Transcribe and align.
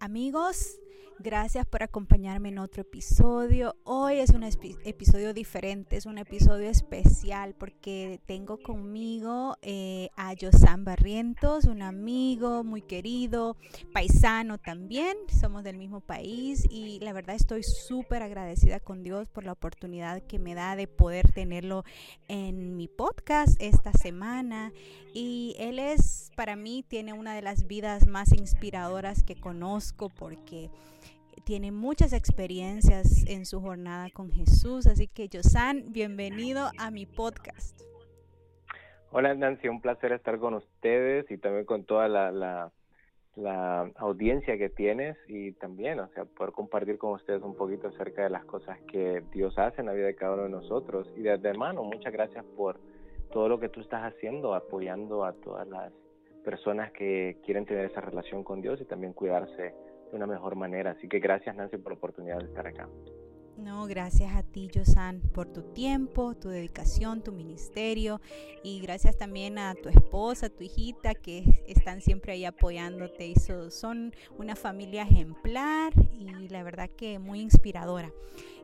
Amigos, 0.00 0.80
Gracias 1.22 1.66
por 1.66 1.82
acompañarme 1.82 2.48
en 2.48 2.58
otro 2.58 2.80
episodio. 2.80 3.76
Hoy 3.84 4.20
es 4.20 4.30
un 4.30 4.42
episodio 4.42 5.34
diferente, 5.34 5.98
es 5.98 6.06
un 6.06 6.16
episodio 6.16 6.70
especial 6.70 7.54
porque 7.58 8.22
tengo 8.24 8.56
conmigo 8.56 9.54
eh, 9.60 10.08
a 10.16 10.32
Josan 10.40 10.86
Barrientos, 10.86 11.64
un 11.66 11.82
amigo 11.82 12.64
muy 12.64 12.80
querido, 12.80 13.58
paisano 13.92 14.56
también, 14.56 15.14
somos 15.38 15.62
del 15.62 15.76
mismo 15.76 16.00
país 16.00 16.66
y 16.70 17.00
la 17.00 17.12
verdad 17.12 17.36
estoy 17.36 17.64
súper 17.64 18.22
agradecida 18.22 18.80
con 18.80 19.02
Dios 19.02 19.28
por 19.28 19.44
la 19.44 19.52
oportunidad 19.52 20.22
que 20.22 20.38
me 20.38 20.54
da 20.54 20.74
de 20.74 20.86
poder 20.86 21.30
tenerlo 21.32 21.84
en 22.28 22.78
mi 22.78 22.88
podcast 22.88 23.60
esta 23.60 23.92
semana. 23.92 24.72
Y 25.12 25.54
él 25.58 25.78
es, 25.78 26.09
para 26.40 26.56
mí, 26.56 26.82
tiene 26.88 27.12
una 27.12 27.34
de 27.34 27.42
las 27.42 27.66
vidas 27.66 28.06
más 28.06 28.32
inspiradoras 28.32 29.22
que 29.22 29.38
conozco 29.38 30.08
porque 30.08 30.70
tiene 31.44 31.70
muchas 31.70 32.14
experiencias 32.14 33.26
en 33.28 33.44
su 33.44 33.60
jornada 33.60 34.08
con 34.08 34.32
Jesús. 34.32 34.86
Así 34.86 35.06
que, 35.06 35.28
Josan, 35.30 35.92
bienvenido 35.92 36.70
a 36.78 36.90
mi 36.90 37.04
podcast. 37.04 37.78
Hola 39.10 39.34
Nancy, 39.34 39.68
un 39.68 39.82
placer 39.82 40.12
estar 40.12 40.38
con 40.38 40.54
ustedes 40.54 41.30
y 41.30 41.36
también 41.36 41.66
con 41.66 41.84
toda 41.84 42.08
la, 42.08 42.32
la, 43.36 43.90
audiencia 43.96 44.56
que 44.56 44.70
tienes 44.70 45.18
y 45.28 45.52
también, 45.52 46.00
o 46.00 46.08
sea, 46.14 46.24
poder 46.24 46.54
compartir 46.54 46.96
con 46.96 47.12
ustedes 47.12 47.42
un 47.42 47.54
poquito 47.54 47.88
acerca 47.88 48.22
de 48.22 48.30
las 48.30 48.46
cosas 48.46 48.78
que 48.90 49.22
Dios 49.30 49.58
hace 49.58 49.82
en 49.82 49.88
la 49.88 49.92
vida 49.92 50.06
de 50.06 50.16
cada 50.16 50.32
uno 50.32 50.44
de 50.44 50.48
nosotros. 50.48 51.06
Y 51.18 51.20
desde 51.20 51.50
hermano, 51.50 51.84
muchas 51.84 52.14
gracias 52.14 52.46
por 52.56 52.80
todo 53.30 53.46
lo 53.46 53.60
que 53.60 53.68
tú 53.68 53.80
estás 53.80 54.10
haciendo, 54.10 54.54
apoyando 54.54 55.22
a 55.26 55.34
todas 55.34 55.68
las 55.68 55.92
personas 56.44 56.92
que 56.92 57.38
quieren 57.44 57.66
tener 57.66 57.86
esa 57.86 58.00
relación 58.00 58.44
con 58.44 58.60
Dios 58.60 58.80
y 58.80 58.84
también 58.84 59.12
cuidarse 59.12 59.74
de 60.10 60.16
una 60.16 60.26
mejor 60.26 60.56
manera. 60.56 60.92
Así 60.92 61.08
que 61.08 61.18
gracias 61.18 61.56
Nancy 61.56 61.76
por 61.76 61.92
la 61.92 61.98
oportunidad 61.98 62.38
de 62.38 62.46
estar 62.46 62.66
acá. 62.66 62.88
No, 63.56 63.86
gracias 63.86 64.34
a 64.34 64.42
ti, 64.42 64.70
Josan, 64.74 65.20
por 65.34 65.52
tu 65.52 65.62
tiempo, 65.74 66.34
tu 66.34 66.48
dedicación, 66.48 67.22
tu 67.22 67.30
ministerio 67.30 68.18
y 68.62 68.80
gracias 68.80 69.18
también 69.18 69.58
a 69.58 69.74
tu 69.74 69.90
esposa, 69.90 70.48
tu 70.48 70.64
hijita 70.64 71.14
que 71.14 71.44
están 71.66 72.00
siempre 72.00 72.32
ahí 72.32 72.46
apoyándote 72.46 73.26
y 73.26 73.34
son 73.34 74.14
una 74.38 74.56
familia 74.56 75.02
ejemplar 75.02 75.92
y 76.14 76.48
la 76.48 76.62
verdad 76.62 76.88
que 76.96 77.18
muy 77.18 77.40
inspiradora. 77.40 78.10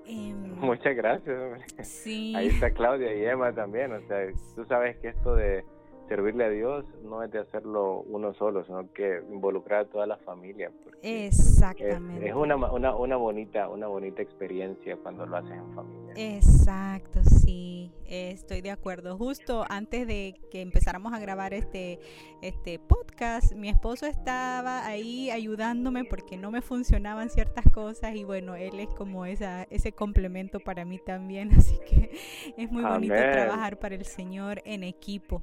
Em, 0.07 0.55
Muchas 0.61 0.97
gracias. 0.97 1.61
Sí. 1.83 2.33
Ahí 2.35 2.47
está 2.47 2.71
Claudia 2.71 3.15
y 3.15 3.25
Emma 3.27 3.53
también, 3.53 3.93
o 3.93 4.01
sea, 4.07 4.29
tú 4.55 4.65
sabes 4.65 4.97
que 4.99 5.09
esto 5.09 5.35
de 5.35 5.63
servirle 6.09 6.45
a 6.45 6.51
Dios 6.51 6.85
no 7.03 7.23
es 7.23 7.31
de 7.31 7.41
hacerlo 7.41 8.05
uno 8.09 8.35
solo, 8.35 8.65
sino 8.65 8.93
que 8.93 9.23
involucrar 9.31 9.81
a 9.81 9.85
toda 9.87 10.07
la 10.07 10.17
familia. 10.19 10.71
Exactamente. 11.03 12.29
Es, 12.29 12.35
una, 12.35 12.57
una, 12.57 12.95
una, 12.95 13.17
bonita, 13.17 13.69
una 13.69 13.87
bonita 13.87 14.23
experiencia 14.23 14.97
cuando 14.97 15.27
lo 15.27 15.37
haces 15.37 15.53
en 15.53 15.75
familia. 15.75 16.06
Exacto, 16.17 17.21
sí, 17.25 17.93
estoy 18.07 18.63
de 18.63 18.71
acuerdo. 18.71 19.19
Justo 19.19 19.65
antes 19.69 20.07
de 20.07 20.35
que 20.51 20.63
empezáramos 20.63 21.13
a 21.13 21.19
grabar 21.19 21.53
este, 21.53 22.01
este 22.41 22.79
podcast, 22.79 23.53
mi 23.53 23.69
esposo 23.69 24.07
estaba 24.07 24.87
ahí 24.87 25.31
ayudándome 25.31 26.05
porque 26.05 26.37
no 26.37 26.51
me 26.51 26.63
funcionaban 26.63 27.29
ciertas 27.29 27.71
cosas 27.71 28.17
y 28.17 28.25
bueno, 28.25 28.57
él 28.57 28.81
es 28.81 28.89
como 28.89 29.27
esa, 29.27 29.65
ese 29.65 29.93
complemento 29.93 30.59
para 30.61 30.85
mí 30.85 30.99
también, 30.99 31.53
así 31.57 31.79
que 31.87 32.11
es 32.57 32.71
muy 32.71 32.83
bonito 32.83 33.15
trabajar 33.15 33.79
para 33.79 33.95
el 33.95 34.05
Señor 34.05 34.63
en 34.65 34.85
equipo. 34.85 35.43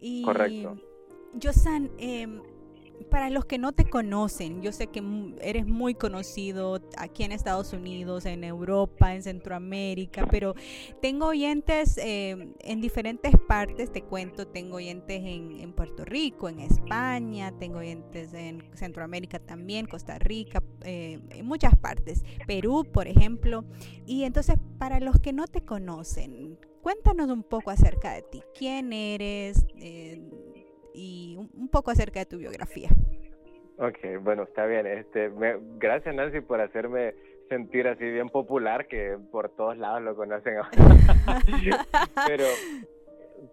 Y 0.00 0.22
Correcto. 0.22 0.76
Josan, 1.42 1.90
eh, 1.98 2.28
para 3.10 3.30
los 3.30 3.44
que 3.44 3.58
no 3.58 3.72
te 3.72 3.88
conocen, 3.88 4.62
yo 4.62 4.72
sé 4.72 4.88
que 4.88 5.02
eres 5.40 5.66
muy 5.66 5.94
conocido 5.94 6.80
aquí 6.98 7.24
en 7.24 7.32
Estados 7.32 7.72
Unidos, 7.72 8.26
en 8.26 8.44
Europa, 8.44 9.14
en 9.14 9.22
Centroamérica, 9.22 10.26
pero 10.26 10.54
tengo 11.00 11.26
oyentes 11.26 11.98
em, 11.98 12.54
en 12.60 12.80
diferentes 12.80 13.32
partes, 13.48 13.92
te 13.92 14.02
cuento, 14.02 14.46
tengo 14.46 14.76
oyentes 14.76 15.22
en, 15.24 15.72
Puerto 15.72 16.04
Rico, 16.04 16.48
en 16.48 16.60
España, 16.60 17.52
tengo 17.58 17.78
oyentes 17.78 18.32
en 18.32 18.64
Centroamérica 18.74 19.38
también, 19.38 19.86
Costa 19.86 20.18
Rica, 20.18 20.62
eh, 20.82 21.20
en 21.30 21.46
muchas 21.46 21.76
partes, 21.76 22.24
Perú, 22.46 22.86
por 22.90 23.08
ejemplo. 23.08 23.64
Y 24.06 24.24
entonces, 24.24 24.56
para 24.78 25.00
los 25.00 25.20
que 25.20 25.32
no 25.32 25.46
te 25.46 25.62
conocen, 25.62 26.58
Cuéntanos 26.86 27.30
un 27.30 27.42
poco 27.42 27.72
acerca 27.72 28.12
de 28.12 28.22
ti, 28.22 28.42
quién 28.56 28.92
eres 28.92 29.66
eh, 29.74 30.22
y 30.96 31.36
un, 31.36 31.68
poco 31.68 31.90
acerca 31.90 32.20
de 32.20 32.26
tu 32.26 32.38
biografía. 32.38 32.88
Ok, 33.78 34.22
bueno, 34.22 34.44
está 34.44 34.64
bien. 34.66 34.86
Este, 34.86 35.30
gracias 35.78 36.14
Nancy 36.14 36.40
por 36.40 36.60
hacerme 36.60 37.14
sentir 37.48 37.86
así 37.86 38.04
bien 38.04 38.30
popular, 38.30 38.88
que 38.88 39.18
por 39.30 39.50
todos 39.50 39.76
lados 39.76 40.02
lo 40.02 40.16
conocen. 40.16 40.54
pero, 42.26 42.44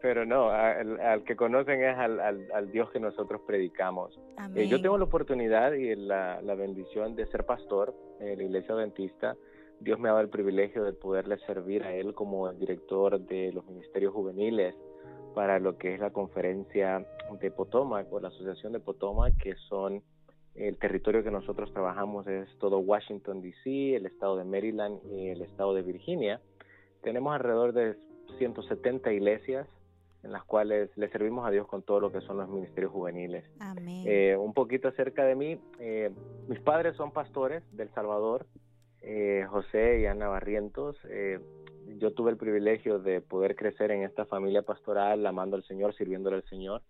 pero 0.01 0.25
no, 0.25 0.49
al, 0.49 1.23
que 1.25 1.35
conocen 1.35 1.83
es 1.83 1.97
al, 1.97 2.19
al, 2.19 2.71
Dios 2.71 2.89
que 2.91 2.99
nosotros 2.99 3.41
predicamos. 3.45 4.17
Eh, 4.55 4.67
yo 4.67 4.81
tengo 4.81 4.97
la 4.97 5.03
oportunidad 5.03 5.73
y 5.73 5.95
la, 5.95 6.41
la 6.41 6.55
bendición 6.55 7.15
de 7.15 7.27
ser 7.27 7.45
pastor 7.45 7.93
en 8.19 8.37
la 8.37 8.43
iglesia 8.43 8.73
adventista 8.73 9.35
Dios 9.83 9.99
me 9.99 10.07
ha 10.07 10.13
dado 10.13 10.23
el 10.23 10.29
privilegio 10.29 10.83
de 10.83 10.93
poderle 10.93 11.37
servir 11.39 11.83
a 11.83 11.93
Él 11.93 12.13
como 12.13 12.49
el 12.49 12.57
director 12.57 13.19
de 13.19 13.51
los 13.51 13.65
ministerios 13.65 14.13
juveniles 14.13 14.75
para 15.33 15.59
lo 15.59 15.77
que 15.77 15.93
es 15.93 15.99
la 15.99 16.11
conferencia 16.11 17.05
de 17.39 17.51
Potomac 17.51 18.11
o 18.11 18.19
la 18.19 18.29
asociación 18.29 18.73
de 18.73 18.79
Potomac, 18.79 19.35
que 19.37 19.55
son 19.69 20.03
el 20.55 20.77
territorio 20.77 21.23
que 21.23 21.31
nosotros 21.31 21.71
trabajamos 21.73 22.27
es 22.27 22.47
todo 22.59 22.77
Washington, 22.79 23.41
D.C., 23.41 23.95
el 23.95 24.05
estado 24.05 24.37
de 24.37 24.43
Maryland 24.43 24.99
y 25.11 25.29
el 25.29 25.41
estado 25.41 25.73
de 25.73 25.81
Virginia. 25.81 26.41
Tenemos 27.01 27.33
alrededor 27.33 27.73
de 27.73 27.95
170 28.37 29.11
iglesias 29.13 29.67
en 30.23 30.31
las 30.31 30.43
cuales 30.43 30.89
le 30.95 31.09
servimos 31.09 31.45
a 31.45 31.51
Dios 31.51 31.67
con 31.67 31.81
todo 31.81 31.99
lo 31.99 32.11
que 32.11 32.21
son 32.21 32.37
los 32.37 32.47
ministerios 32.47 32.93
juveniles. 32.93 33.43
Amén. 33.59 34.05
Eh, 34.07 34.37
un 34.37 34.53
poquito 34.53 34.87
acerca 34.87 35.25
de 35.25 35.35
mí, 35.35 35.59
eh, 35.79 36.11
mis 36.47 36.59
padres 36.61 36.95
son 36.95 37.11
pastores 37.11 37.63
del 37.75 37.89
Salvador, 37.89 38.45
eh, 39.01 39.45
José 39.49 39.99
y 39.99 40.05
Ana 40.05 40.29
Barrientos. 40.29 40.97
Eh, 41.93 41.97
yo 41.99 42.11
tuve 42.13 42.31
el 42.31 42.37
privilegio 42.37 42.99
de 42.99 43.21
poder 43.21 43.55
crecer 43.55 43.91
en 43.91 44.03
esta 44.03 44.25
familia 44.25 44.61
pastoral, 44.61 45.25
amando 45.25 45.55
al 45.55 45.63
Señor, 45.63 45.95
sirviéndole 45.95 46.37
al 46.37 46.49
Señor. 46.49 46.81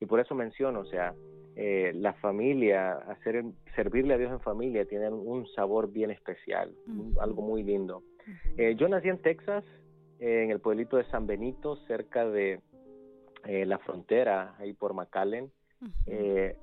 Y 0.00 0.06
por 0.06 0.20
eso 0.20 0.34
menciono, 0.34 0.80
o 0.80 0.84
sea, 0.84 1.14
eh, 1.56 1.92
la 1.94 2.12
familia, 2.14 2.92
hacer, 2.92 3.44
servirle 3.74 4.14
a 4.14 4.18
Dios 4.18 4.30
en 4.30 4.40
familia, 4.40 4.84
tiene 4.84 5.10
un 5.10 5.46
sabor 5.48 5.90
bien 5.90 6.10
especial, 6.12 6.72
algo 7.20 7.42
muy 7.42 7.64
lindo. 7.64 8.04
yo 8.76 8.88
nací 8.88 9.08
en 9.08 9.18
Texas, 9.18 9.64
en 10.20 10.52
el 10.52 10.60
pueblito 10.60 10.98
de 10.98 11.04
San 11.06 11.26
Benito, 11.26 11.76
cerca 11.88 12.28
de 12.28 12.60
la 13.44 13.78
frontera, 13.78 14.54
ahí 14.58 14.72
por 14.72 14.94
McAllen. 14.94 15.50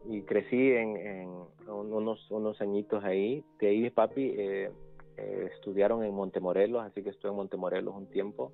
y 0.06 0.22
crecí 0.22 0.72
en, 0.72 1.28
unos, 1.68 2.32
unos 2.32 2.62
añitos 2.62 3.04
ahí. 3.04 3.44
De 3.60 3.68
ahí 3.68 3.82
mi 3.82 3.90
papi 3.90 4.34
eh, 5.18 5.26
eh, 5.36 5.50
estudiaron 5.54 6.04
en 6.04 6.14
Montemorelos, 6.14 6.84
así 6.84 7.02
que 7.04 7.10
estuve 7.10 7.32
en 7.32 7.38
Montemorelos 7.38 7.96
un 7.96 8.08
tiempo. 8.08 8.52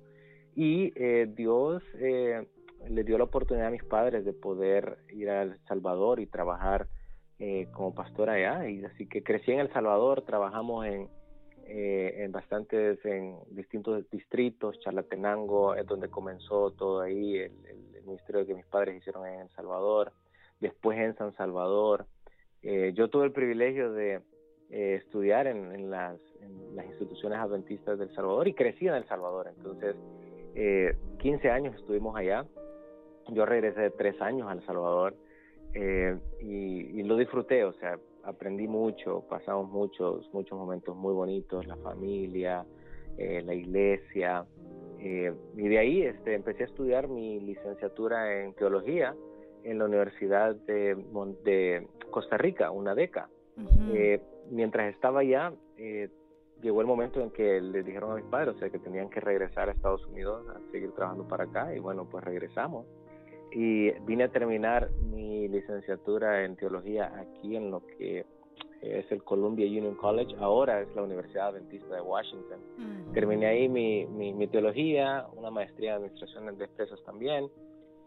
Y 0.54 0.92
eh, 0.96 1.26
Dios 1.34 1.82
eh, 1.94 2.46
le 2.88 3.04
dio 3.04 3.18
la 3.18 3.24
oportunidad 3.24 3.68
a 3.68 3.70
mis 3.70 3.84
padres 3.84 4.24
de 4.24 4.32
poder 4.32 4.98
ir 5.10 5.30
a 5.30 5.42
El 5.42 5.58
Salvador 5.66 6.20
y 6.20 6.26
trabajar 6.26 6.88
como 7.72 7.92
pastor 7.92 8.30
allá. 8.30 8.68
Y 8.68 8.84
así 8.84 9.08
que 9.08 9.24
crecí 9.24 9.50
en 9.50 9.58
El 9.58 9.72
Salvador, 9.72 10.22
trabajamos 10.22 10.86
en, 10.86 11.08
en 11.66 12.30
bastantes, 12.30 13.04
en 13.04 13.36
distintos 13.50 14.08
distritos, 14.10 14.78
Charlatenango, 14.78 15.74
es 15.74 15.84
donde 15.84 16.08
comenzó 16.08 16.70
todo 16.70 17.00
ahí, 17.00 17.38
el, 17.38 17.52
el, 17.66 18.04
ministerio 18.04 18.46
que 18.46 18.54
mis 18.54 18.66
padres 18.66 18.96
hicieron 18.96 19.26
en 19.26 19.40
El 19.40 19.48
Salvador, 19.56 20.12
después 20.60 20.96
en 21.00 21.16
San 21.16 21.34
Salvador. 21.34 22.06
yo 22.62 23.08
tuve 23.08 23.24
el 23.24 23.32
privilegio 23.32 23.92
de 23.92 24.20
estudiar 24.72 25.46
en, 25.46 25.72
en, 25.72 25.90
las, 25.90 26.18
en 26.40 26.74
las 26.74 26.86
instituciones 26.86 27.38
adventistas 27.38 27.98
del 27.98 28.12
Salvador 28.14 28.48
y 28.48 28.54
crecí 28.54 28.88
en 28.88 28.94
El 28.94 29.06
Salvador. 29.06 29.48
Entonces, 29.54 29.96
eh, 30.54 30.96
15 31.18 31.50
años 31.50 31.74
estuvimos 31.76 32.16
allá. 32.16 32.46
Yo 33.28 33.46
regresé 33.46 33.90
tres 33.90 34.20
años 34.20 34.48
a 34.48 34.52
El 34.52 34.64
Salvador 34.64 35.14
eh, 35.74 36.18
y, 36.40 37.02
lo 37.02 37.16
disfruté, 37.16 37.64
o 37.64 37.72
sea, 37.74 37.98
aprendí 38.24 38.68
mucho, 38.68 39.24
pasamos 39.28 39.70
muchos, 39.70 40.28
muchos 40.32 40.58
momentos 40.58 40.96
muy 40.96 41.12
bonitos, 41.12 41.66
la 41.66 41.76
familia, 41.76 42.64
eh, 43.16 43.42
la 43.42 43.54
iglesia. 43.54 44.44
Eh, 44.98 45.32
y 45.56 45.68
de 45.68 45.78
ahí 45.78 46.02
este, 46.02 46.34
empecé 46.34 46.64
a 46.64 46.66
estudiar 46.66 47.08
mi 47.08 47.40
licenciatura 47.40 48.42
en 48.42 48.54
teología 48.54 49.14
en 49.64 49.78
la 49.78 49.86
Universidad 49.86 50.54
de, 50.54 50.96
de 51.44 51.86
Costa 52.10 52.36
Rica, 52.36 52.70
una 52.70 52.94
beca. 52.94 53.28
Mientras 54.52 54.94
estaba 54.94 55.20
allá, 55.20 55.52
llegó 56.62 56.80
el 56.80 56.86
momento 56.86 57.20
en 57.20 57.30
que 57.30 57.60
le 57.60 57.82
dijeron 57.82 58.12
a 58.12 58.14
mis 58.14 58.24
padres, 58.26 58.54
o 58.54 58.58
sea, 58.58 58.70
que 58.70 58.78
tenían 58.78 59.10
que 59.10 59.20
regresar 59.20 59.68
a 59.68 59.72
Estados 59.72 60.06
Unidos 60.06 60.46
a 60.48 60.60
seguir 60.70 60.92
trabajando 60.92 61.26
para 61.26 61.44
acá 61.44 61.74
y 61.74 61.80
bueno, 61.80 62.08
pues 62.08 62.24
regresamos. 62.24 62.86
Y 63.50 63.90
vine 64.06 64.24
a 64.24 64.28
terminar 64.28 64.90
mi 65.10 65.48
licenciatura 65.48 66.44
en 66.44 66.56
teología 66.56 67.12
aquí 67.18 67.56
en 67.56 67.70
lo 67.70 67.84
que 67.86 68.24
es 68.80 69.12
el 69.12 69.22
Columbia 69.22 69.66
Union 69.66 69.94
College, 69.94 70.34
ahora 70.40 70.80
es 70.80 70.94
la 70.96 71.02
Universidad 71.02 71.48
Adventista 71.48 71.94
de 71.94 72.00
Washington. 72.00 72.60
Terminé 73.12 73.46
ahí 73.46 73.68
mi, 73.68 74.06
mi, 74.06 74.46
teología, 74.48 75.26
una 75.36 75.50
maestría 75.50 75.90
en 75.90 75.96
administración 75.96 76.56
de 76.56 76.64
empresas 76.64 77.00
también. 77.04 77.48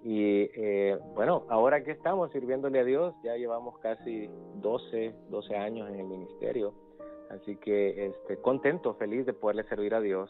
Y 0.08 0.52
eh, 0.54 1.00
bueno, 1.16 1.48
ahora 1.50 1.84
que 1.84 1.90
estamos 1.90 2.32
sirviéndole 2.32 2.80
a 2.80 2.84
Dios, 2.84 3.16
ya 3.24 3.36
llevamos 3.38 3.80
casi 3.80 4.30
12, 4.58 5.16
12 5.30 5.56
años 5.56 5.90
en 5.90 6.00
el 6.00 6.06
ministerio. 6.06 6.76
Así 7.32 7.56
que 7.56 8.06
este, 8.06 8.38
contento, 8.38 8.94
feliz 8.94 9.26
de 9.26 9.34
poderle 9.34 9.64
servir 9.64 9.96
a 9.96 10.02
Dios. 10.02 10.30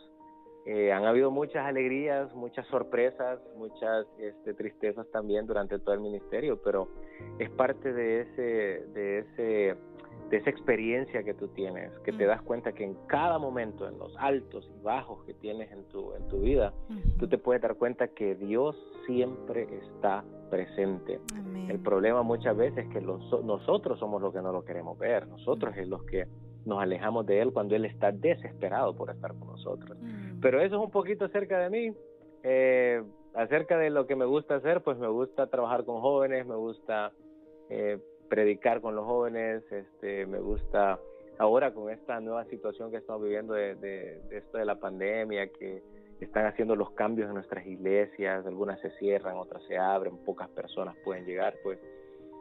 Eh, 0.66 0.94
han 0.94 1.04
habido 1.04 1.30
muchas 1.30 1.66
alegrías, 1.66 2.34
muchas 2.34 2.66
sorpresas, 2.68 3.42
muchas 3.58 4.08
este, 4.18 4.54
tristezas 4.54 5.12
también 5.12 5.46
durante 5.46 5.78
todo 5.78 5.94
el 5.94 6.00
ministerio, 6.00 6.58
pero 6.64 6.88
es 7.38 7.50
parte 7.50 7.92
de 7.92 8.22
ese, 8.22 8.88
de 8.94 9.20
ese 9.20 9.76
de 10.30 10.38
esa 10.38 10.50
experiencia 10.50 11.24
que 11.24 11.34
tú 11.34 11.48
tienes, 11.50 11.92
que 12.00 12.12
te 12.12 12.26
mm. 12.26 12.28
das 12.28 12.42
cuenta 12.42 12.72
que 12.74 12.84
en 12.84 12.96
cada 13.08 13.38
momento, 13.38 13.88
en 13.88 13.98
los 14.00 14.16
altos 14.18 14.70
y 14.76 14.82
bajos 14.82 15.24
que 15.26 15.34
tienes 15.34 15.72
en 15.72 15.84
tu, 15.86 16.14
en 16.14 16.28
tu 16.28 16.40
vida, 16.40 16.74
tú 17.20 17.28
te 17.28 17.38
puedes 17.38 17.62
dar 17.62 17.76
cuenta 17.76 18.08
que 18.08 18.36
Dios 18.36 18.76
siempre 19.06 19.68
está 19.84 20.24
presente. 20.50 21.20
El 21.70 21.80
problema 21.80 22.24
muchas 22.24 22.58
veces 22.58 22.86
es 22.86 22.94
que 22.94 23.02
los, 23.02 23.22
nosotros 23.44 24.00
somos 24.00 24.22
los 24.22 24.34
que 24.34 24.42
no 24.42 24.52
lo 24.52 24.66
queremos 24.66 24.98
ver, 24.98 25.28
nosotros 25.28 25.76
es 25.78 25.88
los 25.88 26.04
que 26.06 26.28
nos 26.66 26.82
alejamos 26.82 27.26
de 27.28 27.42
Él 27.42 27.54
cuando 27.54 27.76
Él 27.76 27.86
está 27.86 28.12
desesperado 28.12 28.96
por 28.96 29.12
estar 29.12 29.36
con 29.38 29.50
nosotros. 29.50 29.98
Mm. 30.02 30.40
Pero 30.42 30.60
eso 30.62 30.78
es 30.78 30.82
un 30.82 30.92
poquito 30.92 31.26
acerca 31.26 31.60
de 31.60 31.70
mí. 31.70 31.96
Eh, 32.44 33.04
acerca 33.36 33.78
de 33.78 33.90
lo 33.90 34.08
que 34.08 34.16
me 34.16 34.26
gusta 34.26 34.56
hacer, 34.56 34.82
pues 34.82 34.98
me 34.98 35.08
gusta 35.08 35.48
trabajar 35.48 35.86
con 35.86 36.02
jóvenes, 36.02 36.48
me 36.48 36.56
gusta 36.56 37.12
eh, 37.70 38.00
predicar 38.30 38.82
con 38.82 38.96
los 38.96 39.06
jóvenes, 39.06 39.64
este, 39.72 40.26
me 40.26 40.40
gusta 40.40 41.00
ahora 41.38 41.74
con 41.74 41.90
esta 41.90 42.20
nueva 42.20 42.46
situación 42.46 42.92
que 42.92 42.98
estamos 42.98 43.24
viviendo 43.24 43.54
de, 43.54 44.20
esto 44.32 44.58
de 44.58 44.66
la 44.66 44.76
pandemia, 44.76 45.48
que 45.48 45.84
están 46.20 46.46
haciendo 46.46 46.76
los 46.76 46.92
cambios 46.92 47.28
en 47.28 47.36
nuestras 47.36 47.66
iglesias, 47.66 48.46
algunas 48.46 48.80
se 48.80 48.90
cierran, 48.92 49.36
otras 49.38 49.64
se 49.64 49.78
abren, 49.78 50.18
pocas 50.18 50.50
personas 50.50 50.96
pueden 51.04 51.26
llegar, 51.26 51.56
pues 51.64 51.80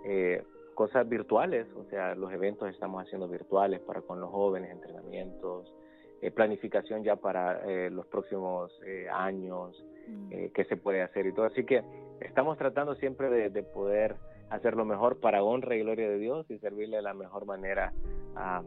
eh, 0.05 0.43
cosas 0.75 1.09
virtuales, 1.09 1.67
o 1.77 1.85
sea, 1.91 2.15
los 2.15 2.33
eventos 2.33 2.69
estamos 2.69 3.03
haciendo 3.03 3.29
virtuales 3.29 3.81
para 3.81 4.01
con 4.01 4.21
los 4.21 4.31
jóvenes, 4.31 4.71
entrenamientos, 4.71 5.73
eh, 6.21 6.31
planificación 6.31 7.03
ya 7.03 7.17
para 7.17 7.63
eh, 7.69 7.91
los 7.91 8.07
próximos 8.07 8.73
años, 9.13 9.85
mm. 10.07 10.47
qué 10.55 10.65
se 10.69 10.77
puede 10.77 11.03
hacer 11.03 11.27
y 11.27 11.33
todo. 11.33 11.47
Así 11.47 11.65
que 11.65 11.83
estamos 12.21 12.59
tratando 12.59 12.95
siempre 12.95 13.51
de 13.51 13.63
poder 13.63 14.17
hacer 14.51 14.75
lo 14.75 14.85
mejor 14.85 15.21
para 15.21 15.43
honra 15.43 15.77
y 15.77 15.81
gloria 15.81 16.09
de 16.09 16.19
Dios 16.19 16.47
y 16.51 16.59
servirle 16.59 16.97
de 16.97 17.03
la 17.03 17.15
mejor 17.15 17.47
manera 17.47 17.93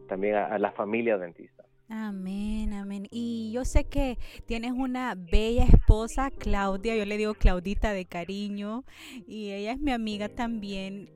también 0.08 0.36
a, 0.36 0.58
la 0.58 0.72
familia 0.72 1.18
dentista. 1.18 1.64
Amén, 1.90 2.74
amén. 2.74 3.08
Y 3.12 3.52
yo 3.54 3.64
sé 3.64 3.86
que 3.86 4.18
tienes 4.46 4.74
una 4.74 5.16
bella 5.16 5.64
esposa, 5.64 6.32
Claudia, 6.32 6.96
yo 6.96 7.06
le 7.06 7.18
digo 7.18 7.34
Claudita 7.34 7.94
de 7.94 8.06
cariño, 8.06 8.84
y 9.26 9.52
ella 9.52 9.72
es 9.72 9.80
mi 9.80 9.92
amiga 9.92 10.28
también. 10.28 11.10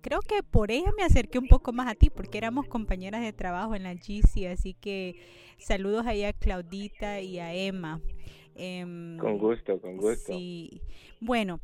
creo 0.00 0.20
que 0.20 0.42
por 0.42 0.72
ella 0.72 0.90
me 0.96 1.04
acerqué 1.04 1.38
un 1.38 1.46
poco 1.46 1.72
más 1.72 1.88
a 1.88 1.94
ti, 1.94 2.10
porque 2.10 2.38
éramos 2.38 2.66
compañeras 2.66 3.22
de 3.22 3.32
trabajo 3.32 3.76
en 3.76 3.84
la 3.84 3.94
GC, 3.94 4.48
así 4.50 4.74
que 4.74 5.14
saludos 5.58 6.06
ahí 6.06 6.24
a 6.24 6.32
Claudita 6.32 7.20
y 7.20 7.38
a 7.38 7.54
Emma. 7.54 8.00
Em, 8.56 9.16
con 9.18 9.38
gusto, 9.38 9.80
con 9.80 9.96
gusto. 9.96 10.32
Sí. 10.32 10.82
Bueno, 11.20 11.60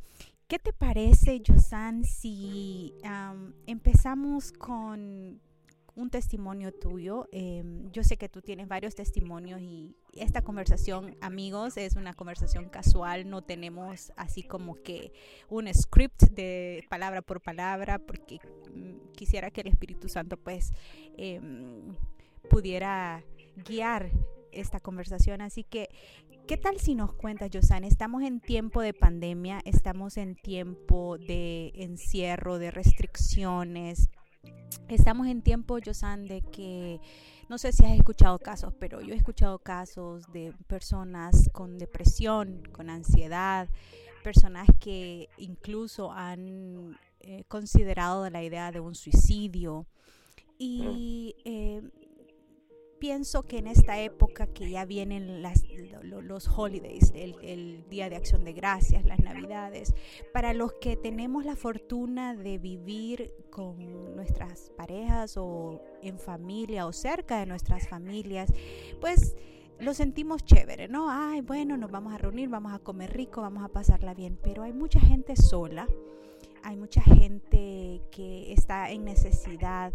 ¿Qué 0.47 0.59
te 0.59 0.73
parece, 0.73 1.41
Josan, 1.45 2.03
si 2.03 2.93
empezamos 3.65 4.51
con 4.51 5.41
un 5.95 6.09
testimonio 6.11 6.71
tuyo? 6.71 7.27
Em, 7.31 7.89
yo 7.91 8.03
sé 8.03 8.17
que 8.17 8.29
tú 8.29 8.43
tienes 8.43 8.67
varios 8.67 8.93
testimonios 8.93 9.59
y 9.59 9.95
esta 10.13 10.43
conversación, 10.43 11.17
amigos, 11.19 11.77
es 11.77 11.95
una 11.95 12.13
conversación 12.13 12.69
casual, 12.69 13.27
no 13.27 13.41
tenemos 13.41 14.13
así 14.17 14.43
como 14.43 14.75
que 14.75 15.13
un 15.49 15.67
script 15.73 16.21
de 16.29 16.85
palabra 16.91 17.23
por 17.23 17.41
palabra, 17.41 17.97
porque 17.97 18.37
mm, 18.71 19.13
quisiera 19.13 19.49
que 19.49 19.61
el 19.61 19.67
Espíritu 19.67 20.09
Santo 20.09 20.37
pues 20.37 20.73
em, 21.17 21.95
pudiera 22.51 23.23
guiar 23.67 24.11
esta 24.55 24.79
conversación. 24.79 25.41
Así 25.41 25.63
que 25.63 25.89
¿Qué 26.47 26.57
tal 26.57 26.79
si 26.79 26.93
nos 26.93 27.11
cuentas, 27.11 27.49
Josan? 27.51 27.83
Estamos 27.83 28.21
en 28.21 28.39
tiempo 28.39 28.79
de 28.81 28.93
pandemia, 28.93 29.61
estamos 29.65 30.15
en 30.15 30.35
tiempo 30.35 31.17
de 31.17 31.71
encierro, 31.73 32.59
de 32.59 32.69
restricciones. 32.69 34.09
Estamos 34.87 35.25
en 35.25 35.41
tiempo, 35.41 35.79
Josan, 35.83 36.27
de 36.27 36.43
que 36.43 37.01
no 37.49 37.57
sé 37.57 37.71
si 37.71 37.83
has 37.83 37.97
escuchado 37.97 38.37
casos, 38.37 38.75
pero 38.79 39.01
yo 39.01 39.15
he 39.15 39.17
escuchado 39.17 39.57
casos 39.57 40.31
de 40.33 40.53
personas 40.67 41.49
con 41.51 41.79
depresión, 41.79 42.61
con 42.71 42.91
ansiedad, 42.91 43.67
personas 44.23 44.67
que 44.79 45.29
incluso 45.39 46.11
han 46.11 46.95
eh, 47.21 47.43
considerado 47.47 48.29
la 48.29 48.43
idea 48.43 48.71
de 48.71 48.81
un 48.81 48.93
suicidio. 48.93 49.87
Y 50.59 51.35
eh, 51.43 51.81
pienso 53.05 53.43
que 53.43 53.59
en 53.59 53.67
esta 53.67 53.99
época 53.99 54.47
que 54.47 54.67
ya 54.67 54.83
vienen 54.83 55.43
las, 55.43 55.63
los 56.01 56.47
holidays, 56.47 57.13
el, 57.13 57.87
Día 57.87 58.09
de 58.09 58.15
Acción 58.15 58.43
de 58.43 58.51
Gracias, 58.51 59.05
las 59.05 59.19
Navidades, 59.19 59.93
para 60.33 60.55
los 60.55 60.73
que 60.73 60.97
tenemos 60.97 61.45
la 61.45 61.55
fortuna 61.55 62.33
de 62.33 62.57
vivir 62.57 63.31
con 63.51 64.15
nuestras 64.15 64.71
parejas 64.75 65.37
o 65.37 65.83
en 66.01 66.17
familia 66.17 66.87
o 66.87 66.93
cerca 66.93 67.37
de 67.37 67.45
nuestras 67.45 67.87
familias, 67.87 68.51
pues 68.99 69.35
lo 69.79 69.93
sentimos 69.93 70.43
chévere, 70.43 70.87
¿no? 70.87 71.05
Ay, 71.07 71.41
bueno, 71.41 71.77
nos 71.77 71.91
vamos 71.91 72.11
a 72.11 72.17
reunir, 72.17 72.49
vamos 72.49 72.73
a 72.73 72.79
comer 72.79 73.15
rico, 73.15 73.39
vamos 73.39 73.63
a 73.63 73.67
pasarla 73.67 74.15
bien, 74.15 74.35
pero 74.41 74.63
hay 74.63 74.73
mucha 74.73 74.99
gente 74.99 75.35
sola, 75.35 75.87
hay 76.63 76.75
mucha 76.75 77.03
gente 77.03 78.01
que 78.09 78.51
está 78.51 78.89
en 78.89 79.05
necesidad 79.05 79.93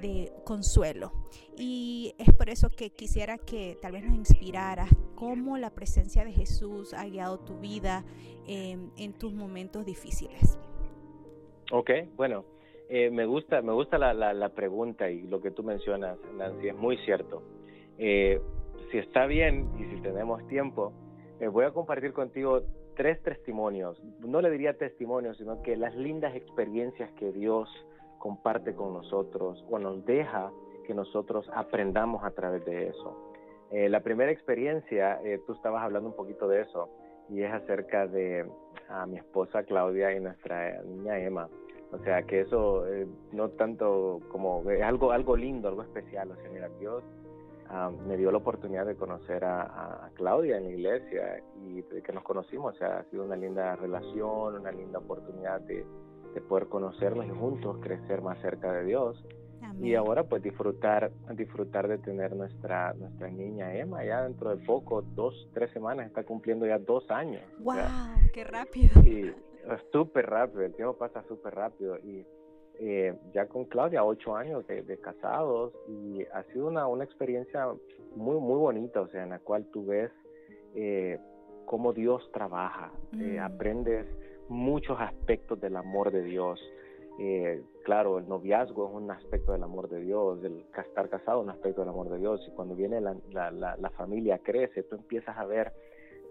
de 0.00 0.32
consuelo. 0.44 1.12
Y 1.56 2.14
es 2.18 2.32
por 2.34 2.48
eso 2.48 2.68
que 2.70 2.90
quisiera 2.90 3.38
que 3.38 3.76
tal 3.82 3.92
vez 3.92 4.04
nos 4.04 4.14
inspirara 4.14 4.86
cómo 5.14 5.58
la 5.58 5.70
presencia 5.70 6.24
de 6.24 6.32
Jesús 6.32 6.94
ha 6.94 7.06
guiado 7.06 7.38
tu 7.38 7.58
vida 7.58 8.04
en 8.46 9.12
tus 9.12 9.32
momentos 9.32 9.84
difíciles. 9.86 10.58
Ok, 11.72 11.90
bueno, 12.16 12.44
eh, 12.92 13.08
me 13.08 13.24
gusta, 13.24 13.62
me 13.62 13.72
gusta 13.72 13.98
la, 13.98 14.12
la, 14.12 14.48
pregunta 14.48 15.08
y 15.08 15.22
lo 15.22 15.40
que 15.40 15.52
tú 15.52 15.62
mencionas, 15.62 16.18
Nancy, 16.36 16.68
es 16.68 16.74
muy 16.74 16.96
cierto. 17.04 17.40
Eh, 17.98 18.40
si 18.90 18.98
está 18.98 19.26
bien 19.26 19.70
y 19.78 19.84
si 19.94 20.02
tenemos 20.02 20.44
tiempo, 20.48 20.92
eh, 21.38 21.46
voy 21.46 21.66
a 21.66 21.70
compartir 21.70 22.12
contigo 22.12 22.62
tres 22.96 23.22
testimonios. 23.22 24.02
No 24.26 24.40
le 24.42 24.50
diría 24.50 24.76
testimonios, 24.76 25.36
sino 25.38 25.62
que 25.62 25.76
las 25.76 25.94
lindas 25.94 26.34
experiencias 26.34 27.08
que 27.12 27.30
Dios 27.30 27.68
comparte 28.20 28.74
con 28.74 28.92
nosotros 28.92 29.64
o 29.68 29.78
nos 29.80 30.04
deja 30.04 30.52
que 30.86 30.94
nosotros 30.94 31.50
aprendamos 31.52 32.22
a 32.22 32.30
través 32.30 32.64
de 32.64 32.88
eso. 32.88 33.16
Eh, 33.72 33.88
la 33.88 34.00
primera 34.00 34.30
experiencia, 34.30 35.20
eh, 35.24 35.40
tú 35.46 35.54
estabas 35.54 35.82
hablando 35.82 36.08
un 36.08 36.14
poquito 36.14 36.46
de 36.46 36.60
eso, 36.62 36.88
y 37.28 37.42
es 37.42 37.52
acerca 37.52 38.06
de 38.06 38.48
a 38.88 39.06
mi 39.06 39.16
esposa 39.16 39.62
Claudia 39.62 40.12
y 40.12 40.20
nuestra 40.20 40.82
niña 40.82 41.18
Emma. 41.18 41.48
O 41.92 41.98
sea, 41.98 42.22
que 42.22 42.40
eso 42.40 42.86
eh, 42.88 43.06
no 43.32 43.50
tanto 43.50 44.20
como 44.30 44.68
es 44.70 44.82
algo, 44.82 45.12
algo 45.12 45.36
lindo, 45.36 45.68
algo 45.68 45.82
especial. 45.82 46.30
O 46.30 46.36
sea, 46.36 46.50
mira, 46.50 46.68
Dios 46.80 47.02
ah, 47.68 47.90
me 48.06 48.16
dio 48.16 48.30
la 48.30 48.38
oportunidad 48.38 48.86
de 48.86 48.96
conocer 48.96 49.44
a, 49.44 50.06
a, 50.06 50.10
Claudia 50.14 50.56
en 50.56 50.64
la 50.64 50.70
iglesia 50.70 51.42
y 51.64 51.82
de 51.82 52.02
que 52.02 52.12
nos 52.12 52.24
conocimos. 52.24 52.74
O 52.74 52.78
sea, 52.78 52.98
ha 52.98 53.04
sido 53.04 53.24
una 53.24 53.36
linda 53.36 53.76
relación, 53.76 54.56
una 54.56 54.72
linda 54.72 54.98
oportunidad 54.98 55.60
de, 55.62 55.84
de 56.34 56.40
poder 56.40 56.68
conocernos 56.68 57.26
y 57.26 57.30
juntos 57.30 57.78
crecer 57.80 58.22
más 58.22 58.40
cerca 58.40 58.72
de 58.72 58.84
Dios. 58.84 59.22
Y 59.80 59.94
ahora 59.94 60.24
pues 60.24 60.42
disfrutar, 60.42 61.10
disfrutar 61.34 61.86
de 61.88 61.98
tener 61.98 62.34
nuestra, 62.34 62.92
nuestra 62.94 63.30
niña 63.30 63.74
Emma 63.74 64.04
ya 64.04 64.22
dentro 64.22 64.50
de 64.50 64.64
poco, 64.66 65.02
dos, 65.14 65.48
tres 65.54 65.70
semanas, 65.72 66.06
está 66.06 66.24
cumpliendo 66.24 66.66
ya 66.66 66.78
dos 66.78 67.08
años. 67.10 67.42
¡Wow! 67.60 67.76
¡Qué 68.32 68.44
rápido! 68.44 69.00
Y 69.04 69.32
súper 69.92 70.28
rápido, 70.28 70.62
el 70.62 70.74
tiempo 70.74 70.96
pasa 70.98 71.22
súper 71.28 71.54
rápido. 71.54 71.98
Y 71.98 72.26
eh, 72.80 73.14
ya 73.32 73.46
con 73.46 73.64
Claudia, 73.66 74.04
ocho 74.04 74.34
años 74.34 74.66
de, 74.66 74.98
casados, 74.98 75.72
y 75.88 76.24
ha 76.32 76.42
sido 76.52 76.66
una, 76.66 76.86
una 76.86 77.04
experiencia 77.04 77.68
muy, 78.16 78.40
muy 78.40 78.58
bonita, 78.58 79.00
o 79.00 79.08
sea, 79.08 79.22
en 79.22 79.30
la 79.30 79.38
cual 79.38 79.66
tú 79.72 79.86
ves 79.86 80.10
eh, 80.74 81.18
cómo 81.66 81.92
Dios 81.92 82.28
trabaja, 82.32 82.90
eh, 83.12 83.38
mm. 83.38 83.42
aprendes 83.42 84.06
muchos 84.50 85.00
aspectos 85.00 85.60
del 85.60 85.76
amor 85.76 86.10
de 86.10 86.22
Dios. 86.22 86.60
Eh, 87.18 87.62
claro, 87.84 88.18
el 88.18 88.28
noviazgo 88.28 88.88
es 88.88 88.94
un 88.94 89.10
aspecto 89.10 89.52
del 89.52 89.62
amor 89.62 89.88
de 89.88 90.00
Dios, 90.00 90.42
el 90.44 90.64
estar 90.76 91.08
casado 91.08 91.40
es 91.40 91.44
un 91.44 91.50
aspecto 91.50 91.80
del 91.80 91.90
amor 91.90 92.08
de 92.08 92.18
Dios, 92.18 92.40
y 92.46 92.50
cuando 92.52 92.74
viene 92.74 93.00
la, 93.00 93.92
familia 93.96 94.38
crece, 94.38 94.82
tú 94.82 94.96
empiezas 94.96 95.36
a 95.36 95.44
ver 95.44 95.72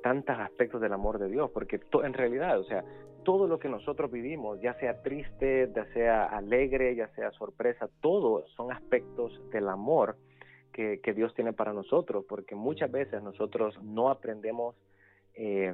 tantos 0.04 0.38
aspectos 0.38 0.82
del 0.82 0.94
amor 0.94 1.20
de 1.20 1.30
Dios, 1.30 1.50
porque 1.52 1.80
en 2.04 2.14
realidad, 2.14 2.60
o 2.60 2.64
sea, 2.64 2.84
todo 3.24 3.48
lo 3.48 3.60
que 3.60 3.70
nosotros 3.70 4.12
vivimos, 4.12 4.60
ya 4.62 4.74
sea 4.76 5.02
triste, 5.02 5.70
ya 5.76 5.86
sea 5.94 6.26
alegre, 6.26 6.96
ya 6.96 7.08
sea 7.10 7.32
sorpresa, 7.32 7.90
todo 8.02 8.46
son 8.56 8.72
aspectos 8.72 9.40
del 9.52 9.68
amor 9.70 10.16
que, 10.74 11.00
que 11.02 11.14
Dios 11.14 11.34
tiene 11.36 11.54
para 11.54 11.74
nosotros, 11.74 12.26
porque 12.28 12.56
muchas 12.56 12.92
veces 12.92 13.22
nosotros 13.22 13.82
no 13.84 14.10
aprendemos 14.10 14.76
eh, 15.40 15.74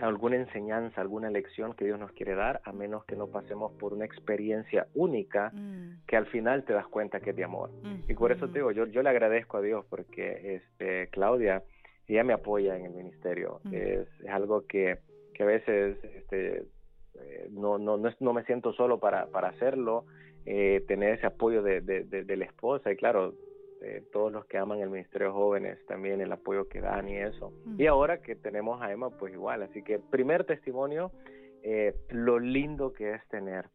alguna 0.00 0.36
enseñanza, 0.36 1.00
alguna 1.00 1.30
lección 1.30 1.74
que 1.74 1.84
Dios 1.84 1.98
nos 1.98 2.12
quiere 2.12 2.34
dar, 2.34 2.62
a 2.64 2.72
menos 2.72 3.04
que 3.04 3.14
no 3.14 3.26
pasemos 3.26 3.72
por 3.72 3.92
una 3.92 4.06
experiencia 4.06 4.86
única 4.94 5.50
mm. 5.50 6.06
que 6.06 6.16
al 6.16 6.26
final 6.26 6.64
te 6.64 6.72
das 6.72 6.86
cuenta 6.86 7.20
que 7.20 7.30
es 7.30 7.36
de 7.36 7.44
amor. 7.44 7.70
Y 8.08 8.14
por 8.14 8.32
eso 8.32 8.48
te 8.48 8.60
digo, 8.60 8.72
yo, 8.72 8.86
yo 8.86 9.02
le 9.02 9.10
agradezco 9.10 9.58
a 9.58 9.60
Dios 9.60 9.84
porque 9.90 10.56
este, 10.56 11.08
Claudia, 11.08 11.62
ella 12.06 12.24
me 12.24 12.32
apoya 12.32 12.76
en 12.76 12.86
el 12.86 12.92
ministerio. 12.92 13.60
Mm. 13.64 13.74
Es, 13.74 14.08
algo 14.30 14.66
que, 14.66 14.98
que, 15.34 15.42
a 15.42 15.46
veces 15.46 16.02
este, 16.02 16.64
eh, 17.14 17.48
no, 17.50 17.78
no, 17.78 17.98
no, 17.98 18.10
no, 18.18 18.32
me 18.32 18.44
siento 18.44 18.72
solo 18.72 18.98
para, 18.98 19.26
para 19.26 19.48
hacerlo, 19.48 20.06
eh, 20.46 20.82
tener 20.88 21.14
ese 21.14 21.26
apoyo 21.26 21.62
de, 21.62 21.82
de, 21.82 22.04
de, 22.04 22.36
la 22.36 22.46
esposa 22.46 22.90
y 22.90 22.96
claro, 22.96 23.34
todos 24.12 24.30
los 24.30 24.44
que 24.46 24.58
aman 24.58 24.80
el 24.80 24.90
Ministerio 24.90 25.28
de 25.28 25.32
Jóvenes, 25.32 25.86
también 25.86 26.20
el 26.20 26.32
apoyo 26.32 26.68
que 26.68 26.80
dan 26.80 27.08
y 27.08 27.16
eso. 27.16 27.52
Y 27.78 27.86
ahora 27.86 28.20
que 28.20 28.36
tenemos 28.36 28.82
a 28.82 28.92
Emma, 28.92 29.10
pues 29.10 29.32
igual. 29.32 29.62
Así 29.62 29.82
que 29.82 29.98
primer 29.98 30.44
testimonio, 30.44 31.12
eh, 31.62 31.94
lo 32.10 32.38
lindo 32.38 32.92
que 32.92 33.14
es 33.14 33.28
tener 33.28 33.66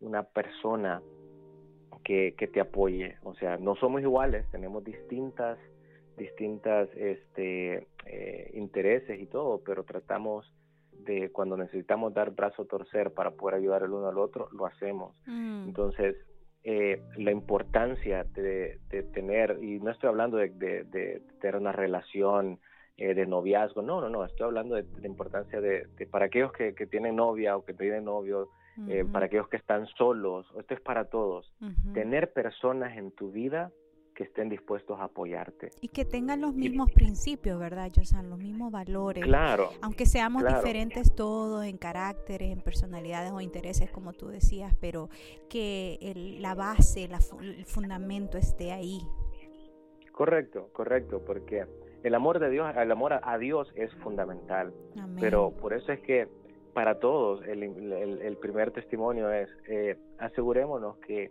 una 0.00 0.22
persona 0.22 1.02
que, 2.04 2.34
que 2.38 2.46
te 2.46 2.60
apoye. 2.60 3.16
O 3.22 3.34
sea, 3.34 3.58
no 3.58 3.76
somos 3.76 4.00
iguales, 4.00 4.46
tenemos 4.50 4.82
distintas 4.84 5.58
distintas 6.20 6.88
este, 6.96 7.88
eh, 8.04 8.50
intereses 8.52 9.18
y 9.18 9.26
todo, 9.26 9.62
pero 9.64 9.84
tratamos 9.84 10.46
de 10.92 11.32
cuando 11.32 11.56
necesitamos 11.56 12.12
dar 12.12 12.32
brazo 12.32 12.62
a 12.62 12.66
torcer 12.66 13.12
para 13.12 13.30
poder 13.30 13.56
ayudar 13.56 13.82
el 13.82 13.92
uno 13.92 14.08
al 14.08 14.18
otro, 14.18 14.48
lo 14.52 14.66
hacemos. 14.66 15.16
Mm. 15.26 15.68
Entonces, 15.68 16.16
eh, 16.62 17.02
la 17.16 17.30
importancia 17.30 18.24
de, 18.24 18.78
tener, 19.14 19.58
y 19.62 19.80
no 19.80 19.90
estoy 19.90 20.08
hablando 20.08 20.36
de, 20.36 21.22
tener 21.40 21.56
una 21.56 21.72
relación 21.72 22.58
eh, 22.98 23.14
de 23.14 23.26
noviazgo, 23.26 23.80
no, 23.80 24.00
no, 24.00 24.10
no, 24.10 24.24
estoy 24.26 24.46
hablando 24.46 24.74
de, 24.74 24.84
la 25.00 25.06
importancia 25.06 25.60
de, 25.60 25.88
para 26.10 26.26
aquellos 26.26 26.52
que, 26.52 26.72
tienen 26.86 27.16
novia 27.16 27.56
o 27.56 27.64
que 27.64 27.72
tienen 27.72 28.04
novio, 28.04 28.50
eh, 28.88 29.04
para 29.10 29.26
aquellos 29.26 29.48
que 29.48 29.56
están 29.56 29.86
solos, 29.86 30.46
esto 30.58 30.74
es 30.74 30.80
para 30.80 31.06
todos, 31.06 31.50
tener 31.94 32.32
personas 32.32 32.96
en 32.96 33.10
tu 33.10 33.30
vida 33.30 33.70
que 34.20 34.24
estén 34.24 34.50
dispuestos 34.50 35.00
a 35.00 35.04
apoyarte. 35.04 35.70
Y 35.80 35.88
que 35.88 36.04
tengan 36.04 36.42
los 36.42 36.52
mismos 36.52 36.92
principios, 36.92 37.58
¿verdad, 37.58 37.90
Josan? 37.96 38.28
Los 38.28 38.38
mismos 38.38 38.70
valores. 38.70 39.24
Claro. 39.24 39.70
Aunque 39.80 40.04
seamos 40.04 40.44
diferentes 40.44 41.14
todos 41.14 41.64
en 41.64 41.78
caracteres, 41.78 42.52
en 42.52 42.60
personalidades 42.60 43.32
o 43.32 43.40
intereses, 43.40 43.90
como 43.90 44.12
tú 44.12 44.28
decías, 44.28 44.76
pero 44.78 45.08
que 45.48 46.12
la 46.38 46.54
base, 46.54 47.08
el 47.40 47.64
fundamento 47.64 48.36
esté 48.36 48.72
ahí. 48.72 49.00
Correcto, 50.12 50.68
correcto, 50.74 51.22
porque 51.24 51.64
el 52.02 52.14
amor 52.14 52.40
de 52.40 52.50
Dios, 52.50 52.70
el 52.76 52.92
amor 52.92 53.20
a 53.22 53.38
Dios 53.38 53.72
es 53.74 53.90
fundamental. 54.02 54.74
Pero 55.18 55.52
por 55.52 55.72
eso 55.72 55.92
es 55.92 56.00
que 56.00 56.28
para 56.74 56.98
todos 56.98 57.42
el, 57.46 58.36
primer 58.38 58.70
testimonio 58.70 59.32
es 59.32 59.48
eh, 59.66 59.96
asegurémonos 60.18 60.98
que 60.98 61.30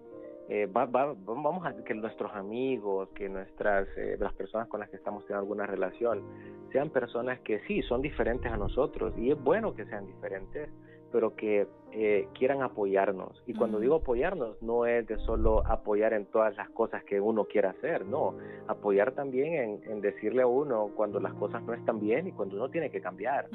eh, 0.49 0.67
vamos 0.71 1.63
a 1.63 1.75
que 1.83 1.93
nuestros 1.93 2.33
amigos, 2.33 3.09
que 3.09 3.29
nuestras, 3.29 3.87
eh, 3.95 4.17
las 4.19 4.33
personas 4.33 4.67
con 4.67 4.79
las 4.79 4.89
que 4.89 4.95
estamos 4.95 5.23
teniendo 5.25 5.41
alguna 5.41 5.67
relación, 5.67 6.23
sean 6.71 6.89
personas 6.89 7.39
que 7.41 7.59
sí, 7.67 7.83
son 7.83 8.01
diferentes 8.01 8.51
a 8.51 8.57
nosotros 8.57 9.13
y 9.15 9.29
es 9.29 9.43
bueno 9.43 9.75
que 9.75 9.85
sean 9.85 10.07
diferentes, 10.07 10.67
pero 11.11 11.35
que 11.35 11.67
eh, 11.91 12.27
quieran 12.33 12.63
apoyarnos. 12.63 13.43
Y 13.45 13.53
cuando 13.53 13.79
digo 13.79 13.95
apoyarnos, 13.95 14.59
no 14.63 14.87
es 14.87 15.05
de 15.05 15.17
solo 15.19 15.63
apoyar 15.67 16.13
en 16.13 16.25
todas 16.25 16.57
las 16.57 16.69
cosas 16.71 17.03
que 17.03 17.21
uno 17.21 17.45
quiera 17.45 17.69
hacer, 17.69 18.03
no, 18.05 18.35
apoyar 18.67 19.11
también 19.11 19.53
en, 19.53 19.91
en 19.91 20.01
decirle 20.01 20.41
a 20.41 20.47
uno 20.47 20.89
cuando 20.95 21.19
las 21.19 21.33
cosas 21.35 21.61
no 21.61 21.75
están 21.75 21.99
bien 21.99 22.27
y 22.27 22.31
cuando 22.31 22.55
uno 22.55 22.69
tiene 22.69 22.89
que 22.89 23.01
cambiar, 23.01 23.49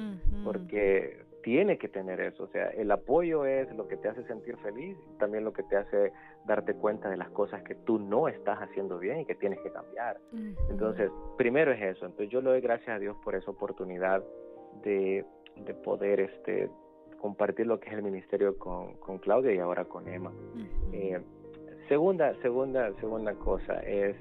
porque 0.45 1.25
tiene 1.45 1.77
que 1.77 1.89
tener 1.89 2.21
eso, 2.21 2.45
o 2.45 2.49
sea, 2.49 2.71
el 2.71 2.91
apoyo 2.91 3.45
es 3.45 3.71
lo 3.77 3.87
que 3.87 3.99
te 3.99 4.09
hace 4.09 4.25
sentir 4.25 4.57
feliz, 4.57 4.97
también 5.19 5.45
lo 5.45 5.53
que 5.53 5.63
te 5.63 5.77
hace 5.77 6.11
darte 6.47 6.75
cuenta 6.75 7.11
de 7.11 7.19
las 7.19 7.29
cosas 7.31 7.63
que 7.63 7.75
tú 7.75 7.99
no 7.99 8.29
estás 8.29 8.59
haciendo 8.61 8.99
bien 8.99 9.21
y 9.21 9.27
que 9.27 9.35
tienes 9.35 9.61
que 9.61 9.71
cambiar. 9.71 10.19
Entonces, 10.71 11.11
primero 11.37 11.71
es 11.71 11.83
eso, 11.83 12.07
entonces 12.07 12.31
yo 12.31 12.41
le 12.41 12.49
doy 12.49 12.61
gracias 12.63 12.97
a 12.97 12.99
Dios 12.99 13.15
por 13.23 13.35
esa 13.35 13.51
oportunidad 13.51 14.25
de, 14.83 15.27
de 15.57 15.75
poder 15.75 16.21
este 16.21 16.71
compartir 17.21 17.67
lo 17.67 17.79
que 17.79 17.89
es 17.89 17.95
el 17.95 18.03
ministerio 18.03 18.59
con, 18.59 18.95
con 18.95 19.19
Claudia 19.19 19.53
y 19.53 19.59
ahora 19.59 19.85
con 19.85 20.09
Emma. 20.09 20.33
Eh, 20.93 21.21
segunda, 21.89 22.35
segunda, 22.43 22.93
segunda 23.01 23.35
cosa 23.35 23.81
es 23.81 24.17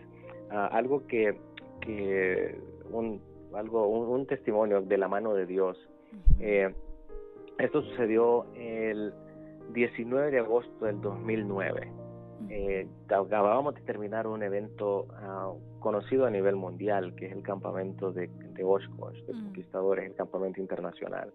ah, 0.52 0.68
algo 0.72 1.06
que, 1.08 1.38
que 1.82 2.58
un, 2.92 3.22
algo, 3.54 3.88
un, 3.88 4.26
testimonio 4.26 4.82
de 4.82 4.98
la 4.98 5.08
mano 5.08 5.34
de 5.34 5.46
Dios. 5.46 5.78
Esto 7.58 7.82
sucedió 7.84 8.46
el 8.56 9.14
19 9.74 10.32
de 10.32 10.40
agosto 10.40 10.86
del 10.86 11.00
2009. 11.02 11.92
Eh, 12.50 12.88
acabábamos 13.06 13.76
de 13.76 13.82
terminar 13.82 14.28
un 14.28 14.44
evento 14.44 15.08
ah, 15.14 15.54
conocido 15.80 16.26
a 16.26 16.30
nivel 16.30 16.56
mundial, 16.56 17.16
que 17.16 17.28
es 17.28 17.32
el 17.32 17.44
campamento 17.44 18.12
de, 18.12 18.28
de 18.28 18.64
Oshkosh, 18.64 19.18
de 19.26 19.34
conquistadores, 19.34 20.06
el 20.06 20.16
campamento 20.16 20.60
internacional. 20.60 21.32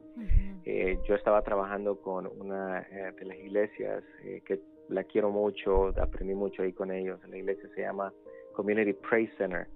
Eh, 0.65 0.99
yo 1.09 1.15
estaba 1.15 1.43
trabajando 1.43 2.01
con 2.01 2.29
una 2.39 2.81
eh, 2.81 3.13
de 3.19 3.25
las 3.25 3.39
iglesias 3.39 4.03
que 4.45 4.61
la 4.89 5.05
quiero 5.05 5.31
mucho, 5.31 5.89
aprendí 6.01 6.35
mucho 6.35 6.63
ahí 6.63 6.73
con 6.73 6.91
ellos. 6.91 7.21
La 7.29 7.39
iglesia 7.39 7.69
se 7.75 7.83
llama 7.83 8.13
Community 8.55 8.93
Praise 8.93 9.33
Center. 9.39 9.67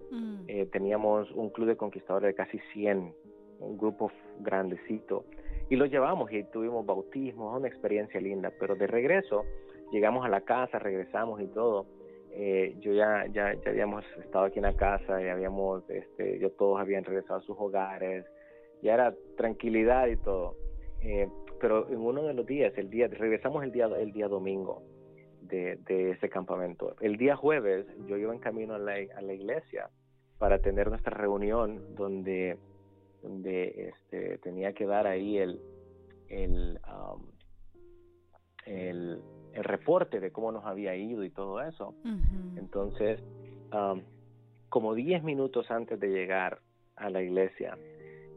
teníamos 0.70 1.30
un 1.32 1.50
club 1.50 1.68
de 1.68 1.76
conquistadores 1.76 2.28
de 2.28 2.34
casi 2.34 2.58
100, 2.72 3.14
un 3.60 3.78
grupo 3.78 4.10
grandecito 4.40 5.24
y 5.68 5.76
lo 5.76 5.86
llevamos 5.86 6.32
y 6.32 6.44
tuvimos 6.44 6.84
bautismo, 6.84 7.56
una 7.56 7.68
experiencia 7.68 8.20
linda, 8.20 8.52
pero 8.58 8.74
de 8.74 8.86
regreso 8.86 9.44
llegamos 9.92 10.24
a 10.24 10.28
la 10.28 10.40
casa, 10.42 10.78
regresamos 10.78 11.40
y 11.40 11.46
todo. 11.48 11.86
Eh, 12.34 12.76
yo 12.80 12.92
ya, 12.92 13.26
ya, 13.26 13.52
ya 13.54 13.70
habíamos 13.70 14.04
estado 14.18 14.46
aquí 14.46 14.58
en 14.58 14.64
la 14.64 14.74
casa 14.74 15.22
y 15.22 15.28
habíamos, 15.28 15.88
este, 15.90 16.38
yo 16.38 16.50
todos 16.52 16.80
habían 16.80 17.04
regresado 17.04 17.40
a 17.40 17.42
sus 17.42 17.56
hogares, 17.58 18.24
ya 18.82 18.94
era 18.94 19.14
tranquilidad 19.36 20.06
y 20.08 20.16
todo. 20.16 20.56
Eh, 21.02 21.28
pero 21.60 21.88
en 21.88 21.98
uno 21.98 22.22
de 22.22 22.34
los 22.34 22.46
días, 22.46 22.72
el 22.76 22.88
día, 22.90 23.06
regresamos 23.08 23.62
el 23.64 23.70
día, 23.70 23.86
el 23.86 24.12
día 24.12 24.28
domingo 24.28 24.82
de, 25.42 25.76
de 25.86 26.12
ese 26.12 26.28
campamento. 26.28 26.96
El 27.00 27.16
día 27.18 27.36
jueves 27.36 27.86
yo 28.06 28.16
iba 28.16 28.32
en 28.32 28.40
camino 28.40 28.74
a 28.74 28.78
la, 28.78 28.94
a 29.14 29.20
la 29.20 29.32
iglesia 29.34 29.90
para 30.38 30.58
tener 30.58 30.88
nuestra 30.88 31.16
reunión 31.16 31.94
donde 31.94 32.56
donde 33.22 33.90
este, 33.90 34.38
tenía 34.38 34.72
que 34.72 34.86
dar 34.86 35.06
ahí 35.06 35.38
el, 35.38 35.60
el, 36.28 36.78
el, 38.66 39.22
reporte 39.54 40.18
de 40.18 40.32
cómo 40.32 40.50
nos 40.50 40.64
había 40.64 40.96
ido 40.96 41.24
y 41.24 41.30
todo 41.30 41.60
eso. 41.62 41.94
Entonces, 42.56 43.20
como 44.68 44.94
10 44.94 45.22
minutos 45.22 45.70
antes 45.70 46.00
de 46.00 46.08
llegar 46.08 46.60
a 46.96 47.10
la 47.10 47.22
iglesia, 47.22 47.76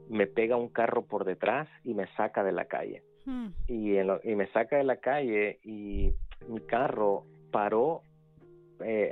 me 0.10 0.27
pega 0.27 0.56
un 0.56 0.70
carro 0.70 1.04
por 1.04 1.25
detrás 1.25 1.68
y 1.84 1.94
me 1.94 2.08
saca 2.15 2.44
de 2.44 2.51
la 2.51 2.65
calle. 2.65 3.04
Hmm. 3.27 3.48
y, 3.68 3.98
y 3.98 4.36
me 4.36 4.46
saca 4.51 4.77
de 4.77 4.84
la 4.84 4.98
calle 4.98 5.58
y 5.63 6.13
mi 6.48 6.60
carro 6.62 7.24
paró 7.50 8.04
eh, 8.82 9.10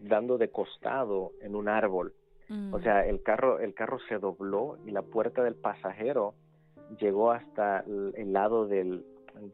dando 0.00 0.38
de 0.38 0.50
costado 0.50 1.32
en 1.42 1.54
un 1.54 1.68
árbol 1.68 2.14
o 2.52 2.78
mm. 2.78 2.82
sea, 2.82 3.06
el 3.06 3.22
carro, 3.22 3.60
el 3.60 3.72
carro 3.74 3.98
se 4.08 4.18
dobló 4.18 4.76
y 4.84 4.90
la 4.90 5.02
puerta 5.02 5.42
del 5.42 5.54
pasajero 5.54 6.34
llegó 7.00 7.30
hasta 7.30 7.80
el, 7.80 8.32
lado 8.32 8.66
del, 8.66 9.04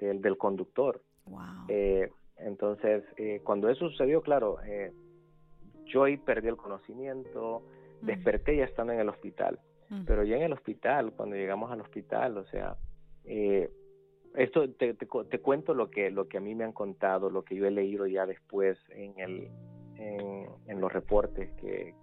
del, 0.00 0.36
conductor. 0.36 1.00
Eh, 1.68 2.10
entonces, 2.38 3.04
eh, 3.16 3.40
cuando 3.44 3.68
eso 3.68 3.88
sucedió, 3.90 4.20
claro, 4.20 4.58
eh, 4.66 4.92
yo 5.84 6.04
ahí 6.04 6.16
perdí 6.16 6.48
el 6.48 6.56
conocimiento, 6.56 7.62
mm. 8.02 8.06
desperté 8.06 8.56
ya 8.56 8.64
estando 8.64 8.92
en 8.92 9.00
el 9.00 9.08
hospital. 9.08 9.60
Mm. 9.90 10.04
Pero 10.04 10.24
ya 10.24 10.36
en 10.36 10.42
el 10.42 10.52
hospital, 10.52 11.12
cuando 11.12 11.36
llegamos 11.36 11.70
al 11.70 11.80
hospital, 11.80 12.36
o 12.38 12.44
sea, 12.46 12.76
esto 14.34 14.68
te, 14.70 14.94
te, 14.94 15.06
te, 15.06 15.38
cuento 15.40 15.74
lo 15.74 15.90
que, 15.90 16.10
lo 16.10 16.26
que 16.26 16.38
a 16.38 16.40
mí 16.40 16.54
me 16.54 16.64
han 16.64 16.72
contado, 16.72 17.30
lo 17.30 17.44
que 17.44 17.54
yo 17.54 17.66
he 17.66 17.70
leído 17.70 18.06
ya 18.06 18.26
después 18.26 18.78
en 18.90 19.18
el, 19.18 19.50
en, 19.98 20.80
los 20.80 20.92
reportes 20.92 21.50
que, 21.60 21.94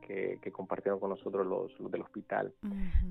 que, 0.41 0.51
compartieron 0.51 0.99
con 0.99 1.09
nosotros 1.09 1.45
los, 1.45 1.91
del 1.91 2.01
hospital. 2.01 2.53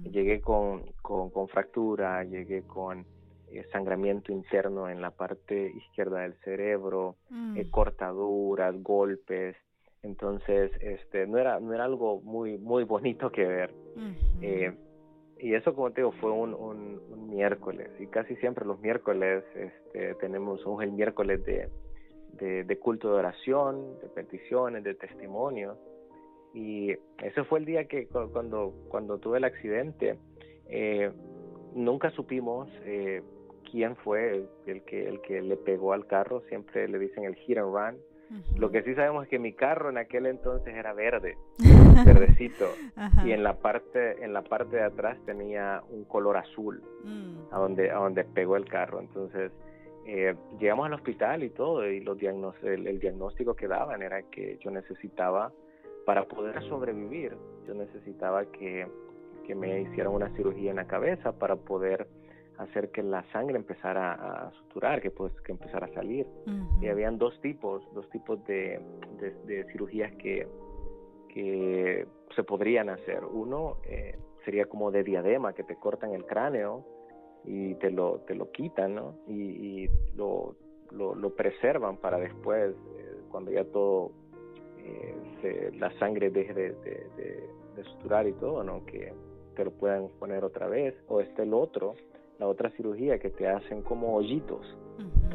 Llegué 0.03 0.41
con, 0.41 0.83
con, 1.03 1.49
fractura, 1.49 2.23
llegué 2.25 2.63
con 2.63 3.07
eh, 3.51 3.65
sangramiento 3.73 4.33
interno 4.33 4.89
en 4.89 5.01
la 5.01 5.11
parte 5.11 5.73
izquierda 5.77 6.21
del 6.21 6.35
cerebro, 6.45 7.17
mm. 7.31 7.57
eh, 7.57 7.71
cortaduras, 7.71 8.75
golpes. 8.83 9.57
Entonces, 10.03 10.71
este, 10.81 11.27
no 11.27 11.39
era, 11.39 11.61
no 11.61 11.73
era 11.73 11.85
algo 11.85 12.21
muy, 12.21 12.59
muy 12.59 12.85
bonito 12.85 13.31
que 13.31 13.47
ver. 13.47 13.75
Eh, 14.43 14.75
y 15.39 15.55
eso, 15.55 15.75
como 15.75 15.91
te 15.93 16.03
digo, 16.03 16.13
fue 16.21 16.31
un, 16.31 16.53
un, 16.55 17.29
miércoles. 17.31 17.91
Y 17.99 18.07
casi 18.07 18.37
siempre 18.37 18.67
los 18.67 18.81
miércoles 18.81 19.45
este, 19.55 20.15
tenemos 20.17 20.61
el 20.83 20.93
miércoles 20.93 21.43
de, 21.45 21.69
de, 22.45 22.79
culto 22.79 23.13
de 23.13 23.19
oración, 23.19 23.99
de 24.01 24.09
peticiones, 24.09 24.85
de 24.85 24.95
testimonios. 24.95 25.77
Y 26.53 26.93
ese 27.19 27.45
fue 27.45 27.59
el 27.59 27.65
día 27.65 27.87
que 27.87 28.07
cuando, 28.07 28.73
cuando 28.89 29.19
tuve 29.19 29.39
el 29.39 29.45
accidente, 29.45 30.19
eh, 30.69 31.11
nunca 31.75 32.11
supimos 32.11 32.69
eh, 32.85 33.23
quién 33.71 33.97
fue 33.97 34.47
el, 34.67 34.83
que, 34.85 35.09
el 35.09 35.21
que 35.21 35.43
le 35.43 35.57
pegó 35.57 35.93
al 35.93 36.07
carro. 36.07 36.43
Siempre 36.49 36.89
le 36.89 36.99
dicen 36.99 37.25
el 37.25 37.35
hit 37.35 37.59
and 37.59 37.75
run 37.75 37.97
lo 38.57 38.71
que 38.71 38.83
sí 38.83 38.95
sabemos 38.95 39.25
es 39.25 39.31
que 39.31 39.39
mi 39.39 39.53
carro 39.53 39.91
en 39.91 39.99
aquel 39.99 40.27
entonces 40.27 40.75
era 40.75 40.93
verde, 40.93 41.37
verdecito, 42.05 42.67
y 43.25 43.33
en 43.33 43.43
la 43.43 43.59
parte 43.59 44.25
en 44.25 44.33
la 44.33 44.43
parte 44.43 44.77
de 44.77 44.83
atrás 44.83 45.19
tenía 45.27 45.83
un 45.91 46.05
color 46.05 46.37
azul, 46.37 46.83
mm. 47.05 47.55
a 47.55 47.59
donde 47.59 47.91
a 47.91 47.97
donde 47.97 48.25
pegó 48.25 48.57
el 48.57 48.65
carro. 48.67 49.01
Entonces 49.01 49.53
eh, 50.07 50.35
llegamos 50.59 50.87
al 50.87 50.95
hospital 50.95 51.43
y 51.43 51.51
todo, 51.51 51.89
y 51.89 52.01
los 52.01 52.19
el, 52.63 52.87
el 52.87 52.99
diagnóstico 52.99 53.55
que 53.55 53.69
daban 53.69 54.03
era 54.03 54.23
que 54.23 54.59
yo 54.59 54.71
necesitaba 54.71 55.53
para 56.05 56.25
poder 56.25 56.63
sobrevivir, 56.69 57.37
yo 57.67 57.75
necesitaba 57.75 58.45
que, 58.47 58.87
que 59.47 59.55
me 59.55 59.81
hicieran 59.81 60.13
una 60.13 60.29
cirugía 60.37 60.71
en 60.71 60.77
la 60.77 60.87
cabeza 60.87 61.33
para 61.33 61.57
poder 61.57 62.07
hacer 62.59 62.91
que 62.91 63.03
la 63.03 63.25
sangre 63.33 63.57
empezara 63.57 64.13
a 64.13 64.53
suturar, 64.53 65.01
que 65.01 65.11
pues 65.11 65.33
que 65.41 65.53
empezara 65.53 65.87
a 65.87 65.95
salir. 65.95 66.27
Y 66.81 66.87
habían 66.89 67.19
dos 67.19 67.41
tipos, 67.41 67.83
dos 67.95 68.09
tipos 68.11 68.45
de, 68.45 68.81
de, 69.47 69.65
cirugías 69.73 70.13
que, 70.17 70.47
que 71.31 72.07
se 72.37 72.43
podrían 72.45 72.91
hacer. 72.91 73.25
Uno 73.25 73.79
eh, 73.85 74.19
sería 74.45 74.67
como 74.67 74.91
de 74.91 75.03
diadema, 75.03 75.53
que 75.53 75.65
te 75.65 75.77
cortan 75.77 76.13
el 76.13 76.27
cráneo 76.27 76.85
y 77.47 77.75
te 77.75 77.91
lo, 77.91 78.21
te 78.27 78.35
lo 78.35 78.51
quitan, 78.51 78.95
¿no? 78.95 79.17
Y, 79.29 79.89
lo, 80.17 80.55
lo, 80.93 81.35
preservan 81.35 81.97
para 81.97 82.19
después, 82.19 82.75
eh, 82.97 83.17
cuando 83.31 83.51
ya 83.51 83.65
todo, 83.65 84.13
eh, 84.79 85.15
se, 85.43 85.73
la 85.73 85.91
sangre 85.99 86.31
deje 86.31 86.55
de, 86.55 86.71
de, 86.71 87.85
suturar 87.85 88.27
y 88.27 88.33
todo, 88.35 88.63
¿no? 88.63 88.87
Que 88.87 89.13
te 89.57 89.65
lo 89.65 89.73
puedan 89.73 90.09
poner 90.21 90.45
otra 90.45 90.69
vez. 90.69 90.95
O 91.09 91.21
este 91.21 91.43
el 91.43 91.53
otro, 91.53 91.95
la 92.39 92.47
otra 92.47 92.71
cirugía 92.71 93.19
que 93.19 93.31
te 93.31 93.49
hacen 93.49 93.83
como 93.83 94.15
hoyitos, 94.15 94.65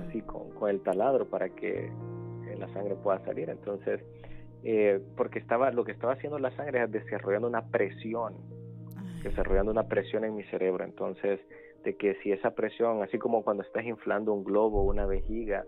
así 0.07 0.21
con, 0.21 0.49
con, 0.51 0.69
el 0.69 0.81
taladro 0.81 1.25
para 1.25 1.49
que 1.49 1.87
eh, 1.87 2.55
la 2.57 2.71
sangre 2.73 2.95
pueda 2.95 3.23
salir. 3.25 3.49
Entonces, 3.49 4.01
porque 5.15 5.39
estaba, 5.39 5.71
lo 5.71 5.83
que 5.83 5.91
estaba 5.91 6.13
haciendo 6.13 6.39
la 6.39 6.51
sangre 6.55 6.83
es 6.83 6.91
desarrollando 6.91 7.47
una 7.47 7.67
presión, 7.67 8.35
desarrollando 9.23 9.71
una 9.71 9.87
presión 9.87 10.23
en 10.23 10.35
mi 10.35 10.43
cerebro. 10.43 10.83
Entonces, 10.85 11.39
de 11.83 11.95
que 11.95 12.15
si 12.15 12.31
esa 12.31 12.51
presión, 12.51 13.01
así 13.03 13.17
como 13.17 13.43
cuando 13.43 13.63
estás 13.63 13.85
inflando 13.85 14.33
un 14.33 14.43
globo, 14.43 14.83
una 14.83 15.05
vejiga, 15.05 15.65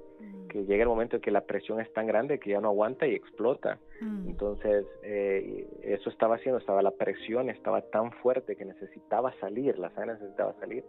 que 0.49 0.65
llega 0.65 0.83
el 0.83 0.89
momento 0.89 1.15
en 1.15 1.21
que 1.21 1.31
la 1.31 1.41
presión 1.41 1.79
es 1.79 1.91
tan 1.93 2.07
grande 2.07 2.39
que 2.39 2.49
ya 2.49 2.59
no 2.61 2.69
aguanta 2.69 3.07
y 3.07 3.15
explota. 3.15 3.79
Entonces, 4.27 4.85
eh, 5.03 5.67
eso 5.83 6.09
estaba 6.09 6.35
haciendo, 6.35 6.59
estaba 6.59 6.81
la 6.81 6.91
presión, 6.91 7.49
estaba 7.49 7.81
tan 7.81 8.11
fuerte 8.11 8.55
que 8.55 8.65
necesitaba 8.65 9.33
salir, 9.39 9.77
la 9.79 9.89
sangre 9.91 10.13
necesitaba 10.13 10.53
salir. 10.59 10.83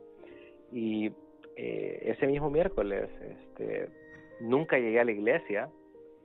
Y 0.73 1.13
eh, 1.57 2.03
ese 2.07 2.27
mismo 2.27 2.51
miércoles 2.51 3.09
este, 3.21 3.89
nunca 4.41 4.79
llegué 4.79 5.01
a 5.01 5.05
la 5.05 5.13
iglesia, 5.13 5.69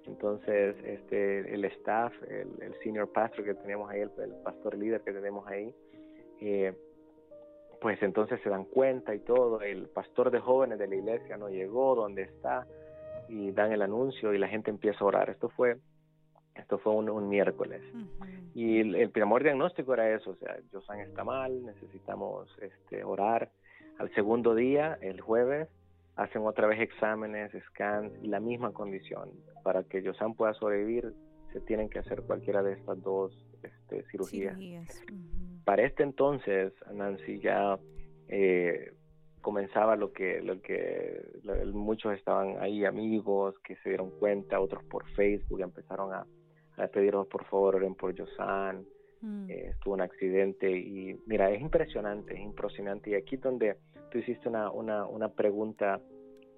entonces 0.05 0.75
este, 0.85 1.53
el 1.53 1.65
staff, 1.65 2.13
el, 2.29 2.73
senior 2.81 3.11
pastor 3.11 3.43
que 3.43 3.53
tenemos 3.53 3.89
ahí, 3.89 4.01
el, 4.01 4.09
pastor 4.43 4.77
líder 4.77 5.01
que 5.01 5.11
tenemos 5.11 5.45
ahí, 5.47 5.73
eh, 6.39 6.73
pues 7.81 8.01
entonces 8.01 8.39
se 8.43 8.49
dan 8.49 8.65
cuenta 8.65 9.13
y 9.13 9.19
todo, 9.19 9.61
el 9.61 9.87
pastor 9.87 10.31
de 10.31 10.39
jóvenes 10.39 10.79
de 10.79 10.87
la 10.87 10.95
iglesia 10.95 11.37
no 11.37 11.49
llegó, 11.49 11.95
¿dónde 11.95 12.23
está? 12.23 12.65
Y 13.29 13.51
dan 13.51 13.71
el 13.71 13.81
anuncio 13.81 14.33
y 14.33 14.37
la 14.37 14.47
gente 14.47 14.69
empieza 14.69 14.99
a 15.03 15.07
orar. 15.07 15.29
Esto 15.29 15.49
fue 15.49 15.77
esto 16.57 16.79
fue 16.79 16.93
un, 16.93 17.29
miércoles. 17.29 17.81
Y 18.53 18.79
el, 18.79 18.95
el, 18.95 19.11
primer 19.11 19.43
diagnóstico 19.43 19.93
era 19.93 20.09
eso, 20.09 20.31
o 20.31 20.35
sea, 20.35 20.57
Josan 20.71 21.01
está 21.01 21.23
mal, 21.23 21.63
necesitamos 21.63 22.49
este, 22.61 23.03
orar. 23.03 23.51
Al 23.99 24.13
segundo 24.15 24.55
día, 24.55 24.97
el 25.01 25.21
jueves, 25.21 25.69
hacen 26.15 26.41
otra 26.45 26.67
vez 26.67 26.81
exámenes, 26.81 27.51
scans 27.69 28.11
y 28.23 28.27
la 28.27 28.39
misma 28.39 28.73
condición. 28.73 29.29
Para 29.63 29.83
que 29.83 30.01
Yosan 30.01 30.33
pueda 30.33 30.53
sobrevivir, 30.53 31.13
se 31.53 31.61
tienen 31.61 31.89
que 31.89 31.99
hacer 31.99 32.23
cualquiera 32.23 32.63
de 32.63 32.73
estas 32.73 33.01
dos 33.01 33.31
este, 33.63 34.03
cirugías. 34.09 34.57
Para 35.67 35.83
este 35.83 36.03
entonces, 36.03 36.71
Nancy, 36.93 37.41
ya 37.41 37.77
eh, 38.29 38.93
comenzaba 39.41 39.97
lo 39.97 40.13
que, 40.13 40.41
lo 40.41 40.61
que 40.61 41.21
muchos 41.73 42.13
estaban 42.13 42.55
ahí, 42.61 42.85
amigos 42.85 43.53
que 43.65 43.75
se 43.83 43.89
dieron 43.89 44.11
cuenta, 44.11 44.61
otros 44.61 44.81
por 44.85 45.05
Facebook, 45.09 45.59
empezaron 45.59 46.13
a, 46.13 46.25
a 46.77 46.87
pedirnos 46.87 47.27
por 47.27 47.43
favor, 47.47 47.75
oren 47.75 47.95
por 47.95 48.15
Yosan. 48.15 48.85
Mm. 49.19 49.49
Eh, 49.49 49.71
estuvo 49.71 49.95
un 49.95 49.99
accidente 49.99 50.71
y 50.71 51.19
mira, 51.25 51.51
es 51.51 51.59
impresionante, 51.59 52.35
es 52.35 52.39
impresionante. 52.39 53.09
Y 53.09 53.15
aquí 53.15 53.35
donde 53.35 53.75
tú 54.09 54.19
hiciste 54.19 54.47
una, 54.47 54.71
una, 54.71 55.05
una 55.05 55.33
pregunta 55.33 55.99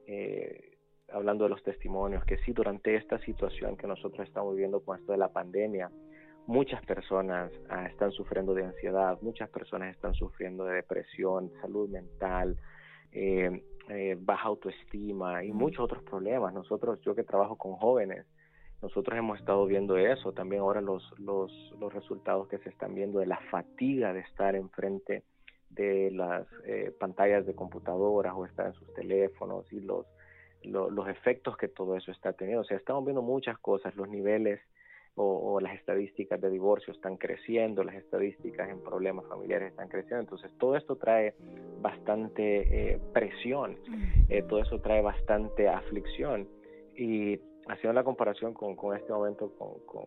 eh, 0.06 0.78
hablando 1.12 1.46
de 1.46 1.50
los 1.50 1.64
testimonios, 1.64 2.24
que 2.26 2.38
sí, 2.46 2.54
durante 2.54 2.94
esta 2.94 3.18
situación 3.22 3.76
que 3.76 3.88
nosotros 3.88 4.28
estamos 4.28 4.54
viviendo 4.54 4.82
con 4.82 5.00
esto 5.00 5.14
de 5.14 5.18
la 5.18 5.30
pandemia, 5.30 5.90
muchas 6.48 6.84
personas 6.86 7.52
ah, 7.70 7.86
están 7.86 8.12
sufriendo 8.12 8.54
de 8.54 8.66
ansiedad, 8.66 9.18
muchas 9.22 9.50
personas 9.50 9.96
están 9.96 10.14
sufriendo 10.14 10.66
de 10.66 10.76
depresión, 10.76 11.52
salud 11.62 11.90
mental, 11.90 12.58
eh, 13.12 13.62
baja 14.20 14.48
autoestima 14.48 15.44
y 15.44 15.52
muchos 15.52 15.80
otros 15.80 16.04
problemas. 16.04 16.54
Nosotros, 16.54 17.00
yo 17.02 17.16
que 17.16 17.24
trabajo 17.24 17.56
con 17.56 17.76
jóvenes, 17.76 18.26
nosotros 18.82 19.18
hemos 19.18 19.40
estado 19.40 19.66
viendo 19.66 19.98
eso, 19.98 20.32
también 20.32 20.62
ahora 20.62 20.80
los, 20.80 21.04
los, 21.20 21.52
los 21.80 21.94
resultados 21.94 22.48
que 22.48 22.60
se 22.60 22.70
están 22.70 22.96
viendo 22.96 23.20
de 23.20 23.26
la 23.26 23.40
fatiga 23.52 24.14
de 24.14 24.22
estar 24.22 24.56
enfrente 24.56 25.24
de 25.70 26.12
las 26.12 26.48
eh, 26.66 26.94
pantallas 27.00 27.46
de 27.46 27.56
computadoras 27.56 28.34
o 28.36 28.46
estar 28.46 28.68
en 28.68 28.74
sus 28.74 28.94
teléfonos 28.94 29.72
y 29.72 29.82
los, 29.82 30.06
los 30.64 31.08
efectos 31.08 31.58
que 31.58 31.68
todo 31.68 31.96
eso 31.96 32.12
está 32.12 32.34
teniendo. 32.34 32.62
O 32.62 32.66
sea, 32.66 32.78
estamos 32.78 33.04
viendo 33.04 33.22
muchas 33.22 33.58
cosas, 33.60 33.96
los 33.96 34.08
niveles 34.08 34.60
o, 35.22 35.60
las 35.60 35.76
estadísticas 35.76 36.40
de 36.40 36.50
divorcio 36.50 36.94
están 36.94 37.18
creciendo, 37.18 37.84
las 37.84 37.96
estadísticas 37.96 38.70
en 38.70 38.80
problemas 38.82 39.26
familiares 39.28 39.72
están 39.72 39.90
creciendo. 39.90 40.22
Entonces, 40.22 40.52
todo 40.58 40.78
esto 40.78 40.96
trae 40.96 41.34
bastante 41.82 42.94
eh, 42.94 43.00
presión, 43.14 43.78
eh, 44.30 44.44
todo 44.44 44.62
eso 44.62 44.80
trae 44.80 45.02
bastante 45.02 45.68
aflicción. 45.68 46.48
Y 46.96 47.40
haciendo 47.68 47.94
la 47.94 48.04
comparación 48.04 48.54
con, 48.54 48.76
con 48.76 48.96
este 48.96 49.12
momento, 49.12 49.52
con, 49.58 50.06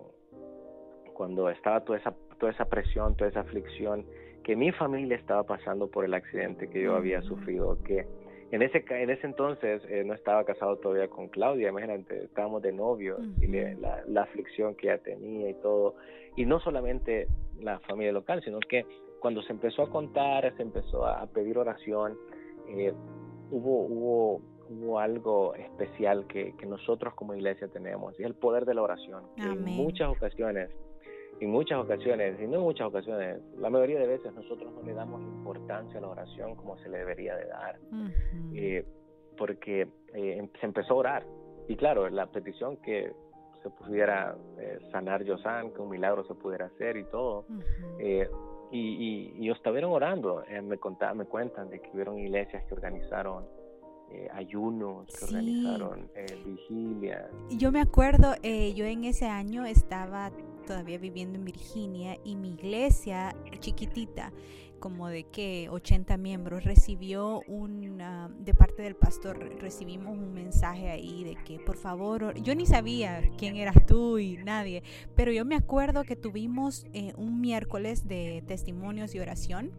cuando 1.13 1.51
estaba 1.51 1.85
toda 1.85 1.99
esa, 1.99 2.15
toda 2.39 2.53
esa 2.53 2.65
presión, 2.65 3.15
toda 3.15 3.29
esa 3.29 3.41
aflicción 3.41 4.07
que 4.43 4.57
mi 4.57 4.73
familia 4.73 5.17
estaba 5.17 5.45
pasando 5.45 5.89
por 5.89 6.05
el 6.05 6.15
accidente 6.15 6.69
que 6.69 6.83
yo 6.83 6.97
había 6.97 7.21
sufrido, 7.23 7.79
que 7.85 8.07
en 8.53 8.61
ese 8.61 8.85
en 8.91 9.09
ese 9.09 9.27
entonces 9.27 9.83
eh, 9.89 10.05
no 10.05 10.13
estaba 10.13 10.45
casado 10.45 10.77
todavía 10.77 11.09
con 11.09 11.29
Claudia, 11.29 11.71
imagínate, 11.71 12.25
estábamos 12.25 12.61
de 12.61 12.71
novio 12.71 13.17
y 13.41 13.47
la, 13.47 14.03
la, 14.07 14.23
aflicción 14.23 14.75
que 14.75 14.89
ella 14.89 15.03
tenía 15.03 15.49
y 15.49 15.55
todo, 15.55 15.95
y 16.37 16.45
no 16.45 16.61
solamente 16.61 17.29
la 17.61 17.81
familia 17.81 18.13
local, 18.13 18.43
sino 18.45 18.61
que 18.61 18.85
cuando 19.21 19.43
se 19.43 19.53
empezó 19.53 19.83
a 19.83 19.91
contar, 19.91 20.55
se 20.55 20.63
empezó 20.63 21.07
a 21.07 21.27
pedir 21.29 21.57
oración, 21.57 22.19
eh, 22.69 22.93
hubo 23.51 23.87
hubo 23.87 24.43
hubo 24.69 25.01
algo 25.01 25.55
especial 25.55 26.27
que, 26.27 26.55
que, 26.57 26.67
nosotros 26.67 27.15
como 27.15 27.35
iglesia 27.35 27.69
tenemos, 27.69 28.19
y 28.19 28.23
es 28.23 28.27
el 28.29 28.35
poder 28.35 28.67
de 28.67 28.75
la 28.75 28.83
oración. 28.83 29.25
En 29.37 29.65
muchas 29.65 30.09
ocasiones, 30.09 30.71
en 31.43 31.51
muchas 31.51 31.79
ocasiones, 31.79 32.39
y 32.41 32.47
no 32.47 32.59
en 32.59 32.63
muchas 32.63 32.87
ocasiones, 32.87 33.41
la 33.59 33.69
mayoría 33.69 33.99
de 33.99 34.07
veces 34.07 34.33
nosotros 34.33 34.73
no 34.73 34.83
le 34.83 34.95
damos 34.95 35.21
importancia 35.23 35.99
a 35.99 36.01
la 36.01 36.09
oración 36.09 36.55
como 36.55 36.79
se 36.79 36.89
le 36.89 36.99
debería 36.99 37.35
de 37.37 37.47
dar, 37.47 37.79
eh, 38.55 38.87
porque 39.37 39.89
eh, 40.15 40.37
em, 40.39 40.49
se 40.61 40.67
empezó 40.67 40.95
a 40.95 40.97
orar. 40.97 41.27
Y 41.67 41.75
claro, 41.77 42.09
la 42.11 42.27
petición 42.27 42.77
que 42.77 43.13
se 43.63 43.71
pudiera 43.71 44.37
eh, 44.59 44.79
sanar 44.93 45.25
Yosan, 45.25 45.73
que 45.73 45.81
un 45.81 45.91
milagro 45.91 46.25
se 46.27 46.35
pudiera 46.35 46.67
hacer 46.67 46.97
y 46.97 47.05
todo. 47.05 47.45
y, 47.99 48.79
y, 48.79 49.35
y 49.39 49.51
estuvieron 49.51 49.93
orando, 49.93 50.45
me, 50.63 50.79
contaban, 50.79 51.19
me 51.19 51.25
cuentan 51.25 51.71
de 51.71 51.81
que 51.81 51.91
hubieron 51.93 52.19
iglesias 52.19 52.65
que 52.67 52.75
organizaron 52.75 53.45
eh, 54.15 54.29
ayunos 54.35 55.07
que 55.07 55.25
organizaron, 55.25 56.11
eh, 56.15 56.27
vigilias. 56.45 57.31
Yo 57.49 57.73
me 57.73 57.81
acuerdo, 57.81 58.35
eh, 58.43 58.75
yo 58.75 58.85
en 58.85 59.05
ese 59.05 59.27
año 59.27 59.65
estaba 59.65 60.31
todavía 60.63 60.99
viviendo 60.99 61.39
en 61.39 61.45
Virginia 61.45 62.19
y 62.25 62.37
mi 62.37 62.55
iglesia 62.55 63.35
chiquitita, 63.61 64.33
como 64.81 65.09
de 65.09 65.25
que 65.25 65.69
80 65.71 66.17
miembros, 66.17 66.65
recibió 66.65 67.43
un, 67.47 67.99
de 68.41 68.55
parte 68.55 68.83
del 68.83 68.97
pastor, 68.97 69.39
recibimos 69.61 70.19
un 70.19 70.35
mensaje 70.35 70.91
ahí 70.91 71.23
de 71.23 71.37
que 71.37 71.61
por 71.61 71.77
favor, 71.77 72.35
yo 72.43 72.55
ni 72.55 72.67
sabía 72.67 73.23
quién 73.39 73.57
eras 73.57 73.77
tú 73.87 74.19
y 74.19 74.39
nadie, 74.39 74.83
pero 75.15 75.31
yo 75.31 75.45
me 75.45 75.55
acuerdo 75.55 76.03
que 76.03 76.17
tuvimos 76.17 76.85
un 77.17 77.41
miércoles 77.41 78.09
de 78.09 78.43
testimonios 78.47 79.15
y 79.15 79.21
oración 79.21 79.71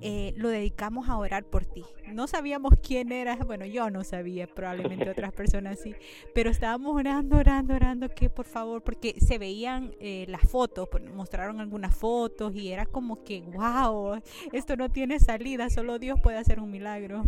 eh, 0.00 0.32
lo 0.36 0.48
dedicamos 0.48 1.08
a 1.08 1.18
orar 1.18 1.44
por 1.44 1.64
ti. 1.64 1.84
No 2.12 2.26
sabíamos 2.26 2.72
quién 2.82 3.12
eras, 3.12 3.38
bueno, 3.46 3.66
yo 3.66 3.90
no 3.90 4.04
sabía, 4.04 4.46
probablemente 4.46 5.10
otras 5.10 5.32
personas 5.34 5.80
sí, 5.80 5.94
pero 6.34 6.50
estábamos 6.50 6.94
orando, 6.94 7.36
orando, 7.36 7.74
orando, 7.74 8.08
que 8.08 8.30
por 8.30 8.46
favor, 8.46 8.82
porque 8.82 9.14
se 9.18 9.38
veían 9.38 9.92
eh, 10.00 10.26
las 10.28 10.42
fotos, 10.42 10.88
mostraron 11.14 11.60
algunas 11.60 11.96
fotos 11.96 12.54
y 12.54 12.72
era 12.72 12.86
como 12.86 13.24
que, 13.24 13.42
wow, 13.42 14.20
esto 14.52 14.76
no 14.76 14.90
tiene 14.90 15.18
salida, 15.18 15.70
solo 15.70 15.98
Dios 15.98 16.20
puede 16.22 16.38
hacer 16.38 16.60
un 16.60 16.70
milagro. 16.70 17.22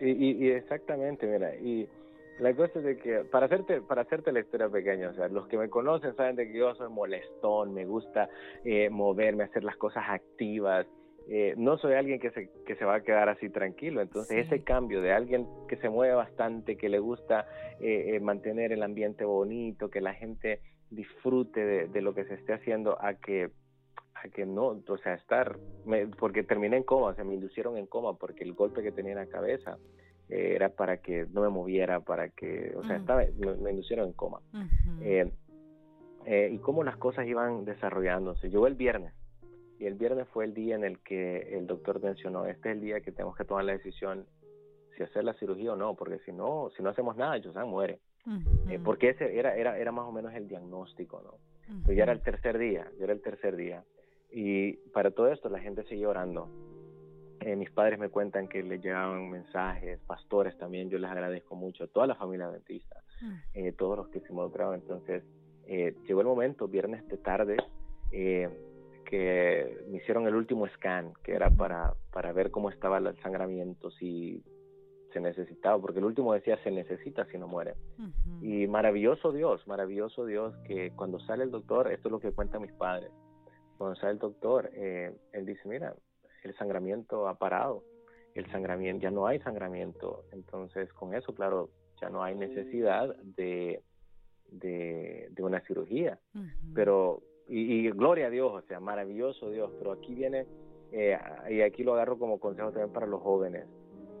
y, 0.00 0.44
y 0.44 0.50
exactamente, 0.50 1.26
mira, 1.26 1.54
y 1.56 1.88
la 2.38 2.54
cosa 2.54 2.78
es 2.78 2.84
de 2.84 2.96
que, 2.96 3.18
para 3.24 3.46
hacerte, 3.46 3.80
para 3.82 4.02
hacerte 4.02 4.32
la 4.32 4.40
historia 4.40 4.68
pequeña, 4.68 5.10
o 5.10 5.14
sea, 5.14 5.28
los 5.28 5.46
que 5.48 5.58
me 5.58 5.68
conocen 5.68 6.16
saben 6.16 6.36
de 6.36 6.50
que 6.50 6.58
yo 6.58 6.74
soy 6.74 6.88
molestón, 6.90 7.74
me 7.74 7.84
gusta 7.84 8.28
eh, 8.64 8.88
moverme, 8.90 9.44
hacer 9.44 9.62
las 9.62 9.76
cosas 9.76 10.04
activas, 10.08 10.86
eh, 11.28 11.54
no 11.56 11.78
soy 11.78 11.94
alguien 11.94 12.20
que 12.20 12.30
se, 12.30 12.50
que 12.66 12.76
se 12.76 12.84
va 12.84 12.96
a 12.96 13.02
quedar 13.02 13.28
así 13.28 13.48
tranquilo. 13.48 14.00
Entonces, 14.00 14.46
ese 14.46 14.62
cambio 14.62 15.00
de 15.00 15.12
alguien 15.12 15.46
que 15.68 15.76
se 15.76 15.88
mueve 15.88 16.14
bastante, 16.14 16.76
que 16.76 16.88
le 16.88 16.98
gusta 16.98 17.46
eh, 17.80 18.18
mantener 18.20 18.72
el 18.72 18.82
ambiente 18.82 19.24
bonito, 19.24 19.90
que 19.90 20.00
la 20.00 20.14
gente 20.14 20.60
disfrute 20.90 21.88
de, 21.88 22.02
lo 22.02 22.14
que 22.14 22.24
se 22.24 22.34
esté 22.34 22.52
haciendo, 22.52 23.02
a 23.02 23.14
que 23.14 23.50
a 24.14 24.28
que 24.28 24.46
no, 24.46 24.80
o 24.86 24.98
sea, 24.98 25.14
estar, 25.14 25.56
porque 26.18 26.44
terminé 26.44 26.76
en 26.76 26.84
coma, 26.84 27.08
o 27.08 27.14
sea, 27.14 27.24
me 27.24 27.34
inducieron 27.34 27.76
en 27.76 27.86
coma 27.86 28.14
porque 28.14 28.44
el 28.44 28.52
golpe 28.52 28.82
que 28.82 28.92
tenía 28.92 29.12
en 29.12 29.18
la 29.18 29.26
cabeza 29.26 29.78
eh, 30.28 30.52
era 30.54 30.68
para 30.68 30.98
que 30.98 31.26
no 31.32 31.40
me 31.40 31.48
moviera, 31.48 32.00
para 32.00 32.28
que, 32.28 32.72
o 32.76 32.84
sea, 32.84 32.96
estaba, 32.96 33.24
me, 33.60 33.70
inducieron 33.70 34.06
en 34.08 34.12
coma. 34.12 34.40
Eh, 35.00 35.30
eh, 36.24 36.50
y 36.52 36.58
cómo 36.58 36.84
las 36.84 36.96
cosas 36.96 37.26
iban 37.26 37.64
desarrollándose. 37.64 38.48
Llegó 38.48 38.66
el 38.66 38.74
viernes, 38.74 39.12
y 39.82 39.86
el 39.86 39.94
viernes 39.94 40.28
fue 40.28 40.44
el 40.44 40.54
día 40.54 40.76
en 40.76 40.84
el 40.84 41.00
que 41.00 41.58
el 41.58 41.66
doctor 41.66 42.00
mencionó, 42.00 42.46
este 42.46 42.70
es 42.70 42.76
el 42.76 42.80
día 42.80 43.00
que 43.00 43.10
tenemos 43.10 43.36
que 43.36 43.44
tomar 43.44 43.64
la 43.64 43.72
decisión 43.72 44.26
si 44.96 45.02
hacer 45.02 45.24
la 45.24 45.34
cirugía 45.34 45.72
o 45.72 45.76
no, 45.76 45.96
porque 45.96 46.20
si 46.20 46.30
no, 46.30 46.70
si 46.76 46.84
no 46.84 46.90
hacemos 46.90 47.16
nada, 47.16 47.40
Josan 47.42 47.68
muere. 47.68 47.98
porque 48.84 49.08
ese 49.08 49.36
era, 49.36 49.56
era, 49.56 49.76
era 49.76 49.90
más 49.90 50.06
o 50.06 50.12
menos 50.12 50.32
el 50.34 50.46
diagnóstico, 50.46 51.20
¿no? 51.24 51.92
ya 51.92 52.04
era 52.04 52.12
el 52.12 52.22
tercer 52.22 52.58
día, 52.58 52.88
ya 52.96 53.04
era 53.04 53.12
el 53.12 53.22
tercer 53.22 53.56
día. 53.56 53.82
Y 54.30 54.74
para 54.92 55.10
todo 55.10 55.32
esto 55.32 55.48
la 55.48 55.58
gente 55.58 55.82
sigue 55.84 56.06
orando. 56.06 56.48
Eh, 57.40 57.56
mis 57.56 57.70
padres 57.72 57.98
me 57.98 58.08
cuentan 58.08 58.46
que 58.46 58.62
les 58.62 58.80
llegaban 58.80 59.30
mensajes, 59.30 59.98
pastores 60.06 60.56
también, 60.58 60.90
yo 60.90 60.98
les 60.98 61.10
agradezco 61.10 61.56
mucho, 61.56 61.88
toda 61.88 62.06
la 62.06 62.14
familia 62.14 62.46
adventista, 62.46 63.02
mm. 63.20 63.34
eh, 63.54 63.72
todos 63.72 63.96
los 63.96 64.08
que 64.10 64.20
se 64.20 64.28
involucraron. 64.28 64.76
Entonces, 64.76 65.24
eh, 65.66 65.96
llegó 66.06 66.20
el 66.20 66.28
momento, 66.28 66.68
viernes 66.68 67.04
de 67.08 67.16
tarde, 67.16 67.56
que 69.12 69.84
me 69.90 69.98
hicieron 69.98 70.26
el 70.26 70.34
último 70.34 70.66
scan, 70.68 71.12
que 71.22 71.34
era 71.34 71.50
para, 71.50 71.92
para 72.14 72.32
ver 72.32 72.50
cómo 72.50 72.70
estaba 72.70 72.96
el 72.96 73.14
sangramiento, 73.20 73.90
si 73.90 74.42
se 75.12 75.20
necesitaba, 75.20 75.78
porque 75.78 75.98
el 75.98 76.06
último 76.06 76.32
decía 76.32 76.56
se 76.64 76.70
necesita 76.70 77.26
si 77.26 77.36
no 77.36 77.46
muere. 77.46 77.74
Y 78.40 78.66
maravilloso 78.68 79.30
Dios, 79.30 79.68
maravilloso 79.68 80.24
Dios, 80.24 80.56
que 80.66 80.92
cuando 80.92 81.20
sale 81.20 81.44
el 81.44 81.50
doctor, 81.50 81.92
esto 81.92 82.08
es 82.08 82.12
lo 82.12 82.20
que 82.20 82.32
cuentan 82.32 82.62
mis 82.62 82.72
padres, 82.72 83.10
cuando 83.76 83.96
sale 83.96 84.12
el 84.12 84.18
doctor, 84.18 84.70
él 84.72 85.44
dice, 85.44 85.68
mira, 85.68 85.94
el 86.42 86.56
sangramiento 86.56 87.28
ha 87.28 87.34
parado, 87.34 87.84
el 88.32 88.50
sangramiento, 88.50 89.02
ya 89.02 89.10
no 89.10 89.26
hay 89.26 89.40
sangramiento, 89.40 90.24
entonces 90.32 90.90
con 90.94 91.14
eso, 91.14 91.34
claro, 91.34 91.68
ya 92.00 92.08
no 92.08 92.22
hay 92.22 92.34
necesidad 92.34 93.14
de, 93.16 93.82
de, 94.50 95.30
una 95.42 95.60
cirugía, 95.66 96.18
pero, 96.74 97.20
y, 97.48 97.90
gloria 97.90 98.26
a 98.26 98.30
Dios, 98.30 98.52
o 98.52 98.62
sea, 98.66 98.80
maravilloso 98.80 99.50
Dios, 99.50 99.70
pero 99.78 99.92
aquí 99.92 100.14
viene, 100.14 100.46
eh, 100.92 101.18
y 101.50 101.60
aquí 101.60 101.82
lo 101.82 101.94
agarro 101.94 102.18
como 102.18 102.38
consejo 102.38 102.70
también 102.70 102.92
para 102.92 103.06
los 103.06 103.20
jóvenes, 103.20 103.66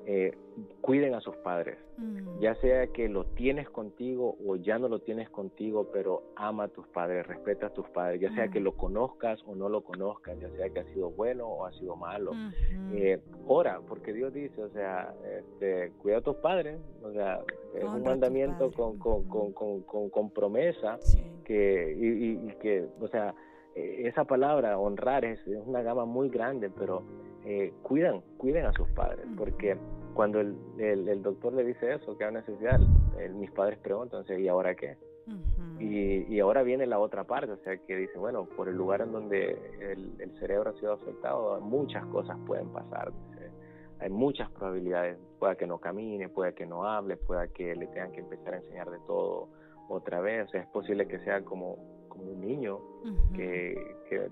eh, 0.04 0.36
cuiden 0.80 1.14
a 1.14 1.20
sus 1.20 1.36
padres, 1.36 1.78
mm. 1.96 2.40
ya 2.40 2.56
sea 2.56 2.88
que 2.88 3.08
lo 3.08 3.24
tienes 3.24 3.70
contigo 3.70 4.36
o 4.44 4.56
ya 4.56 4.76
no 4.76 4.88
lo 4.88 4.98
tienes 4.98 5.30
contigo, 5.30 5.90
pero 5.92 6.24
ama 6.34 6.64
a 6.64 6.68
tus 6.68 6.88
padres, 6.88 7.24
respeta 7.24 7.68
a 7.68 7.70
tus 7.70 7.88
padres, 7.90 8.20
ya 8.20 8.34
sea 8.34 8.48
que 8.48 8.58
mm. 8.58 8.64
lo 8.64 8.76
conozcas 8.76 9.40
o 9.46 9.54
no 9.54 9.68
lo 9.68 9.82
conozcas, 9.82 10.40
ya 10.40 10.50
sea 10.56 10.70
que 10.70 10.80
ha 10.80 10.84
sido 10.92 11.10
bueno 11.10 11.46
o 11.46 11.66
ha 11.66 11.72
sido 11.74 11.94
malo. 11.94 12.32
eh, 12.94 13.20
ora, 13.46 13.80
porque 13.86 14.12
Dios 14.12 14.34
dice, 14.34 14.60
o 14.60 14.70
sea, 14.70 15.14
este, 15.38 15.92
cuida 16.02 16.18
a 16.18 16.20
tus 16.20 16.36
padres, 16.36 16.80
o 17.04 17.12
sea, 17.12 17.40
es 17.76 17.84
un 17.84 18.02
mandamiento 18.02 18.72
con, 18.72 18.98
con, 18.98 19.22
con, 19.28 19.52
con, 19.52 20.10
con, 20.10 20.30
promesa 20.30 20.98
que, 21.42 21.96
y, 21.98 22.48
y, 22.48 22.54
que, 22.60 22.86
o 23.00 23.08
sea, 23.08 23.34
eh, 23.74 24.02
esa 24.06 24.24
palabra, 24.24 24.78
honrar, 24.78 25.24
es, 25.24 25.38
es 25.46 25.66
una 25.66 25.82
gama 25.82 26.04
muy 26.04 26.28
grande, 26.28 26.70
pero 26.70 27.02
eh, 27.44 27.72
cuidan, 27.82 28.22
cuiden 28.36 28.66
a 28.66 28.72
sus 28.72 28.88
padres, 28.90 29.26
porque 29.36 29.76
cuando 30.14 30.40
el, 30.40 30.56
el, 30.78 31.22
doctor 31.22 31.54
le 31.54 31.64
dice 31.64 31.94
eso, 31.94 32.16
que 32.16 32.24
hay 32.24 32.32
necesidad, 32.32 32.78
mis 33.34 33.50
padres 33.50 33.78
preguntan, 33.78 34.24
¿y 34.28 34.48
ahora 34.48 34.74
qué? 34.74 34.96
y, 35.78 36.34
y, 36.34 36.40
ahora 36.40 36.62
viene 36.62 36.86
la 36.86 36.98
otra 36.98 37.24
parte, 37.24 37.52
o 37.52 37.56
sea, 37.58 37.76
que 37.76 37.96
dice, 37.96 38.18
bueno, 38.18 38.44
por 38.56 38.68
el 38.68 38.76
lugar 38.76 39.00
en 39.00 39.12
donde 39.12 39.56
el, 39.80 40.20
el 40.20 40.38
cerebro 40.38 40.70
ha 40.70 40.74
sido 40.74 40.92
afectado, 40.92 41.60
muchas 41.60 42.04
cosas 42.06 42.36
pueden 42.46 42.68
pasar. 42.68 43.12
Hay 44.00 44.10
muchas 44.10 44.50
probabilidades, 44.50 45.16
pueda 45.38 45.54
que 45.54 45.66
no 45.66 45.78
camine, 45.78 46.28
pueda 46.28 46.52
que 46.52 46.66
no 46.66 46.84
hable, 46.84 47.16
pueda 47.16 47.46
que 47.46 47.76
le 47.76 47.86
tengan 47.86 48.10
que 48.10 48.20
empezar 48.20 48.54
a 48.54 48.56
enseñar 48.56 48.90
de 48.90 48.98
todo 49.06 49.48
otra 49.92 50.20
vez, 50.20 50.48
o 50.48 50.50
sea, 50.50 50.62
es 50.62 50.68
posible 50.68 51.06
que 51.06 51.18
sea 51.20 51.42
como 51.42 51.78
como 52.12 52.30
un 52.30 52.40
niño 52.42 52.78
que, 53.34 53.74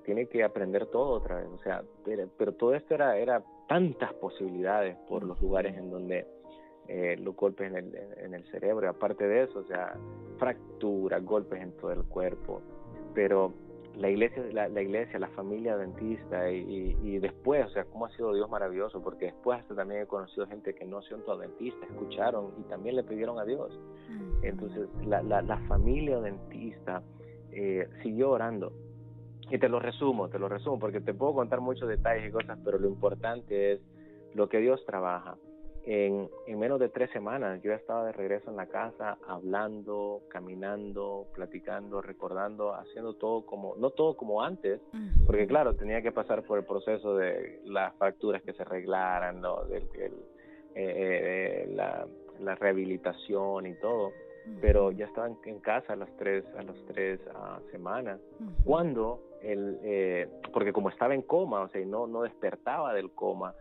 tiene 0.04 0.26
que 0.26 0.44
aprender 0.44 0.86
todo 0.86 1.12
otra 1.12 1.36
vez. 1.36 1.46
O 1.46 1.58
sea, 1.58 1.82
pero, 2.04 2.52
todo 2.52 2.74
esto 2.74 2.94
era, 2.94 3.16
era 3.16 3.42
tantas 3.68 4.12
posibilidades 4.14 4.96
por 5.08 5.24
los 5.24 5.40
lugares 5.40 5.76
en 5.78 5.90
donde 5.90 6.26
eh, 6.88 7.16
los 7.18 7.34
golpes 7.34 7.70
en 7.70 7.76
el, 7.76 7.96
en 8.18 8.34
el 8.34 8.44
cerebro, 8.50 8.86
y 8.86 8.90
aparte 8.90 9.26
de 9.26 9.44
eso, 9.44 9.60
o 9.60 9.64
sea, 9.64 9.96
fracturas, 10.38 11.24
golpes 11.24 11.62
en 11.62 11.72
todo 11.78 11.92
el 11.92 12.04
cuerpo. 12.04 12.60
Pero 13.14 13.54
la 13.96 14.08
iglesia, 14.08 14.42
la, 14.52 14.68
la 14.68 14.82
iglesia, 14.82 15.18
la 15.18 15.28
familia 15.28 15.74
adventista 15.74 16.50
y, 16.50 16.96
y, 17.02 17.18
después, 17.18 17.66
o 17.66 17.68
sea, 17.70 17.84
cómo 17.84 18.06
ha 18.06 18.10
sido 18.10 18.34
Dios 18.34 18.48
maravilloso, 18.48 19.02
porque 19.02 19.26
después 19.26 19.60
hasta 19.60 19.74
también 19.74 20.02
he 20.02 20.06
conocido 20.06 20.46
gente 20.46 20.74
que 20.74 20.84
no 20.84 21.02
son 21.02 21.22
adventista, 21.28 21.86
escucharon 21.86 22.52
y 22.58 22.62
también 22.68 22.96
le 22.96 23.02
pidieron 23.02 23.38
a 23.38 23.44
Dios. 23.44 23.78
Entonces, 24.42 24.88
la, 25.04 25.22
la, 25.22 25.42
la 25.42 25.58
familia 25.68 26.16
adventista 26.16 27.02
eh, 27.52 27.88
siguió 28.02 28.30
orando. 28.30 28.72
Y 29.50 29.58
te 29.58 29.68
lo 29.68 29.80
resumo, 29.80 30.28
te 30.28 30.38
lo 30.38 30.48
resumo, 30.48 30.78
porque 30.78 31.00
te 31.00 31.12
puedo 31.12 31.34
contar 31.34 31.60
muchos 31.60 31.88
detalles 31.88 32.28
y 32.28 32.32
cosas, 32.32 32.58
pero 32.64 32.78
lo 32.78 32.88
importante 32.88 33.72
es 33.72 33.80
lo 34.34 34.48
que 34.48 34.58
Dios 34.58 34.84
trabaja. 34.86 35.36
En, 35.84 36.28
en, 36.46 36.58
menos 36.58 36.78
de 36.78 36.90
tres 36.90 37.10
semanas 37.10 37.62
yo 37.62 37.72
estaba 37.72 38.04
de 38.04 38.12
regreso 38.12 38.50
en 38.50 38.56
la 38.56 38.66
casa 38.66 39.16
hablando, 39.26 40.22
caminando, 40.28 41.26
platicando, 41.34 42.02
recordando, 42.02 42.74
haciendo 42.74 43.14
todo 43.14 43.46
como, 43.46 43.74
no 43.76 43.90
todo 43.90 44.14
como 44.14 44.42
antes, 44.42 44.80
porque 45.26 45.46
claro, 45.46 45.74
tenía 45.74 46.02
que 46.02 46.12
pasar 46.12 46.42
por 46.42 46.58
el 46.58 46.64
proceso 46.64 47.16
de 47.16 47.60
las 47.64 47.94
fracturas 47.94 48.42
que 48.42 48.52
se 48.52 48.62
arreglaran, 48.62 49.40
¿no? 49.40 49.64
Del, 49.64 49.84
eh, 49.94 50.12
eh, 50.74 51.70
la, 51.74 52.06
la 52.40 52.54
rehabilitación 52.54 53.66
y 53.66 53.74
todo 53.74 54.12
pero 54.60 54.90
ya 54.90 55.06
estaban 55.06 55.36
en 55.44 55.60
casa 55.60 55.92
a 55.92 55.96
las 55.96 56.10
tres 56.16 56.44
a 56.58 56.62
las 56.62 56.76
tres 56.86 57.20
ah, 57.34 57.60
semanas. 57.70 58.20
Cuando 58.64 59.20
el 59.42 59.78
eh, 59.82 60.28
porque 60.52 60.72
como 60.72 60.90
estaba 60.90 61.14
en 61.14 61.22
coma 61.22 61.60
o 61.62 61.68
sea 61.68 61.84
no 61.86 62.06
no 62.06 62.22
despertaba 62.22 62.92
del 62.92 63.10
coma 63.10 63.54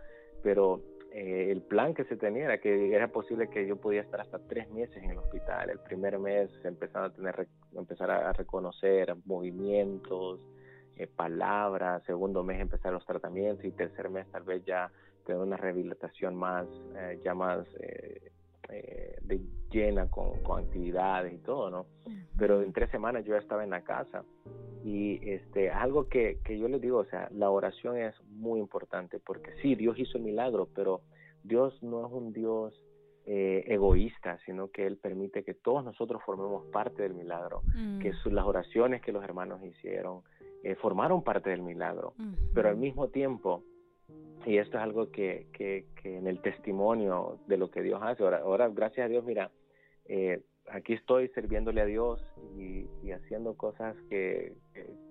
pero 0.43 0.82
eh, 1.12 1.52
el 1.52 1.62
plan 1.62 1.93
que 1.93 2.06
se 2.06 2.15
tenía 2.15 2.45
era 2.45 2.60
que 2.60 2.93
era 2.93 3.08
posible 3.08 3.50
que 3.50 3.67
yo 3.67 3.78
podía 3.78 4.02
estar 4.02 4.22
hasta 4.22 4.39
tres 4.39 4.69
meses 4.69 4.98
en 4.98 5.12
el 5.12 5.17
hospital. 5.17 5.69
El 5.69 5.80
primer 5.80 6.19
mes 6.19 6.50
empezaba 6.63 7.08
a 7.08 7.13
tener 7.13 7.48
empezar 7.76 8.12
a 8.12 8.34
reconocer 8.34 9.15
movimientos 9.26 10.39
eh, 10.98 11.08
palabras 11.08 12.04
segundo 12.06 12.43
mes 12.43 12.60
empezar 12.60 12.91
los 12.91 13.06
tratamientos 13.06 13.65
y 13.65 13.72
tercer 13.72 14.10
mes 14.10 14.28
tal 14.32 14.43
vez 14.43 14.63
ya 14.65 14.91
tener 15.26 15.41
una 15.41 15.58
rehabilitación 15.58 16.36
más 16.36 16.67
ya 17.24 17.34
más 17.34 17.65
eh, 18.71 19.17
de 19.21 19.41
llena 19.71 20.10
con, 20.10 20.34
actividades 20.58 21.34
y 21.34 21.38
todo, 21.38 21.69
¿no? 21.69 21.86
Pero 22.38 22.62
en 22.62 22.73
tres 22.73 22.89
semanas 22.89 23.23
yo 23.25 23.34
ya 23.34 23.39
estaba 23.39 23.63
en 23.63 23.69
la 23.69 23.84
casa 23.84 24.23
y 24.84 25.19
este 25.29 25.69
algo 25.69 26.08
que, 26.08 26.39
que 26.43 26.58
yo 26.58 26.67
les 26.67 26.82
digo, 26.82 26.99
o 26.99 27.05
sea, 27.05 27.29
la 27.32 27.49
oración 27.49 27.97
es 27.97 28.15
muy 28.29 28.60
importante 28.60 29.19
porque 29.19 29.51
sí, 29.62 29.75
Dios 29.75 29.99
hizo 29.99 30.17
el 30.17 30.23
milagro, 30.23 30.67
pero 30.73 31.01
Dios 31.43 31.82
no 31.84 32.05
es 32.05 32.12
un 32.12 32.34
Dios 32.34 32.73
eh, 33.25 33.63
egoísta, 33.67 34.39
sino 34.45 34.71
que 34.71 34.88
Él 34.88 34.97
permite 34.97 35.43
que 35.43 35.53
todos 35.53 35.84
nosotros 35.84 36.21
formemos 36.25 36.65
parte 36.71 37.03
del 37.03 37.13
milagro, 37.13 37.62
que 38.01 38.12
mm. 38.12 38.34
las 38.34 38.45
oraciones 38.45 39.01
que 39.01 39.12
los 39.12 39.23
hermanos 39.23 39.63
hicieron 39.63 40.21
eh, 40.63 40.75
formaron 40.75 41.23
parte 41.23 41.51
del 41.51 41.62
milagro, 41.62 42.13
pero 42.53 42.69
al 42.69 42.77
mismo 42.77 43.10
tiempo 43.10 43.63
y 44.45 44.58
esto 44.58 44.78
es 44.78 44.84
algo 44.84 45.12
que, 45.12 45.47
que, 45.54 45.86
que, 46.02 46.17
en 46.17 46.28
el 46.28 46.41
testimonio 46.41 47.39
de 47.47 47.58
lo 47.58 47.69
que 47.69 47.82
Dios 47.82 47.99
hace, 48.04 48.23
ahora, 48.23 48.39
ahora 48.39 48.69
gracias 48.69 49.06
a 49.06 49.10
Dios, 49.10 49.23
mira, 49.23 49.52
eh, 50.06 50.41
aquí 50.71 50.93
estoy 50.93 51.28
sirviéndole 51.30 51.82
a 51.82 51.86
Dios 51.86 52.21
y, 52.58 52.88
haciendo 53.12 53.56
cosas 53.56 53.95
que, 54.10 54.54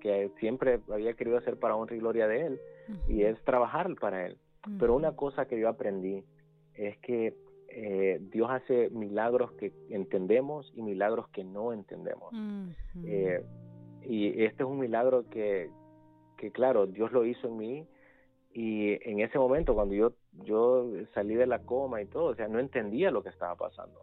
que, 0.01 0.31
siempre 0.39 0.81
había 0.91 1.15
querido 1.15 1.39
hacer 1.39 1.59
para 1.59 1.77
honra 1.77 1.97
y 1.97 1.99
gloria 1.99 2.29
de 2.29 2.47
Él, 2.47 2.61
y 3.09 3.23
es 3.23 3.43
trabajar 3.45 3.93
para 3.97 4.27
Él. 4.27 4.39
Pero 4.79 4.95
una 4.95 5.17
cosa 5.17 5.47
que 5.47 5.59
yo 5.59 5.69
aprendí 5.69 6.25
es 6.75 6.97
que 6.99 7.35
eh, 7.69 8.19
Dios 8.33 8.51
hace 8.51 8.91
milagros 8.91 9.53
que 9.53 9.73
entendemos 9.91 10.71
y 10.75 10.83
milagros 10.83 11.29
que 11.29 11.45
no 11.45 11.73
entendemos. 11.73 12.33
Eh, 13.05 13.45
y 14.03 14.45
este 14.45 14.63
es 14.63 14.69
un 14.69 14.79
milagro 14.79 15.29
que, 15.29 15.71
que, 16.37 16.51
claro, 16.51 16.87
Dios 16.87 17.13
lo 17.13 17.25
hizo 17.25 17.49
en 17.49 17.57
mí 17.57 17.87
y 18.59 18.99
en 19.09 19.21
ese 19.21 19.39
momento 19.39 19.73
cuando 19.73 19.95
yo 19.95 20.13
yo 20.45 20.85
salí 21.15 21.37
de 21.37 21.47
la 21.47 21.61
coma 21.61 22.03
y 22.03 22.07
todo, 22.07 22.25
o 22.25 22.35
sea, 22.35 22.49
no 22.49 22.59
entendía 22.59 23.13
lo 23.13 23.23
que 23.23 23.29
estaba 23.29 23.55
pasando, 23.55 24.01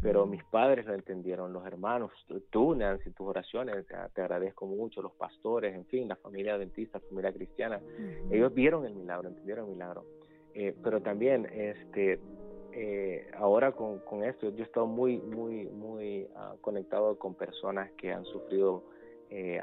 pero 0.00 0.24
mis 0.24 0.42
padres 0.44 0.86
lo 0.86 0.94
entendieron, 0.94 1.52
los 1.52 1.66
hermanos, 1.66 2.10
tú, 2.48 2.74
Nancy, 2.74 3.10
tus 3.10 3.26
oraciones, 3.26 3.86
te 4.14 4.22
agradezco 4.22 4.64
mucho, 4.64 5.02
los 5.02 5.12
pastores, 5.12 5.74
en 5.74 5.84
fin, 5.86 6.08
la 6.08 6.16
familia 6.16 6.54
adventista, 6.54 6.98
la 6.98 7.08
familia 7.08 7.32
cristiana, 7.34 7.80
ellos 8.30 8.54
vieron 8.54 8.86
el 8.86 8.94
milagro, 8.94 9.28
entendieron 9.28 9.66
el 9.66 9.72
milagro, 9.72 10.04
eh, 10.54 10.74
pero 10.82 11.02
también, 11.02 11.46
este, 11.52 12.18
eh, 12.72 13.30
ahora 13.36 13.72
con, 13.72 13.98
con, 14.00 14.24
esto, 14.24 14.48
yo 14.50 14.64
he 14.64 14.66
estado 14.66 14.86
muy, 14.86 15.18
muy, 15.18 15.66
muy 15.66 16.26
ah, 16.34 16.54
conectado 16.62 17.18
con 17.18 17.34
personas 17.34 17.90
que 17.92 18.10
han 18.10 18.24
sufrido 18.24 18.84
eh, 19.30 19.60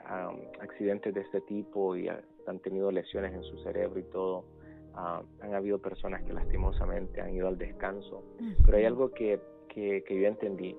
accidentes 0.60 1.14
de 1.14 1.22
este 1.22 1.42
tipo 1.42 1.96
y 1.96 2.08
han 2.08 2.60
tenido 2.60 2.92
lesiones 2.92 3.34
en 3.34 3.44
su 3.44 3.58
cerebro 3.64 4.00
y 4.00 4.04
todo. 4.04 4.46
Ah, 4.94 5.22
han 5.42 5.54
habido 5.54 5.80
personas 5.80 6.24
que 6.24 6.34
lastimosamente 6.34 7.20
han 7.20 7.36
ido 7.36 7.48
al 7.48 7.58
descanso. 7.58 8.24
Pero 8.66 8.78
hay 8.78 8.86
algo 8.86 9.12
que, 9.12 9.40
que, 9.68 10.04
que 10.04 10.22
yo 10.22 10.28
entendí. 10.28 10.76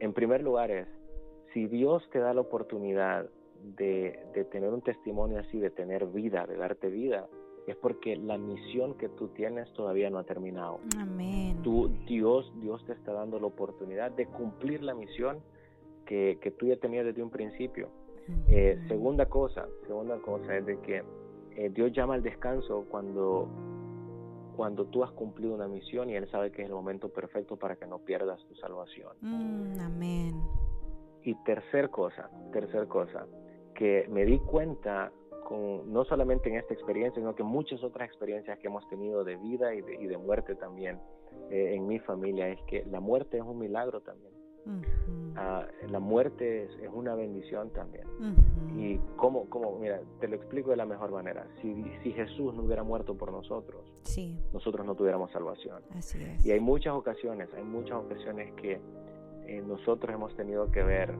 En 0.00 0.12
primer 0.12 0.42
lugar 0.42 0.70
es, 0.70 0.86
si 1.52 1.66
Dios 1.66 2.02
te 2.10 2.18
da 2.18 2.34
la 2.34 2.40
oportunidad 2.40 3.30
de, 3.76 4.18
de, 4.34 4.44
tener 4.44 4.70
un 4.70 4.82
testimonio 4.82 5.38
así, 5.38 5.58
de 5.58 5.70
tener 5.70 6.06
vida, 6.06 6.46
de 6.46 6.56
darte 6.56 6.88
vida, 6.90 7.26
es 7.66 7.76
porque 7.76 8.16
la 8.16 8.36
misión 8.36 8.94
que 8.98 9.08
tú 9.08 9.28
tienes 9.28 9.72
todavía 9.72 10.10
no 10.10 10.18
ha 10.18 10.24
terminado. 10.24 10.80
Amén. 10.98 11.62
Tú, 11.62 11.88
Dios, 12.06 12.52
Dios 12.60 12.84
te 12.84 12.92
está 12.92 13.12
dando 13.12 13.40
la 13.40 13.46
oportunidad 13.46 14.10
de 14.10 14.26
cumplir 14.26 14.82
la 14.82 14.94
misión 14.94 15.38
que, 16.04 16.38
que 16.42 16.50
tú 16.50 16.66
ya 16.66 16.76
tenías 16.76 17.06
desde 17.06 17.22
un 17.22 17.30
principio. 17.30 17.88
Eh, 18.48 18.78
segunda 18.88 19.26
cosa, 19.26 19.66
segunda 19.86 20.18
cosa 20.18 20.56
es 20.56 20.66
de 20.66 20.78
que 20.80 21.02
eh, 21.56 21.70
Dios 21.70 21.92
llama 21.92 22.14
al 22.14 22.22
descanso 22.22 22.86
cuando, 22.90 23.48
cuando 24.56 24.86
tú 24.86 25.04
has 25.04 25.10
cumplido 25.12 25.54
una 25.54 25.68
misión 25.68 26.10
y 26.10 26.16
Él 26.16 26.28
sabe 26.30 26.50
que 26.50 26.62
es 26.62 26.68
el 26.68 26.74
momento 26.74 27.08
perfecto 27.10 27.56
para 27.56 27.76
que 27.76 27.86
no 27.86 27.98
pierdas 27.98 28.44
tu 28.46 28.54
salvación. 28.56 29.16
Mm, 29.20 29.80
amén. 29.80 30.42
Y 31.22 31.34
tercer 31.44 31.90
cosa, 31.90 32.30
tercer 32.52 32.86
cosa, 32.88 33.26
que 33.74 34.06
me 34.10 34.24
di 34.24 34.38
cuenta 34.38 35.10
con, 35.44 35.92
no 35.92 36.04
solamente 36.04 36.48
en 36.48 36.56
esta 36.56 36.74
experiencia, 36.74 37.20
sino 37.20 37.34
que 37.34 37.42
muchas 37.42 37.82
otras 37.82 38.08
experiencias 38.08 38.58
que 38.58 38.66
hemos 38.66 38.86
tenido 38.88 39.24
de 39.24 39.36
vida 39.36 39.74
y 39.74 39.80
de, 39.82 40.02
y 40.02 40.06
de 40.06 40.18
muerte 40.18 40.54
también 40.54 40.98
eh, 41.50 41.74
en 41.74 41.86
mi 41.86 41.98
familia, 41.98 42.48
es 42.48 42.60
que 42.62 42.84
la 42.90 43.00
muerte 43.00 43.36
es 43.36 43.42
un 43.42 43.58
milagro 43.58 44.00
también. 44.00 44.32
Ah, 45.36 45.66
la 45.90 45.98
muerte 45.98 46.64
es, 46.64 46.70
una 46.92 47.14
bendición 47.14 47.70
también. 47.70 48.06
Y 48.76 48.98
como, 49.16 49.48
como, 49.48 49.78
mira, 49.78 50.00
te 50.20 50.28
lo 50.28 50.36
explico 50.36 50.70
de 50.70 50.76
la 50.76 50.86
mejor 50.86 51.10
manera. 51.10 51.46
Si, 51.60 51.84
si 52.02 52.12
Jesús 52.12 52.54
no 52.54 52.62
hubiera 52.62 52.82
muerto 52.82 53.16
por 53.16 53.32
nosotros, 53.32 53.82
sí. 54.02 54.38
nosotros 54.52 54.86
no 54.86 54.94
tuviéramos 54.94 55.30
salvación. 55.32 55.82
Así 55.96 56.22
es. 56.22 56.44
Y 56.46 56.52
hay 56.52 56.60
muchas 56.60 56.94
ocasiones, 56.94 57.48
hay 57.54 57.64
muchas 57.64 57.98
ocasiones 57.98 58.52
que 58.54 58.80
eh, 59.46 59.62
nosotros 59.66 60.14
hemos 60.14 60.34
tenido 60.36 60.70
que 60.70 60.82
ver 60.82 61.14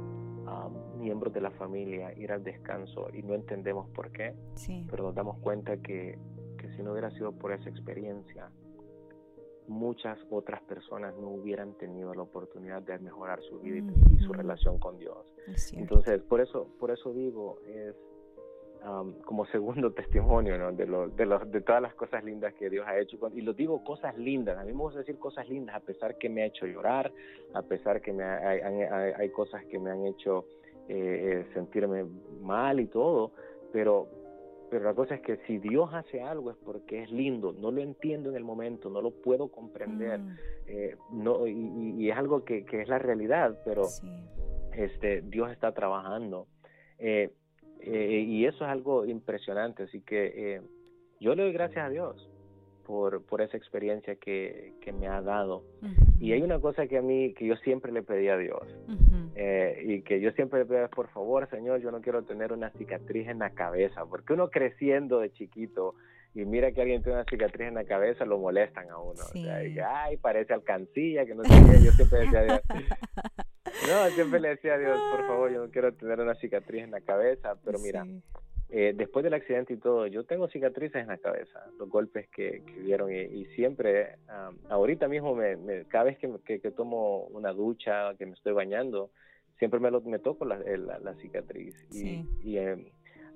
a 0.46 0.68
miembros 0.98 1.32
de 1.32 1.40
la 1.40 1.50
familia 1.52 2.12
ir 2.14 2.32
al 2.32 2.44
descanso 2.44 3.08
y 3.12 3.22
no 3.22 3.34
entendemos 3.34 3.88
por 3.90 4.10
qué, 4.10 4.34
sí. 4.54 4.86
pero 4.90 5.04
nos 5.04 5.14
damos 5.14 5.38
cuenta 5.38 5.76
que, 5.78 6.18
que 6.58 6.68
si 6.76 6.82
no 6.82 6.92
hubiera 6.92 7.10
sido 7.12 7.32
por 7.32 7.52
esa 7.52 7.68
experiencia, 7.68 8.50
muchas 9.68 10.18
otras 10.30 10.62
personas 10.62 11.14
no 11.16 11.28
hubieran 11.28 11.74
tenido 11.74 12.14
la 12.14 12.22
oportunidad 12.22 12.82
de 12.82 12.98
mejorar 12.98 13.40
su 13.42 13.58
vida 13.60 13.92
y, 14.12 14.18
su 14.18 14.32
relación 14.32 14.78
con 14.78 14.98
Dios. 14.98 15.18
Entonces, 15.72 16.22
por 16.22 16.40
eso, 16.40 16.68
por 16.78 16.90
eso 16.90 17.12
digo, 17.12 17.58
es 17.66 17.94
como 19.24 19.46
segundo 19.52 19.92
testimonio 19.92 20.72
de, 20.72 20.86
lo, 20.86 21.08
de, 21.08 21.26
de 21.46 21.60
todas 21.62 21.82
las 21.82 21.94
cosas 21.94 22.22
lindas 22.24 22.54
que 22.54 22.68
Dios 22.70 22.86
ha 22.86 22.98
hecho. 22.98 23.18
Y 23.34 23.40
lo 23.40 23.52
digo 23.52 23.82
cosas 23.84 24.16
lindas, 24.18 24.58
a 24.58 24.64
mí 24.64 24.72
me 24.72 24.78
gusta 24.78 25.00
decir 25.00 25.18
cosas 25.18 25.48
lindas, 25.48 25.76
a 25.76 25.80
pesar 25.80 26.16
que 26.18 26.28
me 26.28 26.42
ha 26.42 26.46
hecho 26.46 26.66
llorar, 26.66 27.12
a 27.54 27.62
pesar 27.62 28.00
que 28.00 28.12
me 28.12 28.24
hay, 28.24 28.60
hay, 28.60 29.28
cosas 29.30 29.64
que 29.66 29.78
me 29.78 29.90
han 29.90 30.06
hecho 30.06 30.46
eh, 30.88 31.44
eh, 31.46 31.54
sentirme 31.54 32.04
mal 32.40 32.80
y 32.80 32.86
todo, 32.86 33.32
pero 33.72 34.08
pero 34.74 34.86
la 34.86 34.94
cosa 34.94 35.14
es 35.14 35.20
que 35.20 35.36
si 35.46 35.58
Dios 35.58 35.90
hace 35.92 36.20
algo 36.20 36.50
es 36.50 36.56
porque 36.56 37.04
es 37.04 37.12
lindo, 37.12 37.52
no 37.52 37.70
lo 37.70 37.80
entiendo 37.80 38.30
en 38.30 38.34
el 38.34 38.42
momento, 38.42 38.90
no 38.90 39.00
lo 39.00 39.12
puedo 39.12 39.46
comprender, 39.46 40.18
mm. 40.18 40.36
eh, 40.66 40.96
no, 41.12 41.46
y, 41.46 42.10
es 42.10 42.16
algo 42.16 42.44
que, 42.44 42.64
que, 42.64 42.82
es 42.82 42.88
la 42.88 42.98
realidad, 42.98 43.56
pero 43.64 43.82
este, 44.72 45.22
Dios 45.22 45.52
está 45.52 45.70
trabajando. 45.74 46.48
Eh, 46.98 47.30
eh, 47.82 48.24
y 48.26 48.46
eso 48.46 48.64
es 48.64 48.70
algo 48.72 49.06
impresionante, 49.06 49.84
así 49.84 50.00
que 50.00 50.60
yo 51.20 51.36
le 51.36 51.44
doy 51.44 51.52
gracias 51.52 51.86
a 51.86 51.88
Dios 51.88 52.28
por, 52.84 53.24
por 53.24 53.42
esa 53.42 53.56
experiencia 53.56 54.16
que, 54.16 54.72
que 54.80 54.92
me 54.92 55.06
ha 55.06 55.22
dado. 55.22 55.62
Y 56.18 56.32
hay 56.32 56.42
una 56.42 56.58
cosa 56.58 56.88
que 56.88 56.98
a 56.98 57.02
mí, 57.02 57.32
que 57.34 57.46
yo 57.46 57.54
siempre 57.58 57.92
le 57.92 58.02
pedí 58.02 58.26
a 58.26 58.36
Dios, 58.38 58.66
eh, 59.34 59.82
y 59.84 60.02
que 60.02 60.20
yo 60.20 60.30
siempre 60.32 60.60
le 60.60 60.66
pedí, 60.66 60.86
por 60.94 61.08
favor, 61.08 61.48
Señor, 61.50 61.80
yo 61.80 61.90
no 61.90 62.00
quiero 62.00 62.22
tener 62.22 62.52
una 62.52 62.70
cicatriz 62.70 63.28
en 63.28 63.40
la 63.40 63.50
cabeza, 63.50 64.04
porque 64.06 64.32
uno 64.32 64.50
creciendo 64.50 65.20
de 65.20 65.32
chiquito, 65.32 65.94
y 66.34 66.44
mira 66.44 66.72
que 66.72 66.80
alguien 66.82 67.02
tiene 67.02 67.18
una 67.18 67.28
cicatriz 67.28 67.68
en 67.68 67.74
la 67.74 67.84
cabeza, 67.84 68.24
lo 68.24 68.38
molestan 68.38 68.90
a 68.90 68.98
uno. 68.98 69.22
O 69.22 69.32
sea, 69.32 69.56
ay, 69.56 70.16
parece 70.16 70.52
alcancilla, 70.52 71.24
que 71.24 71.34
no 71.34 71.44
sé 71.44 71.50
qué. 71.50 71.84
Yo 71.84 71.92
siempre 71.92 72.18
decía 72.20 72.40
a 72.40 72.44
Dios. 72.44 72.60
No, 73.88 74.08
siempre 74.10 74.40
le 74.40 74.50
decía 74.50 74.74
a 74.74 74.78
Dios, 74.78 74.98
por 75.10 75.26
favor, 75.26 75.52
yo 75.52 75.64
no 75.64 75.70
quiero 75.70 75.92
tener 75.92 76.20
una 76.20 76.34
cicatriz 76.36 76.84
en 76.84 76.92
la 76.92 77.00
cabeza, 77.00 77.56
pero 77.64 77.78
mira, 77.80 78.06
eh, 78.76 78.92
después 78.92 79.22
del 79.22 79.34
accidente 79.34 79.72
y 79.72 79.76
todo, 79.76 80.08
yo 80.08 80.24
tengo 80.24 80.48
cicatrices 80.48 81.00
en 81.00 81.06
la 81.06 81.18
cabeza, 81.18 81.64
los 81.78 81.88
golpes 81.88 82.26
que, 82.30 82.64
que 82.66 82.80
vieron 82.80 83.08
y, 83.12 83.44
siempre, 83.54 84.16
ahorita 84.68 85.06
mismo, 85.06 85.32
me, 85.36 85.84
cada 85.84 86.06
vez 86.06 86.18
que, 86.18 86.28
que, 86.44 86.70
tomo 86.72 87.26
una 87.26 87.52
ducha, 87.52 88.16
que 88.18 88.26
me 88.26 88.32
estoy 88.32 88.52
bañando, 88.52 89.10
siempre 89.60 89.78
me, 89.78 89.92
lo, 89.92 90.00
me 90.00 90.18
toco 90.18 90.44
la, 90.44 90.58
la, 90.58 91.14
cicatriz. 91.22 91.72
Y, 91.92 92.26
y 92.42 92.58
em, 92.58 92.86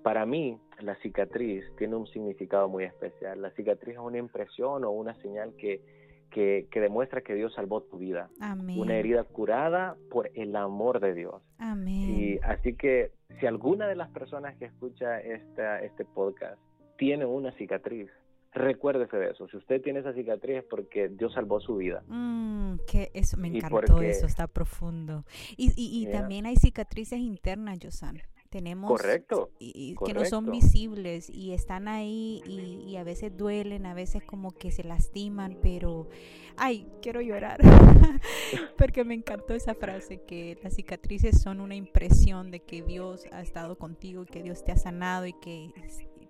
para 0.02 0.26
mí, 0.26 0.58
la 0.80 0.96
cicatriz 0.96 1.64
tiene 1.76 1.94
un 1.94 2.08
significado 2.08 2.68
muy 2.68 2.82
especial. 2.82 3.40
La 3.40 3.52
cicatriz 3.52 3.94
es 3.94 4.00
una 4.00 4.18
impresión 4.18 4.82
o 4.82 4.90
una 4.90 5.14
señal 5.22 5.54
que, 5.56 5.80
que, 6.30 6.68
que, 6.70 6.80
demuestra 6.80 7.20
que 7.20 7.34
Dios 7.34 7.54
salvó 7.54 7.82
tu 7.82 7.98
vida. 7.98 8.30
Una 8.76 8.96
herida 8.96 9.24
curada 9.24 9.96
por 10.10 10.30
el 10.34 10.54
amor 10.56 11.00
de 11.00 11.14
Dios. 11.14 11.42
Amén. 11.58 12.10
Y 12.10 12.38
así 12.42 12.74
que 12.74 13.12
si 13.40 13.46
alguna 13.46 13.86
de 13.88 13.96
las 13.96 14.10
personas 14.10 14.56
que 14.56 14.66
escucha 14.66 15.20
esta, 15.20 15.82
este 15.82 16.04
podcast 16.04 16.60
tiene 16.96 17.24
una 17.24 17.52
cicatriz, 17.52 18.10
recuérdese 18.52 19.16
de 19.16 19.30
eso. 19.30 19.48
Si 19.48 19.56
usted 19.56 19.80
tiene 19.82 20.00
esa 20.00 20.12
cicatriz 20.12 20.58
es 20.58 20.64
porque 20.64 21.08
Dios 21.08 21.32
salvó 21.32 21.60
su 21.60 21.76
vida. 21.76 22.02
Mm, 22.06 22.78
que 22.90 23.10
eso 23.14 23.36
me 23.36 23.48
encantó, 23.48 24.02
eso 24.02 24.26
está 24.26 24.46
profundo. 24.46 25.24
Y, 25.56 25.72
y, 25.76 26.02
y 26.02 26.10
también 26.10 26.46
hay 26.46 26.56
cicatrices 26.56 27.18
internas, 27.18 27.78
Josan 27.82 28.20
tenemos 28.48 28.90
correcto, 28.90 29.50
y, 29.58 29.94
que 30.04 30.14
no 30.14 30.24
son 30.24 30.50
visibles 30.50 31.28
y 31.28 31.52
están 31.52 31.88
ahí 31.88 32.42
y, 32.46 32.96
a 32.96 33.04
veces 33.04 33.36
duelen, 33.36 33.86
a 33.86 33.94
veces 33.94 34.22
como 34.24 34.52
que 34.52 34.70
se 34.70 34.84
lastiman, 34.84 35.58
pero 35.60 36.08
ay, 36.56 36.86
quiero 37.02 37.20
llorar 37.20 37.60
porque 38.78 39.04
me 39.04 39.14
encantó 39.14 39.54
esa 39.54 39.74
frase 39.74 40.22
que 40.22 40.58
las 40.62 40.74
cicatrices 40.74 41.40
son 41.40 41.60
una 41.60 41.74
impresión 41.74 42.50
de 42.50 42.60
que 42.60 42.82
Dios 42.82 43.26
ha 43.32 43.42
estado 43.42 43.76
contigo 43.76 44.22
y 44.22 44.26
que 44.26 44.42
Dios 44.42 44.64
te 44.64 44.72
ha 44.72 44.76
sanado 44.76 45.26
y 45.26 45.32
que, 45.34 45.70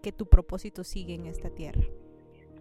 que 0.02 0.12
tu 0.12 0.26
propósito 0.26 0.84
sigue 0.84 1.14
en 1.14 1.26
esta 1.26 1.50
tierra. 1.50 1.82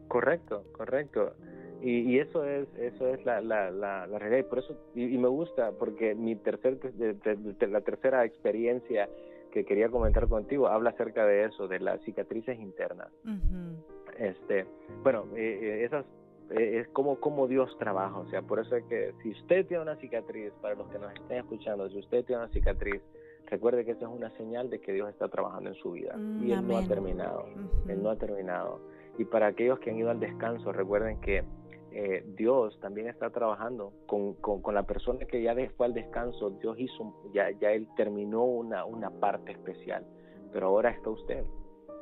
Correcto, 0.07 0.63
correcto. 0.71 1.33
Y, 1.81 2.17
eso 2.17 2.43
es 2.43 2.67
eso 2.79 3.07
es 3.07 3.23
la, 3.23 3.39
la, 3.39 3.69
la, 3.69 4.07
realidad 4.07 4.39
y 4.39 4.49
por 4.49 4.59
eso 4.59 4.75
y, 4.95 5.05
me 5.17 5.27
gusta 5.27 5.71
porque 5.73 6.15
mi 6.15 6.35
tercer 6.35 6.79
la 7.69 7.81
tercera 7.81 8.25
experiencia 8.25 9.07
que 9.51 9.65
quería 9.65 9.89
comentar 9.89 10.27
contigo 10.27 10.67
habla 10.67 10.91
acerca 10.91 11.25
de 11.25 11.45
eso, 11.45 11.67
de 11.67 11.79
las 11.79 12.01
cicatrices 12.01 12.59
internas. 12.59 13.09
Este, 14.17 14.65
bueno, 15.03 15.25
eh, 15.35 15.59
eh, 15.61 15.85
esas 15.85 16.05
eh, 16.51 16.79
es 16.79 16.87
como, 16.89 17.19
como 17.19 17.47
Dios 17.47 17.75
trabaja, 17.77 18.17
o 18.17 18.29
sea, 18.29 18.41
por 18.41 18.59
eso 18.59 18.75
es 18.75 18.83
que 18.85 19.13
si 19.21 19.31
usted 19.31 19.65
tiene 19.67 19.83
una 19.83 19.95
cicatriz, 19.97 20.51
para 20.61 20.75
los 20.75 20.87
que 20.87 20.99
nos 20.99 21.13
estén 21.13 21.37
escuchando, 21.37 21.89
si 21.89 21.99
usted 21.99 22.25
tiene 22.25 22.43
una 22.43 22.51
cicatriz, 22.51 23.01
recuerde 23.47 23.85
que 23.85 23.91
esa 23.91 24.05
es 24.05 24.11
una 24.11 24.29
señal 24.37 24.69
de 24.69 24.79
que 24.79 24.93
Dios 24.93 25.09
está 25.09 25.27
trabajando 25.27 25.69
en 25.69 25.75
su 25.75 25.91
vida 25.91 26.15
mm, 26.17 26.47
y 26.47 26.51
Él 26.53 26.67
no 26.67 26.77
ha 26.77 26.87
terminado, 26.87 27.45
Él 27.87 28.01
no 28.01 28.09
ha 28.09 28.15
terminado. 28.15 28.79
Y 29.17 29.25
para 29.25 29.47
aquellos 29.47 29.79
que 29.79 29.89
han 29.89 29.97
ido 29.97 30.09
al 30.09 30.19
descanso, 30.19 30.71
recuerden 30.71 31.19
que 31.21 31.43
eh, 31.91 32.23
Dios 32.35 32.77
también 32.81 33.07
está 33.07 33.29
trabajando 33.29 33.93
con, 34.05 34.33
con, 34.35 34.73
la 34.73 34.83
persona 34.83 35.25
que 35.25 35.41
ya 35.41 35.55
fue 35.75 35.87
al 35.87 35.93
descanso, 35.93 36.51
Dios 36.61 36.75
hizo, 36.79 37.13
ya, 37.33 37.49
ya 37.51 37.71
Él 37.71 37.87
terminó 37.95 38.43
una, 38.43 38.85
una 38.85 39.09
parte 39.09 39.53
especial, 39.53 40.05
pero 40.51 40.67
ahora 40.67 40.91
está 40.91 41.09
usted, 41.09 41.43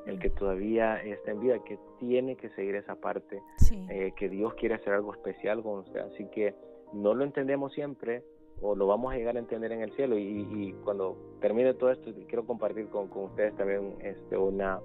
el 0.05 0.19
que 0.19 0.29
todavía 0.29 1.01
está 1.01 1.31
en 1.31 1.39
vida, 1.39 1.63
que 1.63 1.79
tiene 1.99 2.35
que 2.35 2.49
seguir 2.51 2.75
esa 2.75 2.95
parte, 2.95 3.41
eh, 3.89 4.13
que 4.15 4.29
Dios 4.29 4.53
quiere 4.55 4.75
hacer 4.75 4.93
algo 4.93 5.13
especial 5.13 5.61
con 5.63 5.79
usted, 5.79 5.99
así 5.99 6.25
que 6.29 6.55
no 6.93 7.13
lo 7.13 7.23
entendemos 7.23 7.73
siempre, 7.73 8.23
o 8.61 8.75
lo 8.75 8.87
vamos 8.87 9.13
a 9.13 9.17
llegar 9.17 9.35
a 9.35 9.39
entender 9.39 9.71
en 9.71 9.81
el 9.81 9.91
cielo. 9.95 10.17
Y, 10.17 10.73
cuando 10.83 11.17
termine 11.41 11.73
todo 11.73 11.91
esto 11.91 12.11
quiero 12.27 12.45
compartir 12.45 12.87
con, 12.87 13.07
con 13.09 13.25
ustedes 13.25 13.55
también 13.55 13.95
este 13.99 14.37
una 14.37 14.79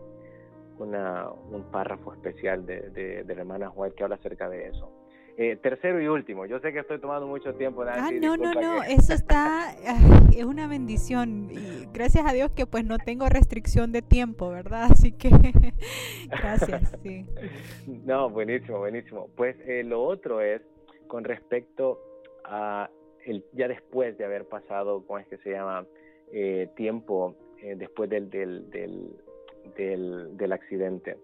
una, 0.81 1.29
un 1.31 1.65
párrafo 1.71 2.13
especial 2.15 2.67
de, 2.67 2.91
de, 2.91 3.25
la 3.35 3.41
hermana 3.41 3.71
White 3.71 3.95
que 3.97 4.05
habla 4.05 4.17
acerca 4.17 4.49
de 4.49 4.69
eso. 4.69 4.93
Eh, 5.37 5.57
tercero 5.57 6.03
y 6.03 6.07
último, 6.07 6.45
yo 6.45 6.59
sé 6.61 6.73
que 6.73 6.81
estoy 6.81 7.01
tomando 7.01 7.27
mucho 7.27 7.55
tiempo. 7.55 7.83
ah, 7.83 8.11
no, 8.13 8.37
no, 8.37 8.53
no, 8.53 8.83
eso 8.83 9.15
está, 9.15 9.73
es 10.37 10.45
una 10.45 10.67
bendición. 10.67 11.49
Y 11.51 11.87
gracias 11.93 12.27
a 12.27 12.33
Dios 12.33 12.51
que 12.51 12.67
pues 12.67 12.85
no 12.85 12.99
tengo 12.99 13.27
restricción 13.29 13.93
de 13.93 14.03
tiempo, 14.03 14.51
¿verdad? 14.51 14.83
Así 14.91 15.13
que 15.13 15.31
gracias, 16.29 16.95
sí. 17.03 17.25
No, 18.05 18.29
buenísimo, 18.29 18.79
buenísimo. 18.79 19.29
Pues 19.37 19.57
eh, 19.67 19.83
lo 19.85 20.03
otro 20.03 20.41
es 20.41 20.61
con 21.07 21.25
respecto 21.25 22.01
a 22.45 22.91
el, 23.25 23.45
ya 23.53 23.69
después 23.69 24.19
de 24.19 24.25
haber 24.25 24.47
pasado, 24.47 25.05
¿cómo 25.07 25.19
es 25.19 25.27
que 25.29 25.39
se 25.39 25.51
llama? 25.53 25.87
Eh, 26.33 26.69
tiempo 26.77 27.35
después 27.77 28.09
del, 28.09 28.31
del, 28.31 28.71
del 28.71 29.11
del, 29.77 30.37
del 30.37 30.53
accidente. 30.53 31.17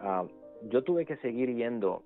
Ah, 0.00 0.24
yo 0.70 0.82
tuve 0.82 1.04
que 1.04 1.16
seguir 1.18 1.54
yendo 1.54 2.02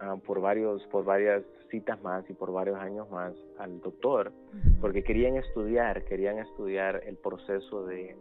ah, 0.00 0.16
por, 0.24 0.40
varios, 0.40 0.82
por 0.86 1.04
varias 1.04 1.42
citas 1.70 2.02
más 2.02 2.28
y 2.28 2.34
por 2.34 2.52
varios 2.52 2.76
años 2.78 3.10
más 3.10 3.32
al 3.58 3.80
doctor, 3.80 4.32
porque 4.80 5.02
querían 5.02 5.36
estudiar, 5.36 6.04
querían 6.04 6.38
estudiar 6.38 7.02
el 7.06 7.16
proceso 7.16 7.86
de, 7.86 8.14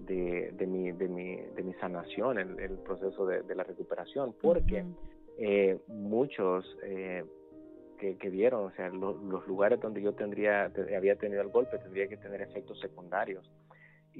de, 0.00 0.52
de, 0.52 0.66
mi, 0.66 0.92
de, 0.92 1.08
mi, 1.08 1.36
de 1.36 1.62
mi 1.62 1.72
sanación, 1.74 2.38
el, 2.38 2.78
proceso 2.84 3.24
de, 3.26 3.54
la 3.54 3.64
recuperación, 3.64 4.34
porque 4.42 4.84
eh, 5.38 5.78
muchos 5.88 6.66
eh, 6.82 7.24
que, 7.98 8.18
que, 8.18 8.28
vieron, 8.28 8.66
o 8.66 8.70
sea, 8.72 8.90
los 8.90 9.46
lugares 9.46 9.80
donde 9.80 10.02
yo 10.02 10.12
tendría, 10.12 10.70
había 10.94 11.16
tenido 11.16 11.40
el 11.40 11.48
golpe, 11.48 11.78
tendría 11.78 12.06
que 12.06 12.18
tener 12.18 12.42
efectos 12.42 12.78
secundarios 12.80 13.50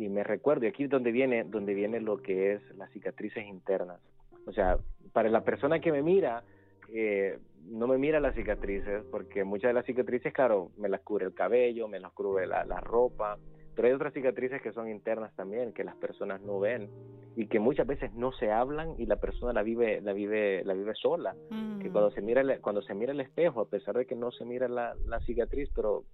y 0.01 0.09
me 0.09 0.25
recuerdo, 0.25 0.65
y 0.65 0.69
aquí 0.69 0.85
es 0.85 0.91
donde 0.91 1.13
viene, 1.13 1.45
donde 1.45 1.75
viene 1.75 2.01
lo 2.01 2.23
que 2.23 2.55
es 2.55 2.63
las 2.77 2.91
cicatrices 2.91 3.47
internas. 3.47 4.01
O 4.47 4.53
sea, 4.53 4.79
para 5.13 5.29
la 5.29 5.45
persona 5.45 5.79
que 5.79 5.93
me 5.93 6.03
mira, 6.03 6.43
eh, 6.89 7.39
no 7.67 7.87
me 7.87 7.99
mira 7.99 8.19
las 8.19 8.35
cicatrices, 8.35 9.05
porque 9.11 9.45
muchas 9.45 9.69
de 9.69 9.75
las 9.75 9.85
cicatrices, 9.85 10.33
claro, 10.33 10.71
me 10.79 10.89
las 10.89 11.03
cubre 11.03 11.27
el 11.27 11.35
cabello, 11.35 11.87
me 11.87 12.01
las 12.01 12.13
cubre 12.13 12.47
la, 12.47 12.65
la 12.65 12.81
ropa, 12.81 13.39
pero 13.77 13.89
hay 13.89 13.95
otras 13.95 14.15
cicatrices 14.15 14.63
que 14.63 14.73
son 14.73 14.89
internas 14.89 15.37
también, 15.37 15.75
que 15.75 15.85
las 15.85 15.97
personas 15.97 16.41
no 16.41 16.59
ven 16.59 16.89
y 17.37 17.47
que 17.47 17.61
muchas 17.61 17.87
veces 17.87 18.13
no 18.15 18.33
se 18.33 18.51
hablan 18.51 18.95
y 18.99 19.05
la 19.05 19.17
persona 19.17 19.53
la 19.53 19.63
vive, 19.63 20.01
la 20.01 20.15
vive, 20.15 20.65
la 20.65 20.73
vive 20.73 20.95
sola. 20.95 21.35
Que 21.81 21.89
mm. 21.89 21.93
cuando 21.93 22.11
se 22.11 22.23
mira, 22.23 22.43
cuando 22.61 22.81
se 22.81 22.95
mira 22.95 23.13
el 23.13 23.21
espejo, 23.21 23.61
a 23.61 23.69
pesar 23.69 23.97
de 23.97 24.07
que 24.07 24.17
no 24.17 24.31
se 24.33 24.47
mira 24.47 24.67
la, 24.67 24.95
la 25.07 25.21
cicatriz, 25.21 25.71
pero 25.75 26.05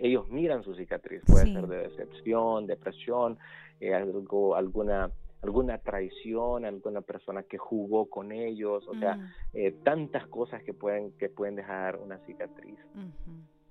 ellos 0.00 0.28
miran 0.28 0.62
su 0.62 0.74
cicatriz, 0.74 1.22
puede 1.26 1.52
ser 1.52 1.66
de 1.66 1.76
decepción, 1.88 2.66
depresión, 2.66 3.38
eh, 3.80 3.94
algo, 3.94 4.56
alguna 4.56 5.10
alguna 5.42 5.78
traición, 5.78 6.64
alguna 6.64 7.02
persona 7.02 7.42
que 7.44 7.58
jugó 7.58 8.06
con 8.06 8.32
ellos, 8.32 8.86
o 8.88 8.94
sea, 8.98 9.16
mm. 9.16 9.32
eh, 9.54 9.74
tantas 9.84 10.26
cosas 10.26 10.62
que 10.64 10.74
pueden 10.74 11.12
que 11.18 11.28
pueden 11.28 11.56
dejar 11.56 11.96
una 11.98 12.18
cicatriz. 12.26 12.78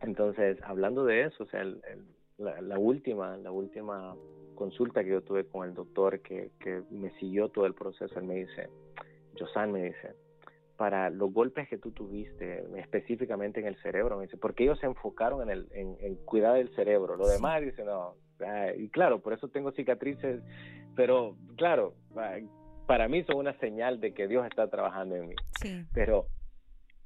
Entonces, 0.02 0.58
hablando 0.64 1.04
de 1.06 1.24
eso, 1.24 1.44
o 1.44 1.48
sea, 1.48 1.66
la, 2.38 2.80
última 2.80 3.36
la 3.38 3.52
última 3.52 4.16
consulta 4.56 5.04
que 5.04 5.10
yo 5.10 5.22
tuve 5.22 5.46
con 5.46 5.68
el 5.68 5.74
doctor 5.74 6.22
que, 6.22 6.52
que 6.60 6.84
me 6.92 7.12
siguió 7.20 7.50
todo 7.50 7.66
el 7.66 7.74
proceso, 7.74 8.18
él 8.20 8.26
me 8.26 8.36
dice, 8.36 8.70
Josan 9.38 9.72
me 9.72 9.84
dice, 9.86 10.16
para 10.78 11.10
los 11.10 11.32
golpes 11.32 11.68
que 11.70 11.78
tú 11.78 11.92
tuviste, 11.92 12.66
específicamente 12.78 13.60
en 13.60 13.68
el 13.68 13.82
cerebro, 13.82 14.18
me 14.18 14.24
dice, 14.24 14.38
porque 14.38 14.64
ellos 14.64 14.80
se 14.80 14.86
enfocaron 14.86 15.42
en, 15.44 15.50
el, 15.50 15.68
en, 15.72 16.16
cuidar 16.26 16.56
del 16.56 16.74
cerebro, 16.76 17.16
lo 17.16 17.28
demás 17.28 17.62
dice, 17.62 17.84
no, 17.84 18.16
y 18.78 18.90
claro, 18.90 19.22
por 19.22 19.34
eso 19.34 19.48
tengo 19.48 19.72
cicatrices, 19.72 20.42
pero 20.96 21.38
claro, 21.56 21.94
para 22.86 23.08
mí 23.08 23.24
son 23.24 23.38
una 23.38 23.58
señal 23.60 24.00
de 24.00 24.14
que 24.14 24.28
Dios 24.28 24.46
está 24.46 24.70
trabajando 24.70 25.16
en 25.16 25.30
mí. 25.30 25.36
Pero 25.94 26.28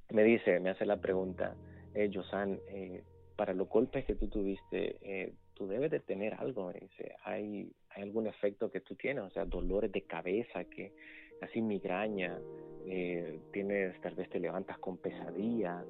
me 0.10 0.24
dice, 0.24 0.60
me 0.60 0.72
hace 0.72 0.86
la 0.86 0.98
pregunta, 0.98 1.56
eh, 1.94 2.10
Josan, 2.14 2.60
eh, 2.70 3.04
para 3.36 3.54
los 3.54 3.70
golpes 3.70 4.06
que 4.06 4.16
tú 4.16 4.28
tuviste, 4.28 4.98
eh, 5.02 5.34
tú 5.54 5.68
debes 5.68 5.92
de 5.92 6.00
tener 6.00 6.34
algo, 6.36 6.68
me 6.68 6.80
dice, 6.80 7.16
¿hay, 7.24 7.72
hay 7.90 8.04
algún 8.04 8.28
efecto 8.28 8.72
que 8.72 8.82
tú 8.82 8.96
tienes, 8.96 9.24
o 9.24 9.30
sea, 9.30 9.46
dolores 9.46 9.92
de 9.92 10.02
cabeza, 10.02 10.66
que 10.66 10.94
así 11.42 11.62
migraña, 11.62 12.40
eh, 12.86 13.40
tienes, 13.52 14.00
tal 14.02 14.16
vez 14.16 14.30
te 14.30 14.40
levantas 14.40 14.78
con 14.80 14.98
pesadillas, 14.98 15.86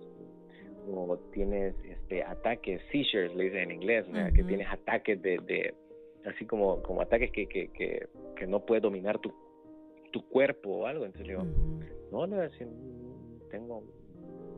o 0.91 1.17
tienes 1.33 1.75
este 1.83 2.23
ataques, 2.23 2.81
seizures, 2.91 3.35
le 3.35 3.45
dicen 3.45 3.59
en 3.59 3.71
inglés, 3.71 4.05
que 4.33 4.43
tienes 4.43 4.67
ataques 4.67 5.21
de, 5.21 5.37
de, 5.39 5.73
así 6.25 6.45
como, 6.45 6.81
como 6.81 7.01
ataques 7.01 7.31
que, 7.31 7.47
que, 7.47 7.67
que, 7.69 8.07
que 8.35 8.47
no 8.47 8.65
puedes 8.65 8.81
dominar 8.81 9.19
tu, 9.19 9.31
tu 10.11 10.27
cuerpo 10.29 10.69
o 10.69 10.85
algo. 10.87 11.05
Entonces 11.05 11.27
yo, 11.27 11.43
no, 12.11 12.25
no, 12.27 12.37
tengo 13.51 13.83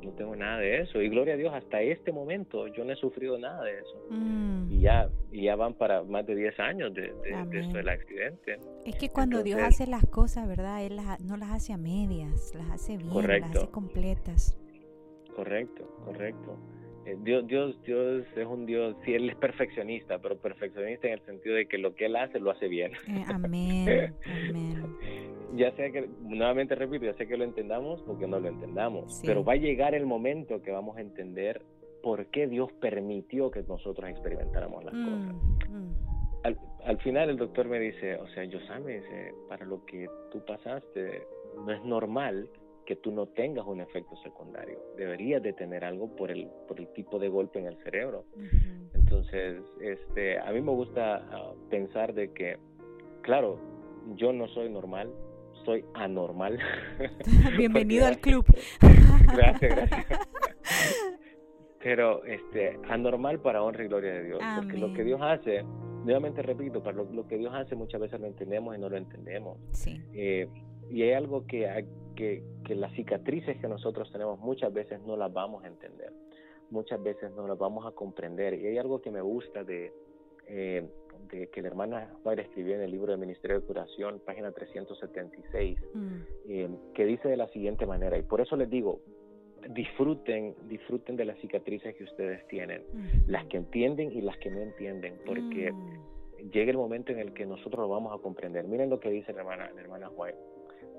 no 0.02 0.12
tengo 0.12 0.36
nada 0.36 0.58
de 0.60 0.82
eso. 0.82 1.02
Y 1.02 1.10
gloria 1.10 1.36
a 1.36 1.38
Dios, 1.38 1.54
hasta 1.54 1.82
este 1.82 2.12
momento 2.12 2.68
yo 2.68 2.84
no 2.84 2.94
he 2.94 2.96
sufrido 2.96 3.38
nada 3.38 3.64
de 3.64 3.80
eso. 3.80 4.06
Mm. 4.10 4.72
Y, 4.72 4.82
ya, 4.82 5.10
y 5.32 5.44
ya 5.44 5.56
van 5.56 5.74
para 5.74 6.04
más 6.04 6.26
de 6.26 6.36
10 6.36 6.60
años 6.60 6.94
de, 6.94 7.14
de, 7.14 7.60
eso 7.60 7.72
del 7.72 7.90
accidente. 7.90 8.60
Es 8.86 8.96
que 8.96 9.10
cuando 9.10 9.44
Dios 9.44 9.62
hace 9.62 9.88
las 9.88 10.06
cosas, 10.08 10.48
¿verdad? 10.48 10.84
Él 10.84 11.00
no 11.26 11.38
las 11.38 11.52
hace 11.52 11.74
a 11.74 11.78
medias, 11.78 12.54
las 12.56 12.70
hace 12.72 12.98
bien, 12.98 13.16
las 13.16 13.56
hace 13.56 13.68
completas. 13.70 14.58
Correcto, 15.36 15.86
correcto. 16.06 16.58
Eh, 17.06 17.18
Dios, 17.24 17.48
Dios, 17.48 17.82
Dios 17.84 18.26
es 18.36 18.46
un 18.46 18.66
Dios, 18.66 18.96
sí, 19.04 19.14
Él 19.14 19.30
es 19.30 19.36
perfeccionista, 19.36 20.20
pero 20.20 20.38
perfeccionista 20.38 21.08
en 21.08 21.14
el 21.14 21.26
sentido 21.26 21.56
de 21.56 21.66
que 21.68 21.78
lo 21.78 21.96
que 21.96 22.06
Él 22.06 22.16
hace 22.16 22.40
lo 22.40 22.52
hace 22.52 22.68
bien. 22.68 22.92
Eh, 23.08 23.26
amén, 23.28 24.16
amén. 24.50 24.98
Ya 25.54 25.70
sea 25.76 25.92
que, 25.92 26.08
nuevamente 26.22 26.76
repito, 26.76 27.04
ya 27.04 27.14
sea 27.16 27.26
que 27.26 27.36
lo 27.36 27.44
entendamos 27.44 28.02
o 28.08 28.18
que 28.18 28.26
no 28.26 28.40
lo 28.40 28.48
entendamos, 28.48 29.22
pero 29.26 29.44
va 29.44 29.54
a 29.54 29.58
llegar 29.58 29.94
el 29.94 30.06
momento 30.06 30.62
que 30.62 30.72
vamos 30.72 30.96
a 30.96 31.02
entender 31.02 31.62
por 32.02 32.28
qué 32.28 32.48
Dios 32.48 32.72
permitió 32.80 33.52
que 33.52 33.62
nosotros 33.64 34.10
experimentáramos 34.10 34.86
las 34.86 34.94
cosas. 34.94 35.36
Mm, 35.70 35.76
mm. 35.76 35.96
Al, 36.44 36.58
al, 36.86 36.98
final 37.00 37.30
el 37.30 37.38
doctor 37.38 37.68
me 37.68 37.80
dice, 37.80 38.16
o 38.16 38.28
sea, 38.30 38.46
yo 38.46 38.60
me 38.86 38.94
dice, 38.94 39.34
para 39.50 39.66
lo 39.66 39.86
que 39.86 40.08
tú 40.32 40.44
pasaste, 40.46 41.28
no 41.66 41.72
es 41.72 41.84
normal 41.84 42.50
que 42.92 42.98
tú 42.98 43.10
no 43.10 43.26
tengas 43.26 43.66
un 43.66 43.80
efecto 43.80 44.18
secundario. 44.18 44.78
Deberías 44.98 45.42
de 45.42 45.54
tener 45.54 45.86
algo 45.86 46.14
por 46.14 46.30
el, 46.30 46.50
por 46.68 46.78
el 46.78 46.92
tipo 46.92 47.20
de 47.20 47.30
golpe 47.30 47.58
en 47.58 47.68
el 47.68 47.78
cerebro. 47.86 48.26
Entonces, 48.94 49.64
este, 49.80 50.38
a 50.38 50.52
mí 50.52 50.60
me 50.60 50.72
gusta 50.72 51.26
ah, 51.32 51.54
pensar 51.70 52.14
de 52.14 52.34
que, 52.34 52.58
claro, 53.22 53.62
yo 54.18 54.34
no 54.34 54.50
soy 54.50 54.70
normal, 54.70 55.10
soy 55.64 55.86
anormal. 55.94 56.60
Bienvenido 57.58 58.08
al 58.08 58.20
club. 58.20 58.46
gracias, 58.82 59.74
gracias. 59.74 60.06
Pero 61.82 62.26
este, 62.26 62.78
anormal 62.90 63.40
para 63.40 63.64
honra 63.64 63.86
y 63.86 63.88
gloria 63.88 64.16
de 64.16 64.24
Dios. 64.26 64.42
Porque 64.58 64.78
lo 64.78 64.92
que 64.92 65.06
Dios 65.06 65.22
hace, 65.24 65.64
nuevamente 66.04 66.42
repito, 66.42 66.84
para 66.84 66.98
lo, 66.98 67.26
que 67.26 67.38
Dios 67.38 67.54
hace 67.56 67.74
muchas 67.74 68.02
veces 68.02 68.20
lo 68.20 68.28
entendemos 68.28 68.76
y 68.76 68.80
no 68.82 68.90
lo 68.90 68.98
entendemos. 68.98 69.58
Sí. 69.72 69.98
Eh, 70.14 70.50
y 70.92 71.04
hay 71.04 71.14
algo 71.14 71.48
que, 71.48 71.86
que, 72.16 72.44
que 72.66 72.76
las 72.76 72.92
cicatrices 72.94 73.58
que 73.58 73.68
nosotros 73.68 74.12
tenemos 74.12 74.40
muchas 74.40 74.74
veces 74.74 75.00
no 75.02 75.16
las 75.16 75.32
vamos 75.32 75.64
a 75.64 75.68
entender, 75.68 76.12
muchas 76.70 77.02
veces 77.02 77.32
no 77.32 77.48
las 77.48 77.58
vamos 77.58 77.86
a 77.86 77.92
comprender. 77.92 78.56
Y 78.56 78.68
hay 78.68 78.78
algo 78.78 79.02
que 79.02 79.10
me 79.10 79.22
gusta 79.22 79.64
de, 79.64 79.94
eh, 80.48 80.86
de 81.32 81.48
que 81.48 81.62
la 81.62 81.70
hermana 81.70 82.14
Juárez 82.24 82.48
escribió 82.48 82.76
en 82.76 82.82
el 82.82 82.92
libro 82.92 83.12
del 83.12 83.20
Ministerio 83.20 83.60
de 83.62 83.66
Curación, 83.66 84.22
página 84.26 84.52
376, 84.52 85.80
mm. 85.94 86.16
eh, 86.50 86.70
que 86.94 87.06
dice 87.06 87.30
de 87.30 87.38
la 87.38 87.48
siguiente 87.50 87.86
manera, 87.86 88.18
y 88.18 88.24
por 88.24 88.42
eso 88.42 88.58
les 88.58 88.70
digo, 88.70 89.00
disfruten, 89.70 90.56
disfruten 90.68 91.16
de 91.16 91.24
las 91.24 91.40
cicatrices 91.40 91.96
que 91.96 92.04
ustedes 92.04 92.46
tienen, 92.48 92.84
las 93.28 93.46
que 93.46 93.58
entienden 93.58 94.12
y 94.12 94.22
las 94.22 94.38
que 94.40 94.52
no 94.52 94.60
entienden, 94.60 95.16
porque 95.26 95.72
mm. 95.72 96.50
llega 96.52 96.72
el 96.72 96.78
momento 96.78 97.14
en 97.14 97.20
el 97.20 97.34
que 97.34 97.46
nosotros 97.46 97.80
lo 97.80 97.88
vamos 97.88 98.14
a 98.14 98.22
comprender. 98.22 98.66
Miren 98.66 98.90
lo 98.90 99.00
que 99.00 99.10
dice 99.10 99.32
la 99.32 99.40
hermana, 99.40 99.72
la 99.74 99.82
hermana 99.82 100.08
Juárez. 100.10 100.36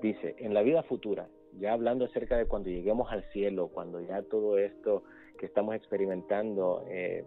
Dice, 0.03 0.35
en 0.37 0.53
la 0.53 0.63
vida 0.63 0.83
futura, 0.83 1.29
ya 1.57 1.71
hablando 1.71 2.03
acerca 2.03 2.35
de 2.35 2.45
cuando 2.45 2.69
lleguemos 2.69 3.09
al 3.09 3.23
cielo, 3.31 3.69
cuando 3.69 4.01
ya 4.01 4.21
todo 4.21 4.57
esto 4.57 5.03
que 5.39 5.45
estamos 5.45 5.75
experimentando, 5.75 6.83
eh, 6.89 7.23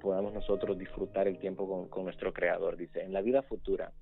podamos 0.00 0.34
nosotros 0.34 0.76
disfrutar 0.76 1.28
el 1.28 1.38
tiempo 1.38 1.88
con, 1.88 2.04
nuestro 2.04 2.32
Creador. 2.32 2.76
Dice, 2.76 3.02
en 3.02 3.12
la 3.12 3.22
vida 3.22 3.42
futura 3.42 3.92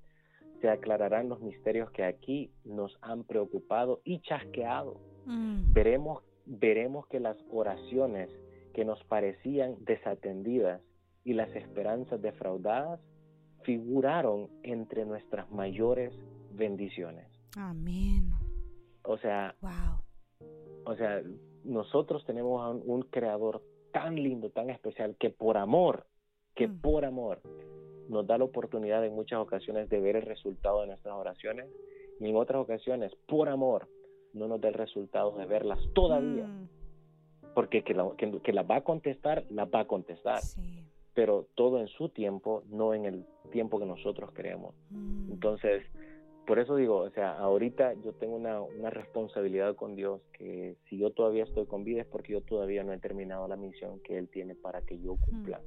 se 0.61 0.67
aclararán 0.67 1.29
los 1.29 1.41
misterios 1.41 1.91
que 1.91 2.03
aquí 2.03 2.51
nos 2.63 2.97
han 3.01 3.23
preocupado 3.23 4.01
y 4.03 4.19
chasqueado. 4.21 4.99
Mm. 5.27 5.71
Veremos 5.71 6.23
veremos 6.47 7.05
que 7.05 7.19
las 7.19 7.37
oraciones 7.51 8.31
que 8.73 8.83
nos 8.83 9.03
parecían 9.03 9.75
desatendidas 9.85 10.81
y 11.23 11.33
las 11.33 11.55
esperanzas 11.55 12.19
defraudadas 12.19 12.99
figuraron 13.61 14.49
entre 14.63 15.05
nuestras 15.05 15.51
mayores 15.51 16.13
bendiciones. 16.51 17.34
Amén. 17.55 18.31
O 19.03 19.17
sea, 19.17 19.55
wow. 19.61 20.49
O 20.85 20.95
sea, 20.95 21.21
nosotros 21.63 22.25
tenemos 22.25 22.83
un, 22.85 23.01
creador 23.03 23.61
tan 23.91 24.15
lindo, 24.15 24.49
tan 24.49 24.69
especial, 24.69 25.15
que 25.19 25.29
por 25.29 25.57
amor, 25.57 26.05
que 26.53 26.67
mm. 26.67 26.81
por 26.81 27.05
amor, 27.05 27.41
nos 28.09 28.27
da 28.27 28.37
la 28.37 28.43
oportunidad 28.43 29.03
en 29.05 29.15
muchas 29.15 29.39
ocasiones 29.39 29.89
de 29.89 29.99
ver 29.99 30.15
el 30.15 30.23
resultado 30.23 30.81
de 30.81 30.87
nuestras 30.87 31.15
oraciones 31.15 31.67
y 32.19 32.29
en 32.29 32.35
otras 32.35 32.61
ocasiones, 32.61 33.13
por 33.27 33.49
amor, 33.49 33.87
no 34.33 34.47
nos 34.47 34.61
da 34.61 34.67
el 34.67 34.73
resultado 34.75 35.31
de 35.31 35.45
verlas 35.45 35.79
todavía. 35.93 36.45
Mm. 36.45 36.69
Porque 37.53 37.83
que, 37.83 37.93
la, 37.93 38.11
que, 38.17 38.53
las 38.53 38.69
va 38.69 38.77
a 38.77 38.81
contestar, 38.81 39.45
las 39.49 39.67
va 39.73 39.81
a 39.81 39.87
contestar. 39.87 40.41
Pero 41.13 41.47
todo 41.55 41.79
en 41.79 41.87
su 41.87 42.09
tiempo, 42.09 42.63
no 42.69 42.93
en 42.93 43.05
el 43.05 43.25
tiempo 43.51 43.79
que 43.79 43.85
nosotros 43.85 44.31
queremos. 44.33 44.75
Mm. 44.89 45.31
Entonces, 45.31 45.83
por 46.45 46.59
eso 46.59 46.75
digo, 46.75 46.97
o 46.97 47.09
sea, 47.11 47.37
ahorita 47.37 47.93
yo 48.03 48.13
tengo 48.13 48.35
una, 48.35 48.61
una, 48.61 48.89
responsabilidad 48.89 49.75
con 49.75 49.95
Dios 49.95 50.21
que 50.33 50.75
si 50.87 50.97
yo 50.97 51.11
todavía 51.11 51.43
estoy 51.43 51.65
con 51.65 51.83
vida 51.83 52.01
es 52.01 52.07
porque 52.07 52.33
yo 52.33 52.41
todavía 52.41 52.83
no 52.83 52.93
he 52.93 52.99
terminado 52.99 53.47
la 53.47 53.55
misión 53.55 53.99
que 54.01 54.17
Él 54.17 54.29
tiene 54.29 54.55
para 54.55 54.81
que 54.81 54.99
yo 54.99 55.17
cumpla. 55.17 55.61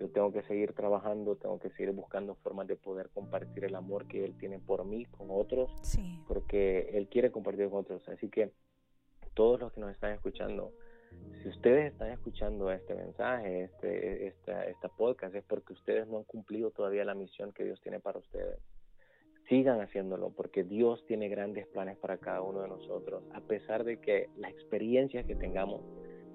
Yo 0.00 0.08
tengo 0.10 0.32
que 0.32 0.42
seguir 0.42 0.72
trabajando, 0.72 1.36
tengo 1.36 1.58
que 1.58 1.70
seguir 1.70 1.92
buscando 1.92 2.34
formas 2.36 2.66
de 2.66 2.76
poder 2.76 3.10
compartir 3.10 3.64
el 3.64 3.74
amor 3.74 4.06
que 4.06 4.24
Él 4.24 4.36
tiene 4.38 4.58
por 4.58 4.84
mí 4.84 5.04
con 5.06 5.28
otros, 5.30 5.70
porque 6.26 6.90
Él 6.94 7.08
quiere 7.08 7.30
compartir 7.30 7.68
con 7.68 7.80
otros. 7.80 8.08
Así 8.08 8.28
que 8.28 8.52
todos 9.34 9.60
los 9.60 9.72
que 9.72 9.80
nos 9.80 9.92
están 9.92 10.12
escuchando, 10.12 10.72
si 11.42 11.48
ustedes 11.48 11.92
están 11.92 12.10
escuchando 12.10 12.70
este 12.70 12.94
mensaje, 12.94 13.64
este, 13.64 14.26
esta, 14.26 14.64
esta 14.66 14.88
podcast, 14.88 15.34
es 15.34 15.44
porque 15.44 15.72
ustedes 15.72 16.06
no 16.08 16.18
han 16.18 16.24
cumplido 16.24 16.70
todavía 16.70 17.04
la 17.04 17.14
misión 17.14 17.52
que 17.52 17.64
Dios 17.64 17.80
tiene 17.80 18.00
para 18.00 18.18
ustedes 18.18 18.58
sigan 19.48 19.80
haciéndolo 19.80 20.30
porque 20.30 20.64
Dios 20.64 21.04
tiene 21.06 21.28
grandes 21.28 21.66
planes 21.66 21.96
para 21.98 22.18
cada 22.18 22.42
uno 22.42 22.62
de 22.62 22.68
nosotros, 22.68 23.22
a 23.32 23.40
pesar 23.40 23.84
de 23.84 23.98
que 23.98 24.28
las 24.36 24.50
experiencias 24.52 25.26
que 25.26 25.34
tengamos 25.34 25.80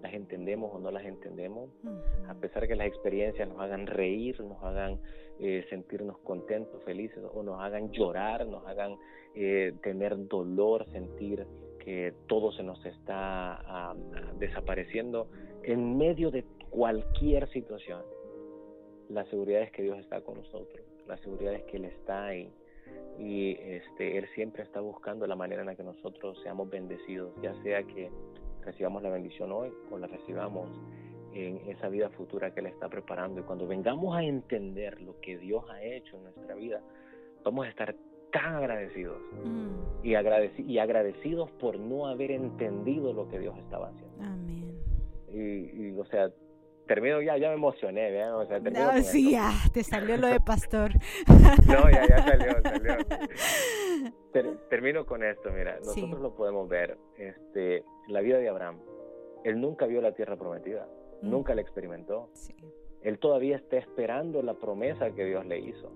las 0.02 0.14
entendemos 0.14 0.72
o 0.74 0.80
no 0.80 0.92
las 0.92 1.06
entendemos, 1.06 1.70
a 2.28 2.36
pesar 2.36 2.64
de 2.64 2.68
que 2.68 2.76
las 2.76 2.88
experiencias 2.88 3.50
nos 3.50 3.60
hagan 3.60 3.88
reír, 3.88 4.40
nos 4.42 4.62
hagan 4.64 5.00
eh, 5.40 5.66
sentirnos 5.70 6.18
contentos, 6.20 6.84
felices 6.84 7.24
o 7.34 7.44
nos 7.44 7.60
hagan 7.60 7.92
llorar, 7.92 8.46
nos 8.46 8.66
hagan 8.68 8.98
eh, 9.36 9.74
tener 9.82 10.28
dolor, 10.28 10.86
sentir 10.92 11.46
que 11.80 12.14
todo 12.28 12.52
se 12.52 12.64
nos 12.64 12.86
está 12.86 13.56
ah, 13.56 13.96
desapareciendo, 14.38 15.28
en 15.64 15.98
medio 15.98 16.32
de 16.32 16.44
cualquier 16.70 17.50
situación, 17.50 18.02
la 19.10 19.26
seguridad 19.26 19.62
es 19.62 19.72
que 19.72 19.84
Dios 19.84 19.98
está 20.00 20.22
con 20.22 20.38
nosotros, 20.38 20.86
la 21.08 21.18
seguridad 21.18 21.54
es 21.54 21.64
que 21.64 21.78
Él 21.78 21.86
está 21.86 22.26
ahí 22.26 22.52
y 23.20 23.52
este, 23.60 24.18
Él 24.18 24.28
siempre 24.36 24.64
está 24.64 24.80
buscando 24.80 25.26
la 25.26 25.36
manera 25.36 25.62
en 25.62 25.68
la 25.68 25.76
que 25.76 25.84
nosotros 25.84 26.40
seamos 26.44 26.70
bendecidos, 26.70 27.32
ya 27.42 27.54
sea 27.64 27.84
que 27.84 28.12
recibamos 28.64 29.02
la 29.02 29.10
bendición 29.10 29.52
hoy 29.52 29.72
o 29.90 29.98
la 29.98 30.08
recibamos 30.08 30.70
en 31.34 31.58
esa 31.70 31.90
vida 31.90 32.10
futura 32.10 32.54
que 32.54 32.60
Él 32.60 32.68
está 32.68 32.90
preparando. 32.90 33.42
Y 33.42 33.44
cuando 33.44 33.68
vengamos 33.68 34.16
a 34.16 34.24
entender 34.24 35.02
lo 35.02 35.20
que 35.20 35.38
Dios 35.38 35.64
ha 35.70 35.84
hecho 35.84 36.18
en 36.18 36.24
nuestra 36.24 36.56
vida, 36.56 36.82
vamos 37.44 37.66
a 37.66 37.70
estar 37.70 37.96
tan 38.32 38.56
agradecidos 38.56 39.18
mm. 39.44 40.06
y, 40.06 40.12
y 40.12 40.78
agradecidos 40.80 41.50
por 41.52 41.80
no 41.80 42.08
haber 42.08 42.32
entendido 42.32 43.14
lo 43.14 43.28
que 43.30 43.40
Dios 43.40 43.58
estaba 43.58 43.90
haciendo. 43.90 44.24
Amén. 44.24 44.78
Y, 45.34 45.88
y 45.88 45.96
o 45.98 46.06
sea, 46.06 46.30
termino 46.88 47.22
ya, 47.22 47.38
ya 47.38 47.50
me 47.50 47.56
emocioné, 47.56 48.10
¿vean? 48.12 48.34
O 48.34 48.46
sea, 48.46 48.60
termino 48.60 48.92
no, 48.92 49.04
sí, 49.04 49.32
ya, 49.32 49.52
te 49.74 49.84
salió 49.84 50.18
lo 50.18 50.28
de 50.28 50.40
pastor. 50.40 50.92
no, 51.68 51.90
ya, 51.92 52.08
ya 52.08 52.24
salió, 52.24 52.62
salió. 52.64 52.96
termino 54.70 55.06
con 55.06 55.24
esto, 55.24 55.52
mira, 55.52 55.78
nosotros 55.80 56.20
lo 56.20 56.36
podemos 56.36 56.68
ver, 56.68 56.98
este, 57.18 57.84
la 58.08 58.22
vida 58.22 58.38
de 58.38 58.50
Abraham, 58.50 58.80
él 59.44 59.62
nunca 59.62 59.86
vio 59.86 60.02
la 60.02 60.14
tierra 60.14 60.36
prometida, 60.38 60.88
mm. 61.22 61.30
nunca 61.30 61.54
la 61.54 61.62
experimentó. 61.62 62.30
Sí. 62.34 62.56
Él 63.04 63.20
todavía 63.20 63.58
está 63.58 63.78
esperando 63.78 64.42
la 64.42 64.56
promesa 64.56 65.12
que 65.12 65.26
Dios 65.26 65.46
le 65.46 65.60
hizo, 65.60 65.92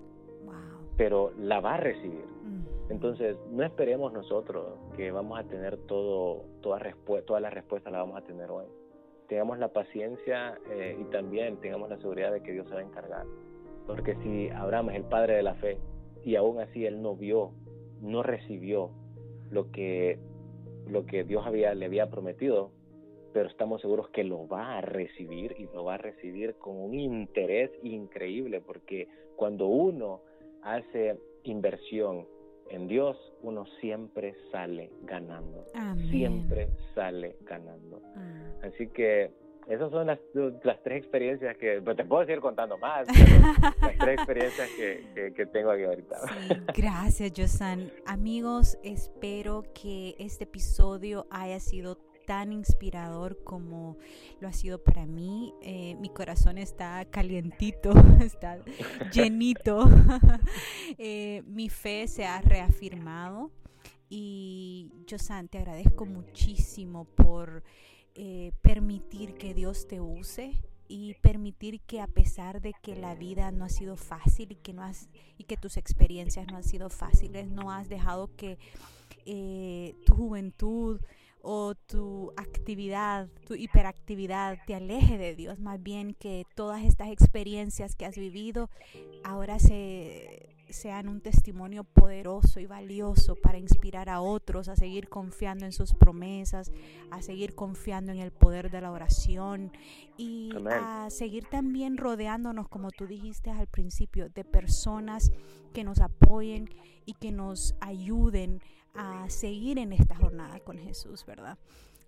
wow. 0.46 0.54
pero 0.98 1.32
la 1.38 1.60
va 1.60 1.76
a 1.76 1.78
recibir. 1.78 2.26
Mm. 2.44 2.92
Entonces, 2.92 3.38
no 3.50 3.64
esperemos 3.64 4.14
nosotros 4.14 4.78
que 4.96 5.12
vamos 5.12 5.40
a 5.40 5.44
tener 5.44 5.78
todo, 5.88 6.44
toda, 6.62 6.80
toda 7.26 7.40
la 7.40 7.50
respuesta 7.50 7.90
la 7.90 8.00
vamos 8.00 8.18
a 8.18 8.22
tener 8.22 8.52
hoy 8.52 8.66
tengamos 9.32 9.60
la 9.60 9.70
paciencia 9.70 10.60
eh, 10.70 10.98
y 11.00 11.06
también 11.06 11.56
tengamos 11.62 11.90
la 11.90 11.98
seguridad 12.00 12.34
de 12.34 12.44
que 12.44 12.52
Dios 12.52 12.68
se 12.68 12.74
va 12.74 12.82
a 12.82 12.84
encargar. 12.84 13.26
Porque 13.88 14.18
si 14.18 14.50
Abraham 14.50 14.90
es 14.90 14.98
el 14.98 15.04
padre 15.06 15.38
de 15.38 15.42
la 15.42 15.56
fe 15.56 15.78
y 16.26 16.36
aún 16.36 16.60
así 16.60 16.86
él 16.86 17.02
no 17.02 17.16
vio, 17.16 17.54
no 18.02 18.24
recibió 18.24 18.92
lo 19.50 19.72
que, 19.72 20.20
lo 20.86 21.06
que 21.06 21.24
Dios 21.24 21.48
había, 21.48 21.74
le 21.76 21.86
había 21.86 22.10
prometido, 22.10 22.72
pero 23.32 23.48
estamos 23.48 23.80
seguros 23.80 24.10
que 24.10 24.26
lo 24.26 24.50
va 24.50 24.80
a 24.80 24.82
recibir 24.82 25.56
y 25.58 25.64
lo 25.74 25.86
va 25.86 25.94
a 25.94 25.98
recibir 25.98 26.56
con 26.56 26.76
un 26.76 26.94
interés 26.94 27.72
increíble, 27.84 28.60
porque 28.60 29.08
cuando 29.38 29.68
uno 29.68 30.24
hace 30.62 31.18
inversión 31.44 32.28
en 32.72 32.88
Dios, 32.88 33.18
uno 33.42 33.66
siempre 33.80 34.36
sale 34.52 34.92
ganando. 35.04 35.66
Siempre 36.10 36.70
sale 36.96 37.36
ganando. 37.42 38.02
Ah. 38.16 38.68
Así 38.68 38.88
que 38.88 39.32
esas 39.68 39.92
son 39.92 40.08
las, 40.08 40.20
las 40.64 40.82
tres 40.84 41.00
experiencias 41.00 41.56
que, 41.58 41.82
pues 41.82 41.96
te 41.96 42.06
puedo 42.06 42.26
seguir 42.26 42.40
contando 42.42 42.78
más, 42.78 43.08
las 43.82 43.98
tres 43.98 44.16
experiencias 44.18 44.70
que, 44.76 45.34
que, 45.36 45.46
tengo 45.46 45.72
aquí 45.72 45.84
ahorita. 45.84 46.18
gracias, 46.76 47.32
Josan. 47.36 47.92
Amigos, 48.06 48.78
espero 48.84 49.64
que 49.74 50.16
este 50.18 50.46
episodio 50.46 51.28
haya 51.30 51.60
sido 51.60 51.98
tan 52.32 52.54
inspirador 52.54 53.44
como 53.44 53.98
lo 54.40 54.48
ha 54.48 54.54
sido 54.54 54.82
para 54.82 55.06
mí. 55.06 55.54
Eh, 55.62 55.98
mi 56.00 56.08
corazón 56.08 56.58
está 56.58 57.04
calientito, 57.04 57.92
está 58.22 58.58
llenito. 59.12 59.84
Eh, 60.98 61.44
mi 61.46 61.70
fe 61.70 62.08
se 62.08 62.26
ha 62.26 62.42
reafirmado 62.42 63.52
y 64.10 64.92
yo, 65.08 65.18
San, 65.18 65.48
te 65.48 65.58
agradezco 65.58 66.06
muchísimo 66.06 67.06
por 67.06 67.64
eh, 68.14 68.52
permitir 68.62 69.34
que 69.34 69.54
Dios 69.54 69.88
te 69.88 70.00
use 70.00 70.54
y 70.88 71.16
permitir 71.16 71.82
que 71.82 72.02
a 72.02 72.08
pesar 72.08 72.62
de 72.62 72.74
que 72.82 72.96
la 72.96 73.16
vida 73.16 73.52
no 73.52 73.66
ha 73.66 73.70
sido 73.70 73.96
fácil 73.96 74.52
y 74.52 74.56
que 74.56 74.74
no 74.74 74.84
has 74.84 75.10
y 75.38 75.46
que 75.46 75.58
tus 75.58 75.78
experiencias 75.78 76.48
no 76.48 76.58
han 76.58 76.64
sido 76.64 76.90
fáciles, 76.90 77.50
no 77.50 77.72
has 77.72 77.90
dejado 77.90 78.30
que 78.36 78.58
tu 80.06 80.14
juventud 80.14 81.00
o 81.44 81.76
tu 81.76 82.32
actividad, 82.38 83.28
tu 83.48 83.56
hiperactividad 83.56 84.60
te 84.66 84.76
aleje 84.76 85.18
de 85.18 85.36
Dios, 85.36 85.60
más 85.60 85.82
bien 85.82 86.14
que 86.14 86.46
todas 86.56 86.84
estas 86.84 87.10
experiencias 87.10 87.96
que 87.96 88.06
has 88.06 88.16
vivido 88.16 88.70
ahora 89.24 89.60
se, 89.60 90.56
sean 90.72 91.08
un 91.08 91.22
testimonio 91.22 91.84
poderoso 91.84 92.60
y 92.60 92.66
valioso 92.66 93.36
para 93.36 93.58
inspirar 93.58 94.10
a 94.10 94.22
otros 94.22 94.68
a 94.68 94.76
seguir 94.76 95.10
confiando 95.10 95.66
en 95.66 95.72
sus 95.72 95.94
promesas, 95.94 96.72
a 97.10 97.22
seguir 97.22 97.56
confiando 97.56 98.12
en 98.12 98.20
el 98.20 98.32
poder 98.32 98.72
de 98.72 98.82
la 98.82 98.92
oración 98.92 99.72
y 100.18 100.52
a 100.70 101.10
seguir 101.10 101.46
también 101.46 101.98
rodeándonos, 101.98 102.68
como 102.68 102.92
tú 102.92 103.08
dijiste 103.08 103.50
al 103.50 103.68
principio, 103.68 104.30
de 104.30 104.44
personas 104.44 105.32
que 105.74 105.84
nos 105.84 106.00
apoyen 106.00 106.70
y 107.06 107.14
que 107.14 107.32
nos 107.32 107.76
ayuden 107.80 108.62
a 108.94 109.30
seguir 109.30 109.78
en 109.80 109.94
esta 109.94 110.16
jornada 110.16 110.60
con 110.60 110.78
Jesús, 110.78 111.26
¿verdad? 111.26 111.58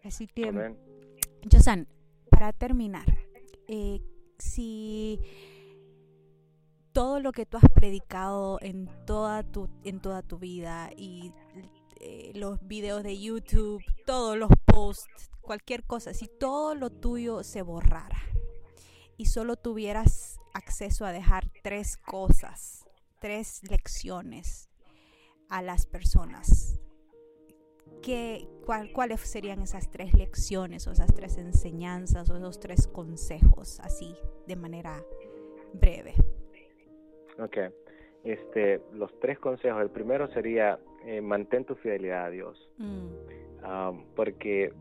Así 0.04 0.28
que, 0.28 0.76
Josan, 1.52 1.88
para 2.30 2.52
terminar, 2.52 3.06
eh, 3.68 4.02
si 4.38 5.20
todo 6.92 7.20
lo 7.20 7.32
que 7.32 7.46
tú 7.46 7.58
has 7.58 7.70
predicado 7.74 8.60
en 8.62 8.90
toda 9.06 9.44
tu, 9.44 9.70
en 9.84 10.00
toda 10.00 10.22
tu 10.22 10.38
vida 10.38 10.92
y 10.96 11.34
eh, 12.00 12.32
los 12.36 12.66
videos 12.68 13.04
de 13.04 13.20
YouTube, 13.20 13.84
todos 14.06 14.38
los 14.38 14.52
posts, 14.66 15.32
cualquier 15.42 15.84
cosa, 15.84 16.14
si 16.14 16.28
todo 16.28 16.76
lo 16.76 16.90
tuyo 16.90 17.44
se 17.44 17.62
borrara 17.62 18.22
y 19.18 19.28
solo 19.28 19.56
tuvieras 19.56 20.38
acceso 20.54 21.06
a 21.06 21.12
dejar 21.12 21.50
tres 21.64 21.98
cosas, 21.98 22.86
tres 23.20 23.62
lecciones 23.70 24.70
a 25.50 25.62
las 25.62 25.86
personas. 25.86 26.80
¿Qué, 28.02 28.48
¿Cuáles 28.94 29.22
serían 29.22 29.62
esas 29.62 29.90
tres 29.90 30.14
lecciones 30.14 30.88
o 30.88 30.92
esas 30.92 31.14
tres 31.14 31.38
enseñanzas 31.38 32.30
o 32.30 32.36
esos 32.36 32.60
tres 32.60 32.88
consejos 32.88 33.80
así 33.80 34.14
de 34.46 34.58
manera 34.58 35.02
breve? 35.74 36.14
Ok, 37.40 37.58
este, 38.26 38.82
los 38.94 39.18
tres 39.20 39.40
consejos. 39.40 39.82
El 39.82 39.90
primero 39.90 40.28
sería 40.34 40.80
eh, 41.06 41.22
mantén 41.22 41.64
tu 41.64 41.76
fidelidad 41.76 42.26
a 42.26 42.30
Dios, 42.30 42.70
mm. 42.78 43.08
porque 44.16 44.74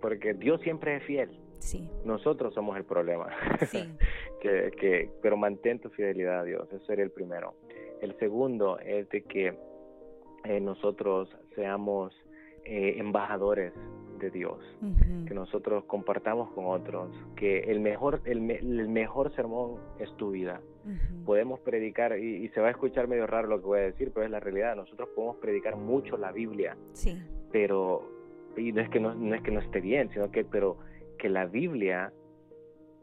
porque 0.00 0.34
Dios 0.34 0.60
siempre 0.62 0.96
es 0.96 1.04
fiel. 1.04 1.38
Sí. 1.58 1.88
Nosotros 2.04 2.52
somos 2.54 2.76
el 2.76 2.84
problema. 2.84 3.28
Sí. 3.68 3.88
que, 4.40 4.72
que, 4.80 5.10
pero 5.22 5.36
mantén 5.36 5.78
tu 5.78 5.90
fidelidad 5.90 6.40
a 6.40 6.44
Dios, 6.44 6.68
eso 6.72 6.84
sería 6.86 7.04
el 7.04 7.12
primero. 7.12 7.54
El 8.00 8.18
segundo 8.18 8.80
es 8.80 9.08
de 9.10 9.22
que 9.22 9.56
eh, 10.44 10.60
nosotros 10.60 11.28
seamos 11.54 12.12
eh, 12.64 12.94
embajadores 12.98 13.72
de 14.18 14.30
Dios, 14.30 14.58
que 15.26 15.34
nosotros 15.34 15.82
compartamos 15.86 16.50
con 16.52 16.66
otros, 16.66 17.10
que 17.34 17.58
el 17.64 17.80
mejor, 17.80 18.20
el, 18.24 18.40
me- 18.40 18.58
el 18.58 18.88
mejor 18.88 19.34
sermón 19.34 19.80
es 19.98 20.14
tu 20.16 20.30
vida. 20.30 20.60
Podemos 21.24 21.58
predicar, 21.60 22.16
y, 22.18 22.44
y 22.44 22.48
se 22.50 22.60
va 22.60 22.68
a 22.68 22.70
escuchar 22.70 23.08
medio 23.08 23.26
raro 23.26 23.48
lo 23.48 23.58
que 23.60 23.66
voy 23.66 23.78
a 23.80 23.82
decir, 23.82 24.12
pero 24.14 24.24
es 24.26 24.30
la 24.30 24.38
realidad, 24.40 24.76
nosotros 24.76 25.08
podemos 25.14 25.36
predicar 25.38 25.76
mucho 25.76 26.16
la 26.16 26.30
Biblia, 26.30 26.76
Sí. 26.92 27.20
pero, 27.50 28.08
y 28.56 28.70
no 28.72 28.80
es 28.80 28.88
que 28.90 29.00
no, 29.00 29.12
no 29.14 29.34
es 29.34 29.42
que 29.42 29.50
no 29.50 29.58
esté 29.60 29.80
bien, 29.80 30.08
sino 30.10 30.30
que, 30.30 30.44
pero 30.44 30.76
que 31.18 31.28
la 31.28 31.46
Biblia 31.46 32.12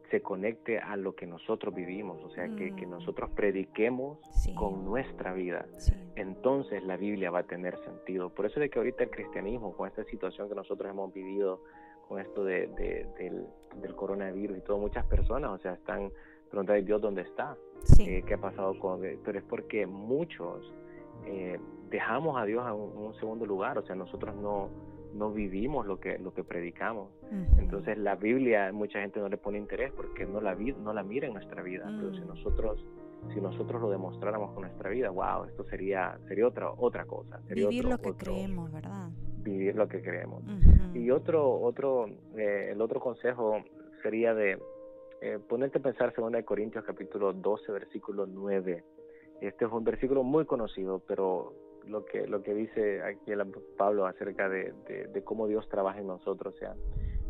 se 0.10 0.22
conecte 0.22 0.80
a 0.80 0.95
lo 0.95 1.16
que 1.16 1.26
nosotros 1.28 1.74
vivimos, 1.74 2.24
o 2.24 2.30
sea, 2.32 2.47
que, 2.55 2.76
que 2.76 2.86
Mm. 2.88 2.91
nosotros 2.91 3.30
prediquemos 3.36 4.18
Sí. 4.43 4.53
con 4.55 4.84
nuestra 4.86 5.34
vida 5.34 5.66
Sí. 5.78 5.93
entonces 6.16 6.84
la 6.84 6.97
Biblia 6.97 7.32
va 7.32 7.39
a 7.39 7.43
tener 7.43 7.78
sentido. 7.84 8.30
Por 8.30 8.45
eso 8.45 8.55
es 8.55 8.62
de 8.62 8.70
que 8.70 8.80
ahorita 8.80 9.03
el 9.03 9.10
cristianismo, 9.12 9.74
con 9.76 9.88
esta 9.88 10.03
situación 10.05 10.49
que 10.49 10.55
nosotros 10.55 10.89
hemos 10.91 11.14
vivido, 11.14 11.62
con 12.07 12.20
esto 12.20 12.43
de, 12.43 12.68
de- 12.68 13.07
del, 13.20 13.45
del 13.82 13.95
coronavirus 13.95 14.57
y 14.57 14.62
todo, 14.62 14.78
muchas 14.80 15.05
personas, 15.05 15.51
o 15.51 15.57
sea, 15.60 15.74
están 15.74 16.12
preguntando, 16.49 16.84
Dios, 16.84 17.01
¿dónde 17.01 17.22
está? 17.22 17.55
Sí. 17.84 18.03
Eh, 18.10 18.24
¿Qué 18.26 18.34
ha 18.34 18.38
pasado 18.41 18.78
con...? 18.80 19.01
Pero 19.24 19.38
es 19.38 19.45
porque 19.45 19.86
muchos 19.86 20.74
eh, 21.26 21.60
dejamos 21.89 22.38
a 22.41 22.45
Dios 22.45 22.66
en 22.66 22.74
un 22.74 23.14
segundo 23.16 23.45
lugar, 23.45 23.78
o 23.78 23.84
sea, 23.84 23.95
nosotros 23.95 24.36
no, 24.36 24.70
no 25.14 25.32
vivimos 25.32 25.86
lo 25.88 25.99
que, 25.99 26.18
lo 26.20 26.34
que 26.34 26.43
predicamos. 26.43 27.12
Entonces 27.57 27.97
la 27.97 28.16
Biblia, 28.16 28.72
mucha 28.72 28.99
gente 29.01 29.20
no 29.20 29.30
le 29.30 29.38
pone 29.38 29.57
interés 29.57 29.91
porque 29.93 30.26
no 30.26 30.39
la, 30.41 30.55
vi- 30.55 30.74
no 30.74 30.93
la 30.93 31.03
mira 31.03 31.28
en 31.28 31.34
nuestra 31.34 31.62
vida, 31.62 31.86
pero 31.99 32.14
si 32.14 32.22
Mm. 32.22 32.28
nosotros 32.28 32.86
si 33.34 33.41
nosotros 33.41 33.82
lo 33.82 33.89
demostráramos 33.91 34.53
con 34.53 34.64
nuestra 34.64 34.89
vida, 34.89 35.10
wow, 35.10 35.43
esto 35.43 35.64
sería 35.66 36.18
sería 36.28 36.47
otra 36.47 36.72
otra 36.72 37.05
cosa, 37.05 37.39
sería 37.47 37.68
Vivir 37.68 37.86
otro- 37.86 37.91
lo 37.97 38.01
que 38.01 38.10
otro- 38.12 38.34
creemos, 38.34 38.72
¿verdad? 38.72 39.10
vivir 39.43 39.76
lo 39.76 39.88
que 39.88 40.01
creemos. 40.01 40.43
Y 40.93 41.12
otro 41.12 41.49
otro 41.62 42.07
eh, 42.38 42.70
el 42.72 42.82
otro 42.82 42.99
consejo 42.99 43.57
sería 44.03 44.34
de 44.34 44.57
eh, 45.22 45.38
ponerte 45.49 45.80
a 45.80 45.82
pensar 45.82 46.14
segunda 46.16 46.38
de 46.38 46.45
Corintios 46.45 46.86
capítulo 46.86 47.34
12 47.34 47.72
versículo 47.74 48.26
9. 48.26 48.84
Este 49.41 49.66
es 49.66 49.72
un 49.72 49.84
versículo 49.84 50.24
muy 50.24 50.45
conocido, 50.45 50.99
pero 51.05 51.53
lo 51.89 52.05
que 52.05 52.27
lo 52.27 52.41
que 52.43 52.53
dice 52.53 53.01
aquí 53.03 53.31
el 53.31 53.43
Pablo 53.77 54.05
acerca 54.05 54.47
de, 54.49 54.73
de, 54.87 55.07
de 55.07 55.23
cómo 55.23 55.47
Dios 55.47 55.67
trabaja 55.69 55.99
en 55.99 56.07
nosotros, 56.07 56.53
o 56.55 56.57
sea, 56.57 56.75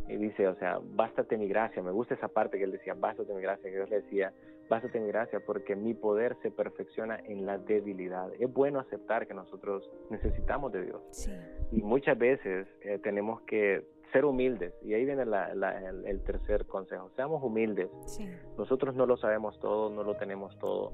y 0.07 0.17
dice, 0.17 0.47
o 0.47 0.55
sea, 0.55 0.79
bástate 0.83 1.37
mi 1.37 1.47
gracia. 1.47 1.83
Me 1.83 1.91
gusta 1.91 2.15
esa 2.15 2.27
parte 2.29 2.57
que 2.57 2.63
él 2.63 2.71
decía, 2.71 2.95
bástate 2.95 3.31
mi 3.33 3.41
gracia, 3.41 3.69
que 3.69 3.75
Dios 3.75 3.89
le 3.91 4.01
decía, 4.01 4.33
bástate 4.67 4.99
mi 4.99 5.07
gracia 5.07 5.39
porque 5.45 5.75
mi 5.75 5.93
poder 5.93 6.35
se 6.41 6.49
perfecciona 6.49 7.19
en 7.25 7.45
la 7.45 7.59
debilidad. 7.59 8.31
Es 8.39 8.51
bueno 8.51 8.79
aceptar 8.79 9.27
que 9.27 9.33
nosotros 9.35 9.87
necesitamos 10.09 10.71
de 10.71 10.83
Dios 10.85 11.01
Sí. 11.11 11.31
y 11.71 11.81
muchas 11.83 12.17
veces 12.17 12.67
eh, 12.81 12.97
tenemos 13.03 13.41
que 13.41 13.85
ser 14.11 14.25
humildes 14.25 14.73
y 14.83 14.95
ahí 14.95 15.05
viene 15.05 15.23
la- 15.27 15.53
la- 15.53 15.87
el, 15.87 16.03
el 16.07 16.23
tercer 16.23 16.65
consejo, 16.65 17.11
seamos 17.15 17.43
humildes. 17.43 17.89
Sí. 18.07 18.27
Nosotros 18.57 18.95
no 18.95 19.05
lo 19.05 19.15
sabemos 19.17 19.59
todo, 19.59 19.91
no 19.91 20.01
lo 20.03 20.15
tenemos 20.15 20.57
todo 20.57 20.93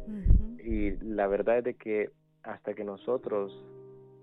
y 0.62 0.92
la 0.98 1.28
verdad 1.28 1.60
es 1.60 1.64
de 1.64 1.74
que 1.76 2.10
hasta 2.46 2.74
que 2.74 2.84
nosotros 2.84 3.52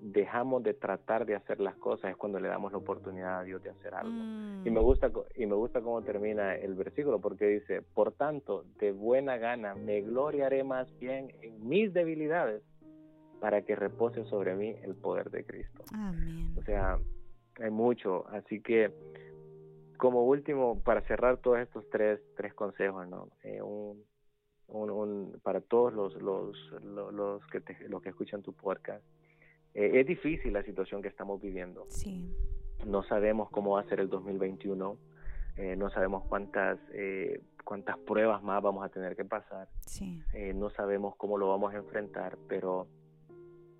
dejamos 0.00 0.64
de 0.64 0.74
tratar 0.74 1.26
de 1.26 1.36
hacer 1.36 1.60
las 1.60 1.76
cosas 1.76 2.10
es 2.10 2.16
cuando 2.16 2.40
le 2.40 2.48
damos 2.48 2.72
la 2.72 2.78
oportunidad 2.78 3.38
a 3.38 3.44
Dios 3.44 3.62
de 3.62 3.70
hacer 3.70 3.94
algo. 3.94 4.10
Mm. 4.12 4.66
Y 4.66 4.70
me 4.70 4.80
gusta 4.80 5.10
co- 5.10 5.26
y 5.36 5.46
me 5.46 5.54
gusta 5.54 5.80
cómo 5.80 6.02
termina 6.02 6.56
el 6.56 6.74
versículo 6.74 7.20
porque 7.20 7.46
dice, 7.46 7.82
"Por 7.82 8.12
tanto, 8.12 8.64
de 8.80 8.90
buena 8.90 9.36
gana 9.36 9.74
me 9.76 10.00
gloriaré 10.00 10.64
más 10.64 10.88
bien 10.98 11.32
en 11.40 11.68
mis 11.68 11.92
debilidades 11.92 12.62
para 13.40 13.62
que 13.62 13.76
repose 13.76 14.24
sobre 14.24 14.56
mí 14.56 14.74
el 14.82 14.96
poder 14.96 15.30
de 15.30 15.44
Cristo." 15.44 15.84
Amén. 15.92 16.52
O 16.58 16.62
sea, 16.62 16.98
hay 17.60 17.70
mucho, 17.70 18.26
así 18.28 18.60
que 18.60 18.90
como 19.98 20.24
último 20.24 20.80
para 20.82 21.02
cerrar 21.02 21.36
todos 21.36 21.60
estos 21.60 21.88
tres 21.90 22.20
tres 22.36 22.54
consejos, 22.54 23.06
¿no? 23.08 23.28
Eh, 23.44 23.62
un, 23.62 24.02
un, 24.72 24.90
un- 24.90 25.40
para 25.42 25.60
todos 25.60 25.92
los 25.92 26.14
los 26.20 26.56
los, 26.82 27.12
los 27.14 27.46
que 27.46 27.60
te- 27.60 27.88
los 27.88 28.02
que 28.02 28.08
escuchan 28.10 28.42
tu 28.42 28.52
podcast. 28.52 29.04
Eh, 29.74 30.00
es 30.00 30.06
difícil 30.06 30.52
la 30.52 30.62
situación 30.62 31.00
que 31.02 31.08
estamos 31.08 31.40
viviendo 31.40 31.86
Sí. 31.88 32.30
no 32.86 33.02
sabemos 33.04 33.48
cómo 33.50 33.72
va 33.72 33.80
a 33.80 33.84
ser 33.88 34.00
el 34.00 34.08
2021, 34.10 34.98
eh, 35.56 35.76
no 35.76 35.88
sabemos 35.90 36.24
cuántas 36.28 36.78
eh, 36.92 37.40
cuántas 37.64 37.96
pruebas 37.98 38.42
más 38.42 38.60
vamos 38.62 38.84
a 38.84 38.88
tener 38.90 39.14
que 39.16 39.24
pasar, 39.24 39.68
Sí. 39.86 40.20
eh, 40.34 40.52
no 40.52 40.68
sabemos 40.70 41.14
cómo 41.16 41.38
lo 41.38 41.48
vamos 41.48 41.72
a 41.72 41.76
enfrentar, 41.78 42.36
pero 42.48 42.86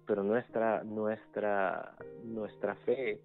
pero 0.07 0.23
nuestra 0.23 0.83
nuestra 0.85 1.95
nuestra 2.25 2.75
fe 2.87 3.21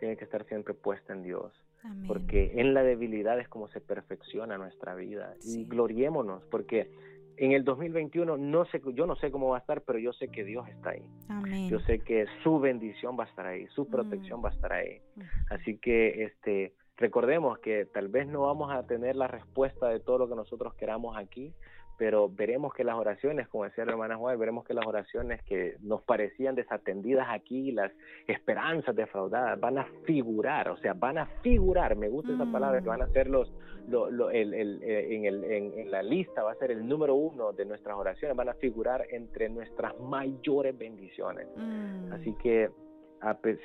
tiene 0.00 0.16
que 0.16 0.24
estar 0.24 0.44
siempre 0.46 0.74
puesta 0.74 1.12
en 1.12 1.22
Dios, 1.22 1.52
Amén. 1.84 2.08
porque 2.08 2.52
en 2.60 2.74
la 2.74 2.82
debilidad 2.82 3.38
es 3.38 3.48
como 3.48 3.68
se 3.68 3.80
perfecciona 3.80 4.58
nuestra 4.58 4.94
vida 4.96 5.34
Sí. 5.38 5.60
y 5.60 5.64
gloriémonos, 5.66 6.42
porque 6.50 6.90
en 7.36 7.52
el 7.52 7.64
2021 7.64 8.36
no 8.36 8.64
sé 8.66 8.82
yo 8.94 9.06
no 9.06 9.14
sé 9.16 9.30
cómo 9.30 9.48
va 9.50 9.58
a 9.58 9.60
estar, 9.60 9.82
pero 9.82 9.98
yo 9.98 10.12
sé 10.12 10.28
que 10.28 10.44
Dios 10.44 10.68
está 10.68 10.90
ahí. 10.90 11.02
Amén. 11.28 11.68
Yo 11.70 11.78
sé 11.80 12.00
que 12.00 12.26
su 12.42 12.58
bendición 12.60 13.16
va 13.18 13.24
a 13.24 13.28
estar 13.28 13.46
ahí, 13.46 13.66
su 13.68 13.86
protección 13.88 14.40
Mm. 14.40 14.44
va 14.44 14.48
a 14.48 14.52
estar 14.52 14.72
ahí. 14.72 15.00
Ujú. 15.16 15.26
Así 15.50 15.78
que 15.78 16.24
este 16.24 16.74
recordemos 16.98 17.58
que 17.60 17.86
tal 17.86 18.08
vez 18.08 18.26
no 18.26 18.42
vamos 18.42 18.70
a 18.70 18.86
tener 18.86 19.16
la 19.16 19.26
respuesta 19.26 19.88
de 19.88 20.00
todo 20.00 20.18
lo 20.18 20.28
que 20.28 20.34
nosotros 20.34 20.74
queramos 20.74 21.16
aquí, 21.16 21.54
pero 22.00 22.30
veremos 22.30 22.72
que 22.72 22.82
las 22.82 22.96
oraciones, 22.96 23.46
como 23.48 23.64
decía 23.64 23.84
la 23.84 23.92
hermana 23.92 24.16
Juan, 24.16 24.38
veremos 24.38 24.64
que 24.64 24.72
las 24.72 24.86
oraciones 24.86 25.42
que 25.42 25.76
nos 25.82 26.00
parecían 26.00 26.54
desatendidas 26.54 27.26
aquí, 27.28 27.72
las 27.72 27.92
esperanzas 28.26 28.96
defraudadas, 28.96 29.60
van 29.60 29.76
a 29.76 29.84
figurar, 30.06 30.70
o 30.70 30.78
sea, 30.78 30.94
van 30.94 31.18
a 31.18 31.26
figurar, 31.42 31.96
me 31.96 32.08
gusta 32.08 32.32
esa 32.32 32.46
Mm. 32.46 32.52
palabra, 32.52 32.80
que 32.80 32.88
van 32.88 33.02
a 33.02 33.08
ser 33.08 33.28
los, 33.28 33.52
lo- 33.86 34.10
lo- 34.10 34.30
el- 34.30 34.54
el- 34.54 34.82
eh, 34.82 35.14
en, 35.14 35.26
el- 35.26 35.44
en- 35.44 35.78
en 35.78 35.90
la 35.90 36.02
lista, 36.02 36.42
va 36.42 36.52
a 36.52 36.54
ser 36.54 36.70
el 36.70 36.88
número 36.88 37.14
uno 37.16 37.52
de 37.52 37.66
nuestras 37.66 37.94
oraciones, 37.98 38.34
van 38.34 38.48
a 38.48 38.54
figurar 38.54 39.04
entre 39.10 39.50
nuestras 39.50 39.92
mayores 40.00 40.78
bendiciones. 40.78 41.48
Mm. 41.54 42.12
Así 42.14 42.32
que 42.42 42.70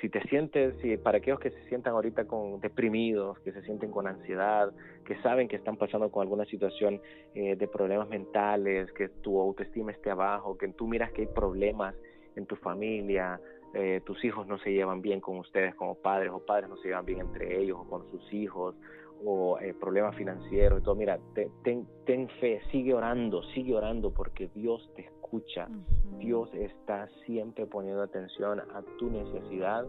si 0.01 0.09
te 0.09 0.21
sientes, 0.27 0.75
si 0.81 0.97
para 0.97 1.19
aquellos 1.19 1.39
que 1.39 1.49
se 1.49 1.63
sientan 1.69 1.93
ahorita 1.93 2.25
con 2.25 2.59
deprimidos, 2.59 3.39
que 3.39 3.51
se 3.53 3.61
sienten 3.61 3.89
con 3.89 4.07
ansiedad, 4.07 4.73
que 5.05 5.15
saben 5.21 5.47
que 5.47 5.55
están 5.55 5.77
pasando 5.77 6.11
con 6.11 6.21
alguna 6.23 6.45
situación 6.45 7.01
eh, 7.33 7.55
de 7.55 7.67
problemas 7.67 8.09
mentales, 8.09 8.91
que 8.91 9.07
tu 9.09 9.39
autoestima 9.39 9.91
esté 9.91 10.11
abajo, 10.11 10.57
que 10.57 10.67
tú 10.69 10.87
miras 10.87 11.11
que 11.13 11.21
hay 11.21 11.27
problemas 11.27 11.95
en 12.35 12.45
tu 12.45 12.57
familia, 12.57 13.39
eh, 13.73 14.01
tus 14.05 14.23
hijos 14.23 14.47
no 14.47 14.57
se 14.59 14.71
llevan 14.71 15.01
bien 15.01 15.21
con 15.21 15.37
ustedes 15.37 15.75
como 15.75 15.95
padres 15.95 16.31
o 16.31 16.39
padres 16.39 16.69
no 16.69 16.77
se 16.77 16.87
llevan 16.89 17.05
bien 17.05 17.19
entre 17.21 17.59
ellos 17.59 17.77
o 17.81 17.89
con 17.89 18.09
sus 18.09 18.33
hijos 18.33 18.75
o 19.23 19.57
eh, 19.59 19.73
problemas 19.73 20.15
financieros 20.15 20.79
y 20.79 20.83
todo, 20.83 20.95
mira, 20.95 21.19
te- 21.33 21.49
ten, 21.63 21.87
ten 22.05 22.27
fe, 22.39 22.61
sigue 22.71 22.93
orando, 22.93 23.41
sigue 23.53 23.75
orando 23.75 24.11
porque 24.11 24.47
Dios 24.53 24.91
te 24.95 25.03
escucha. 25.03 25.67
Ujú. 25.67 26.17
Dios 26.19 26.53
está 26.53 27.07
siempre 27.25 27.65
poniendo 27.65 28.01
atención 28.01 28.59
a 28.59 28.81
tu 28.99 29.09
necesidad 29.09 29.85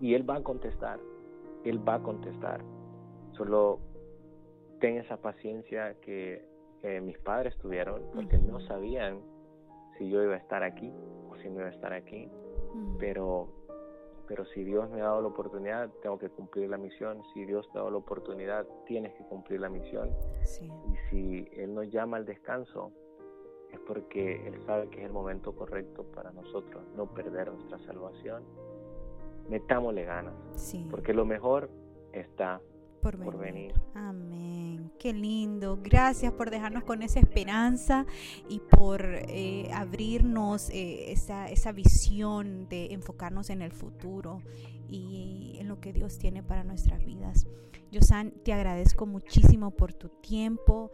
y 0.00 0.14
Él 0.14 0.28
va 0.28 0.36
a 0.36 0.42
contestar. 0.42 0.98
Él 1.64 1.86
va 1.86 1.94
a 1.96 2.02
contestar. 2.02 2.60
Solo 3.36 3.78
ten 4.80 4.96
esa 4.98 5.16
paciencia 5.18 5.94
que 6.00 6.44
eh, 6.82 7.00
mis 7.00 7.18
padres 7.18 7.56
tuvieron 7.58 8.02
porque 8.14 8.36
no 8.38 8.56
Ujú. 8.56 8.66
sabían 8.66 9.20
si 9.98 10.10
yo 10.10 10.22
iba 10.22 10.34
a 10.34 10.38
estar 10.38 10.62
aquí 10.64 10.92
o 11.30 11.36
si 11.36 11.48
no 11.48 11.60
iba 11.60 11.66
a 11.68 11.72
estar 11.72 11.92
aquí. 11.92 12.28
Mm. 12.74 12.96
Pero, 12.98 13.48
pero 14.28 14.44
si 14.46 14.64
Dios 14.64 14.88
me 14.90 15.00
ha 15.00 15.04
dado 15.04 15.20
la 15.22 15.28
oportunidad, 15.28 15.90
tengo 16.02 16.18
que 16.18 16.28
cumplir 16.28 16.68
la 16.70 16.78
misión. 16.78 17.22
Si 17.34 17.44
Dios 17.44 17.66
te 17.72 17.78
ha 17.78 17.80
dado 17.80 17.90
la 17.90 17.98
oportunidad, 17.98 18.66
tienes 18.86 19.12
que 19.14 19.24
cumplir 19.24 19.60
la 19.60 19.68
misión. 19.68 20.10
Sí. 20.44 20.70
Y 20.90 20.96
si 21.10 21.48
Él 21.56 21.74
nos 21.74 21.90
llama 21.90 22.16
al 22.18 22.24
descanso, 22.24 22.92
es 23.72 23.80
porque 23.80 24.46
Él 24.46 24.60
sabe 24.66 24.88
que 24.88 25.00
es 25.00 25.06
el 25.06 25.12
momento 25.12 25.54
correcto 25.54 26.04
para 26.14 26.30
nosotros 26.32 26.82
no 26.96 27.06
perder 27.06 27.52
nuestra 27.52 27.78
salvación. 27.80 28.42
Metámosle 29.48 30.04
ganas, 30.04 30.34
Sí. 30.54 30.86
porque 30.90 31.12
lo 31.12 31.24
mejor 31.24 31.68
está 32.12 32.60
por 33.02 33.36
venir. 33.36 33.74
Amén. 33.94 34.92
Qué 34.98 35.12
lindo. 35.12 35.78
Gracias 35.82 36.32
por 36.32 36.50
dejarnos 36.50 36.84
con 36.84 37.02
esa 37.02 37.18
esperanza 37.18 38.06
y 38.48 38.60
por 38.60 39.04
eh, 39.04 39.68
abrirnos 39.74 40.70
eh, 40.70 41.10
esa, 41.10 41.50
esa 41.50 41.72
visión 41.72 42.68
de 42.68 42.92
enfocarnos 42.92 43.50
en 43.50 43.62
el 43.62 43.72
futuro 43.72 44.42
y 44.88 45.56
en 45.58 45.68
lo 45.68 45.80
que 45.80 45.92
Dios 45.92 46.18
tiene 46.18 46.42
para 46.42 46.62
nuestras 46.62 47.04
vidas. 47.04 47.46
Yosan, 47.90 48.30
te 48.42 48.52
agradezco 48.52 49.04
muchísimo 49.04 49.72
por 49.72 49.92
tu 49.92 50.08
tiempo, 50.08 50.92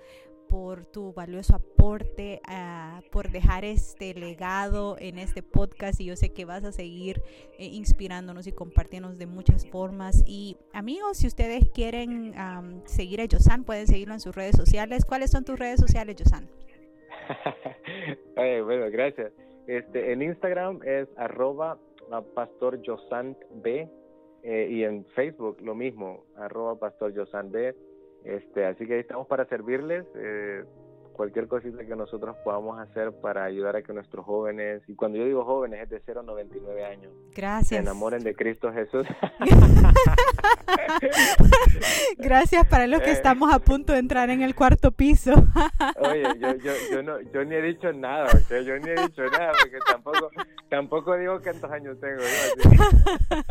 por 0.49 0.86
tu 0.86 1.12
valioso 1.12 1.55
aporte, 1.55 2.40
uh, 2.49 3.03
por 3.11 3.30
dejar 3.30 3.64
este 3.64 4.14
legado 4.14 4.96
en 4.99 5.18
este 5.18 5.42
podcast 5.42 6.01
y 6.01 6.07
yo 6.07 6.16
sé 6.16 6.32
que 6.32 6.44
vas 6.44 6.64
a 6.64 6.72
seguir 6.72 7.22
eh, 7.59 7.66
inspirándonos 7.66 8.46
y 8.46 8.53
compartiéndonos 8.53 9.18
de 9.18 9.26
muchas 9.26 9.66
formas. 9.68 10.24
Y 10.26 10.57
amigos, 10.72 11.18
si 11.18 11.26
ustedes 11.26 11.68
quieren 11.70 12.34
seguir 12.84 13.20
a 13.20 13.24
Yosan, 13.24 13.64
pueden 13.64 13.86
seguirlo 13.86 14.14
en 14.14 14.20
sus 14.20 14.34
redes 14.34 14.57
sociales. 14.57 15.05
¿Cuáles 15.05 15.30
son 15.30 15.44
tus 15.44 15.59
redes 15.59 15.80
sociales, 15.80 16.16
Yosan? 16.16 16.49
bueno, 18.34 18.90
gracias. 18.90 19.32
Este, 19.66 20.12
en 20.12 20.22
Instagram 20.22 20.80
es 20.84 21.09
arroba 21.16 21.78
pastor 22.34 22.80
B 23.62 23.88
eh, 24.42 24.68
y 24.70 24.84
en 24.84 25.05
Facebook 25.14 25.59
lo 25.61 25.74
mismo, 25.74 26.24
arroba 26.36 26.78
pastor 26.78 27.12
B. 27.51 27.74
Este, 28.25 28.66
así 28.66 28.87
que 28.87 28.95
ahí 28.95 29.01
estamos 29.01 29.27
para 29.27 29.47
servirles. 29.47 30.05
Eh, 30.14 30.64
cualquier 31.19 31.49
cosita 31.49 31.85
que 31.85 31.97
nosotros 31.97 32.37
podamos 32.45 32.79
hacer 32.79 33.11
para 33.21 33.43
ayudar 33.43 33.75
a 33.75 33.83
que 33.83 33.93
nuestros 33.93 34.25
jóvenes, 34.25 34.83
y 34.87 34.95
cuando 34.95 35.19
yo 35.19 35.25
digo 35.25 35.45
jóvenes 35.45 35.83
es 35.83 35.91
de 35.91 36.01
0 36.07 36.21
a 36.21 36.23
99 36.23 36.85
años, 36.85 37.12
Gracias. 37.35 37.69
se 37.71 37.77
enamoren 37.79 38.23
de 38.23 38.37
Cristo 38.37 38.73
Jesús. 38.73 39.05
Gracias 42.19 42.69
para 42.69 42.87
los 42.87 43.03
que 43.03 43.11
eh. 43.11 43.14
estamos 43.14 43.53
a 43.53 43.59
punto 43.59 43.95
de 43.95 43.99
entrar 43.99 44.31
en 44.31 44.43
el 44.43 44.55
cuarto 44.55 44.93
piso. 44.93 45.33
Oye, 46.01 46.23
yo, 46.39 46.55
yo, 46.55 46.73
yo, 46.93 47.03
no, 47.03 47.21
yo 47.21 47.45
ni 47.45 47.57
he 47.57 47.62
dicho 47.62 47.93
nada, 47.93 48.27
¿okay? 48.27 48.64
yo 48.64 48.79
ni 48.79 48.89
he 48.89 48.95
dicho 48.95 49.25
nada, 49.25 49.55
porque 49.61 49.79
tampoco, 49.91 50.31
tampoco 50.69 51.16
digo 51.16 51.41
cuántos 51.43 51.73
años 51.73 51.99
tengo. 51.99 52.23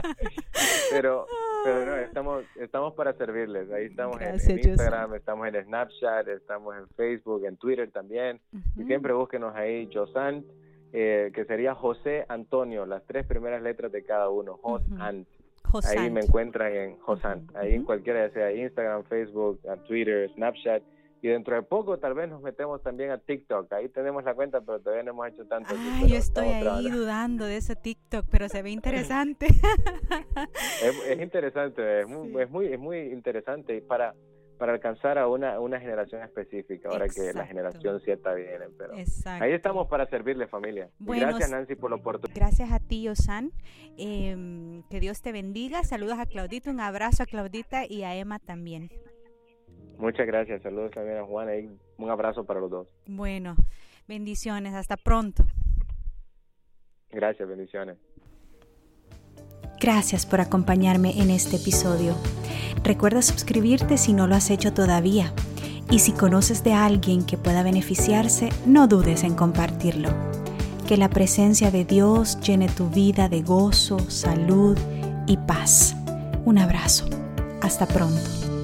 Pero, 0.92 1.26
pero 1.68 1.86
no, 1.86 1.96
estamos, 1.98 2.44
estamos 2.56 2.94
para 2.94 3.14
servirles. 3.14 3.70
Ahí 3.72 3.86
estamos 3.86 4.20
en, 4.22 4.36
Instagram, 4.36 5.16
estamos 5.16 5.48
en 5.48 5.64
Snapchat, 5.66 6.28
estamos 6.30 6.76
en 6.78 6.88
Facebook, 6.90 7.46
en 7.46 7.58
Twitter 7.58 7.92
también. 7.92 8.40
Y 8.76 8.84
siempre 8.84 9.14
búsquenos 9.14 9.54
ahí, 9.56 9.90
Josant, 9.94 10.46
eh, 10.94 11.32
que 11.34 11.46
sería 11.46 11.76
José 11.76 12.26
Antonio, 12.30 12.86
las 12.86 13.06
tres 13.06 13.26
primeras 13.26 13.62
letras 13.62 13.92
de 13.92 14.04
cada 14.04 14.30
uno, 14.30 14.58
Josant. 14.62 15.28
Ahí 15.86 16.10
me 16.10 16.22
encuentran 16.22 16.74
en 16.74 16.98
Josant, 17.00 17.54
ahí 17.56 17.74
en 17.74 17.84
cualquiera, 17.84 18.28
ya 18.28 18.34
sea 18.34 18.52
Instagram, 18.54 19.04
Facebook, 19.04 19.60
Twitter, 19.88 20.32
Snapchat. 20.34 20.82
Y 21.22 21.30
dentro 21.30 21.56
de 21.56 21.64
poco 21.64 21.98
tal 21.98 22.14
vez 22.14 22.30
nos 22.30 22.42
metemos 22.42 22.82
también 22.84 23.12
a 23.12 23.18
TikTok. 23.18 23.72
Ahí 23.74 23.90
tenemos 23.90 24.24
la 24.24 24.36
cuenta, 24.36 24.62
pero 24.62 24.80
todavía 24.80 25.04
no 25.04 25.12
hemos 25.12 25.28
hecho 25.30 25.46
tanto. 25.46 25.74
Ay, 25.76 26.10
yo 26.10 26.18
estoy 26.18 26.48
ahí 26.48 26.90
dudando 26.90 27.46
de 27.46 27.58
ese 27.58 27.76
TikTok, 27.76 28.26
pero 28.30 28.50
se 28.50 28.62
ve 28.62 28.70
interesante. 28.70 29.48
es, 31.10 31.22
interesante, 31.22 32.02
es 32.02 32.08
muy, 32.08 32.42
es 32.42 32.50
muy, 32.50 32.68
es 32.68 32.80
muy 32.80 33.00
interesante 33.12 33.82
para 33.82 34.14
para 34.58 34.74
alcanzar 34.74 35.18
a 35.18 35.28
una, 35.28 35.60
una 35.60 35.80
generación 35.80 36.24
específica, 36.24 36.90
ahora 36.90 37.08
que 37.08 37.32
la 37.34 37.46
generación 37.46 38.00
cierta 38.02 38.34
viene. 38.34 38.66
Pero 38.78 38.94
ahí 39.26 39.52
estamos 39.54 39.88
para 39.88 40.08
servirle 40.08 40.48
familia. 40.48 40.90
gracias 41.00 41.50
Nancy 41.50 41.76
por 41.76 41.92
la 41.92 41.98
oportunidad. 41.98 42.36
Gracias 42.36 42.72
a 42.72 42.80
ti, 42.80 43.08
Osan. 43.08 43.52
Em, 43.98 44.84
que 44.90 45.00
Dios 45.00 45.22
te 45.22 45.32
bendiga. 45.32 45.84
Saludos 45.84 46.20
a 46.20 46.26
Claudita, 46.26 46.70
un 46.72 46.80
abrazo 46.80 47.24
a 47.24 47.26
Claudita 47.26 47.86
y 47.88 48.04
a 48.04 48.16
Emma 48.16 48.40
también. 48.40 48.90
Muchas 49.98 50.28
gracias. 50.28 50.62
Saludos 50.62 50.92
también 50.92 51.18
a 51.18 51.26
Juana 51.26 51.56
y 51.56 51.70
un 51.98 52.10
abrazo 52.10 52.46
para 52.46 52.60
los 52.60 52.70
dos. 52.70 52.88
Bueno, 53.08 53.56
bendiciones. 54.08 54.74
Hasta 54.74 54.98
pronto. 54.98 55.44
Gracias, 57.10 57.48
bendiciones. 57.48 57.98
Gracias 59.80 60.26
por 60.26 60.42
acompañarme 60.42 61.22
en 61.22 61.30
este 61.30 61.58
episodio. 61.58 62.16
Recuerda 62.84 63.22
suscribirte 63.22 63.98
si 63.98 64.14
no 64.14 64.28
lo 64.28 64.36
has 64.36 64.50
hecho 64.50 64.74
todavía. 64.74 65.34
Y 65.90 66.00
si 66.00 66.12
conoces 66.12 66.64
de 66.64 66.74
alguien 66.74 67.26
que 67.26 67.38
pueda 67.38 67.64
beneficiarse, 67.64 68.50
no 68.66 68.88
dudes 68.88 69.24
en 69.24 69.36
compartirlo. 69.36 70.10
Que 70.88 70.98
la 70.98 71.10
presencia 71.10 71.72
de 71.72 71.86
Dios 71.86 72.40
llene 72.42 72.68
tu 72.68 72.90
vida 72.90 73.30
de 73.30 73.42
gozo, 73.42 74.00
salud 74.00 74.78
y 75.28 75.38
paz. 75.38 75.96
Un 76.46 76.58
abrazo. 76.58 77.06
Hasta 77.62 77.86
pronto. 77.86 78.57